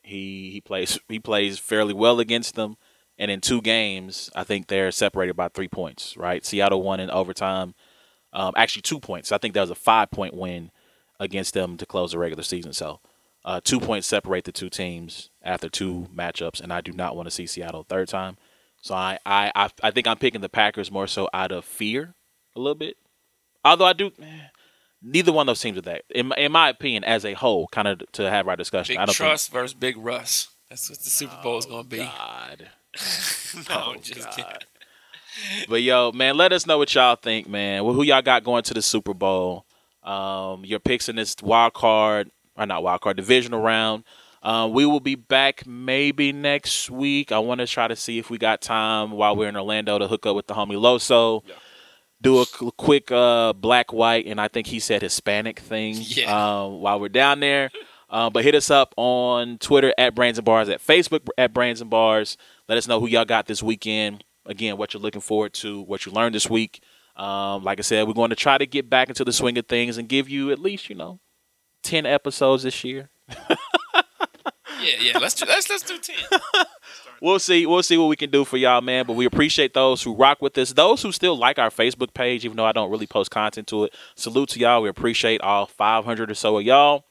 he 0.02 0.50
he 0.50 0.60
plays 0.60 0.98
he 1.08 1.18
plays 1.18 1.58
fairly 1.58 1.94
well 1.94 2.20
against 2.20 2.54
them. 2.54 2.76
And 3.16 3.30
in 3.30 3.40
two 3.40 3.62
games, 3.62 4.28
I 4.34 4.42
think 4.42 4.66
they're 4.66 4.90
separated 4.90 5.34
by 5.34 5.48
three 5.48 5.68
points. 5.68 6.16
Right, 6.16 6.44
Seattle 6.44 6.82
won 6.82 7.00
in 7.00 7.10
overtime. 7.10 7.74
Um, 8.32 8.52
actually, 8.56 8.82
two 8.82 8.98
points. 8.98 9.30
I 9.30 9.38
think 9.38 9.54
that 9.54 9.60
was 9.60 9.70
a 9.70 9.76
five 9.76 10.10
point 10.10 10.34
win 10.34 10.70
against 11.20 11.54
them 11.54 11.76
to 11.76 11.86
close 11.86 12.10
the 12.10 12.18
regular 12.18 12.42
season. 12.42 12.72
So, 12.72 13.00
uh, 13.44 13.60
two 13.62 13.78
points 13.78 14.08
separate 14.08 14.44
the 14.44 14.52
two 14.52 14.68
teams 14.68 15.30
after 15.42 15.68
two 15.68 16.08
matchups, 16.14 16.60
and 16.60 16.72
I 16.72 16.80
do 16.80 16.92
not 16.92 17.14
want 17.14 17.26
to 17.28 17.30
see 17.30 17.46
Seattle 17.46 17.86
third 17.88 18.08
time. 18.08 18.36
So 18.84 18.94
I, 18.94 19.18
I, 19.24 19.70
I, 19.82 19.90
think 19.92 20.06
I'm 20.06 20.18
picking 20.18 20.42
the 20.42 20.50
Packers 20.50 20.90
more 20.90 21.06
so 21.06 21.26
out 21.32 21.52
of 21.52 21.64
fear 21.64 22.14
a 22.54 22.60
little 22.60 22.74
bit. 22.74 22.98
Although 23.64 23.86
I 23.86 23.94
do, 23.94 24.10
neither 25.04 25.32
one 25.32 25.42
of 25.44 25.46
those 25.48 25.60
teams 25.60 25.78
are 25.78 25.82
that. 25.82 26.02
In, 26.10 26.28
my- 26.28 26.36
in 26.36 26.50
my 26.52 26.68
opinion, 26.70 27.04
as 27.04 27.24
a 27.24 27.34
whole, 27.34 27.68
kind 27.68 27.86
of 27.88 28.02
to 28.12 28.28
have 28.30 28.48
our 28.48 28.56
discussion. 28.56 28.94
Big 28.94 29.00
I 29.00 29.04
don't 29.06 29.14
Trust 29.14 29.52
versus 29.52 29.74
Big 29.74 29.96
Russ. 29.96 30.48
That's 30.70 30.88
what 30.90 30.98
the 31.00 31.10
Super 31.10 31.38
Bowl 31.42 31.58
is 31.58 31.66
think, 31.66 31.72
going 31.72 31.84
to 31.84 31.90
be. 31.90 31.98
God. 31.98 32.70
no, 33.68 33.92
Oh, 33.92 33.94
just 34.00 34.20
God. 34.26 34.34
kidding. 34.34 35.66
But 35.68 35.82
yo, 35.82 36.12
man, 36.12 36.36
let 36.36 36.52
us 36.52 36.66
know 36.66 36.78
what 36.78 36.94
y'all 36.94 37.16
think, 37.16 37.48
man. 37.48 37.84
Well, 37.84 37.92
who 37.94 38.02
y'all 38.02 38.22
got 38.22 38.44
going 38.44 38.62
to 38.64 38.74
the 38.74 38.82
Super 38.82 39.14
Bowl? 39.14 39.66
Um, 40.02 40.64
your 40.64 40.78
picks 40.78 41.08
in 41.08 41.16
this 41.16 41.34
wild 41.42 41.74
card, 41.74 42.30
or 42.56 42.66
not 42.66 42.82
wild 42.82 43.00
card, 43.00 43.16
divisional 43.16 43.60
round. 43.60 44.04
Um, 44.42 44.72
we 44.72 44.84
will 44.84 45.00
be 45.00 45.14
back 45.14 45.66
maybe 45.66 46.30
next 46.32 46.90
week. 46.90 47.32
I 47.32 47.38
want 47.38 47.60
to 47.60 47.66
try 47.66 47.88
to 47.88 47.96
see 47.96 48.18
if 48.18 48.28
we 48.30 48.36
got 48.38 48.60
time 48.60 49.10
while 49.12 49.34
we're 49.34 49.48
in 49.48 49.56
Orlando 49.56 49.98
to 49.98 50.06
hook 50.06 50.26
up 50.26 50.36
with 50.36 50.46
the 50.46 50.54
homie 50.54 50.76
Loso. 50.76 51.42
Yeah. 51.46 51.54
Do 52.24 52.40
a 52.40 52.46
quick 52.72 53.12
uh, 53.12 53.52
black, 53.52 53.92
white, 53.92 54.26
and 54.26 54.40
I 54.40 54.48
think 54.48 54.66
he 54.66 54.80
said 54.80 55.02
Hispanic 55.02 55.60
thing 55.60 55.94
Yeah. 55.98 56.32
um, 56.64 56.80
while 56.80 56.98
we're 56.98 57.08
down 57.10 57.40
there. 57.40 57.70
Uh, 58.10 58.30
but 58.30 58.44
hit 58.44 58.54
us 58.54 58.70
up 58.70 58.94
on 58.96 59.58
Twitter 59.58 59.92
at 59.98 60.14
Brains 60.14 60.38
and 60.38 60.44
Bars, 60.44 60.68
at 60.68 60.80
Facebook 60.84 61.26
at 61.38 61.52
Brains 61.52 61.80
and 61.80 61.90
Bars. 61.90 62.36
Let 62.68 62.78
us 62.78 62.86
know 62.88 62.98
who 63.00 63.06
y'all 63.06 63.24
got 63.24 63.46
this 63.46 63.62
weekend. 63.62 64.24
Again, 64.46 64.76
what 64.76 64.94
you're 64.94 65.02
looking 65.02 65.20
forward 65.20 65.52
to, 65.54 65.80
what 65.82 66.06
you 66.06 66.12
learned 66.12 66.34
this 66.34 66.48
week. 66.48 66.82
Um, 67.16 67.62
like 67.62 67.78
I 67.78 67.82
said, 67.82 68.06
we're 68.06 68.14
going 68.14 68.30
to 68.30 68.36
try 68.36 68.58
to 68.58 68.66
get 68.66 68.88
back 68.90 69.08
into 69.08 69.24
the 69.24 69.32
swing 69.32 69.56
of 69.58 69.66
things 69.66 69.98
and 69.98 70.08
give 70.08 70.28
you 70.28 70.50
at 70.50 70.58
least, 70.58 70.88
you 70.88 70.94
know, 70.96 71.20
10 71.82 72.06
episodes 72.06 72.62
this 72.62 72.84
year. 72.84 73.10
Yeah, 74.82 74.96
yeah. 75.00 75.18
Let's 75.18 75.34
do, 75.34 75.46
let's 75.46 75.70
let's 75.70 75.82
do 75.82 75.96
ten. 75.98 76.16
We'll 77.24 77.38
see. 77.38 77.64
We'll 77.64 77.82
see 77.82 77.96
what 77.96 78.08
we 78.08 78.16
can 78.16 78.28
do 78.28 78.44
for 78.44 78.58
y'all, 78.58 78.82
man. 78.82 79.06
But 79.06 79.14
we 79.14 79.24
appreciate 79.24 79.72
those 79.72 80.02
who 80.02 80.14
rock 80.14 80.42
with 80.42 80.58
us. 80.58 80.74
Those 80.74 81.00
who 81.00 81.10
still 81.10 81.34
like 81.34 81.58
our 81.58 81.70
Facebook 81.70 82.12
page, 82.12 82.44
even 82.44 82.58
though 82.58 82.66
I 82.66 82.72
don't 82.72 82.90
really 82.90 83.06
post 83.06 83.30
content 83.30 83.66
to 83.68 83.84
it. 83.84 83.94
Salute 84.14 84.50
to 84.50 84.60
y'all. 84.60 84.82
We 84.82 84.90
appreciate 84.90 85.40
all 85.40 85.64
500 85.64 86.30
or 86.30 86.34
so 86.34 86.58
of 86.58 86.64
y'all. 86.64 87.06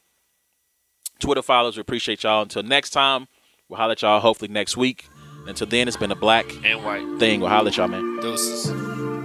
Twitter 1.20 1.42
followers, 1.42 1.78
we 1.78 1.82
appreciate 1.82 2.22
y'all. 2.22 2.44
Until 2.44 2.62
next 2.62 2.92
time, 2.92 3.28
we'll 3.68 3.78
holler 3.78 3.94
at 3.94 4.04
y'all 4.04 4.20
hopefully 4.20 4.52
next 4.52 4.78
week. 4.78 5.08
Until 5.48 5.66
then, 5.66 5.88
it's 5.88 5.98
been 5.98 6.12
a 6.12 6.16
black 6.16 6.46
and 6.64 6.84
white 6.84 7.18
thing. 7.18 7.40
We'll 7.40 7.50
holler 7.50 7.70
at 7.70 7.78
y'all, 7.78 7.88
man. 7.88 8.20
deuces. 8.22 9.23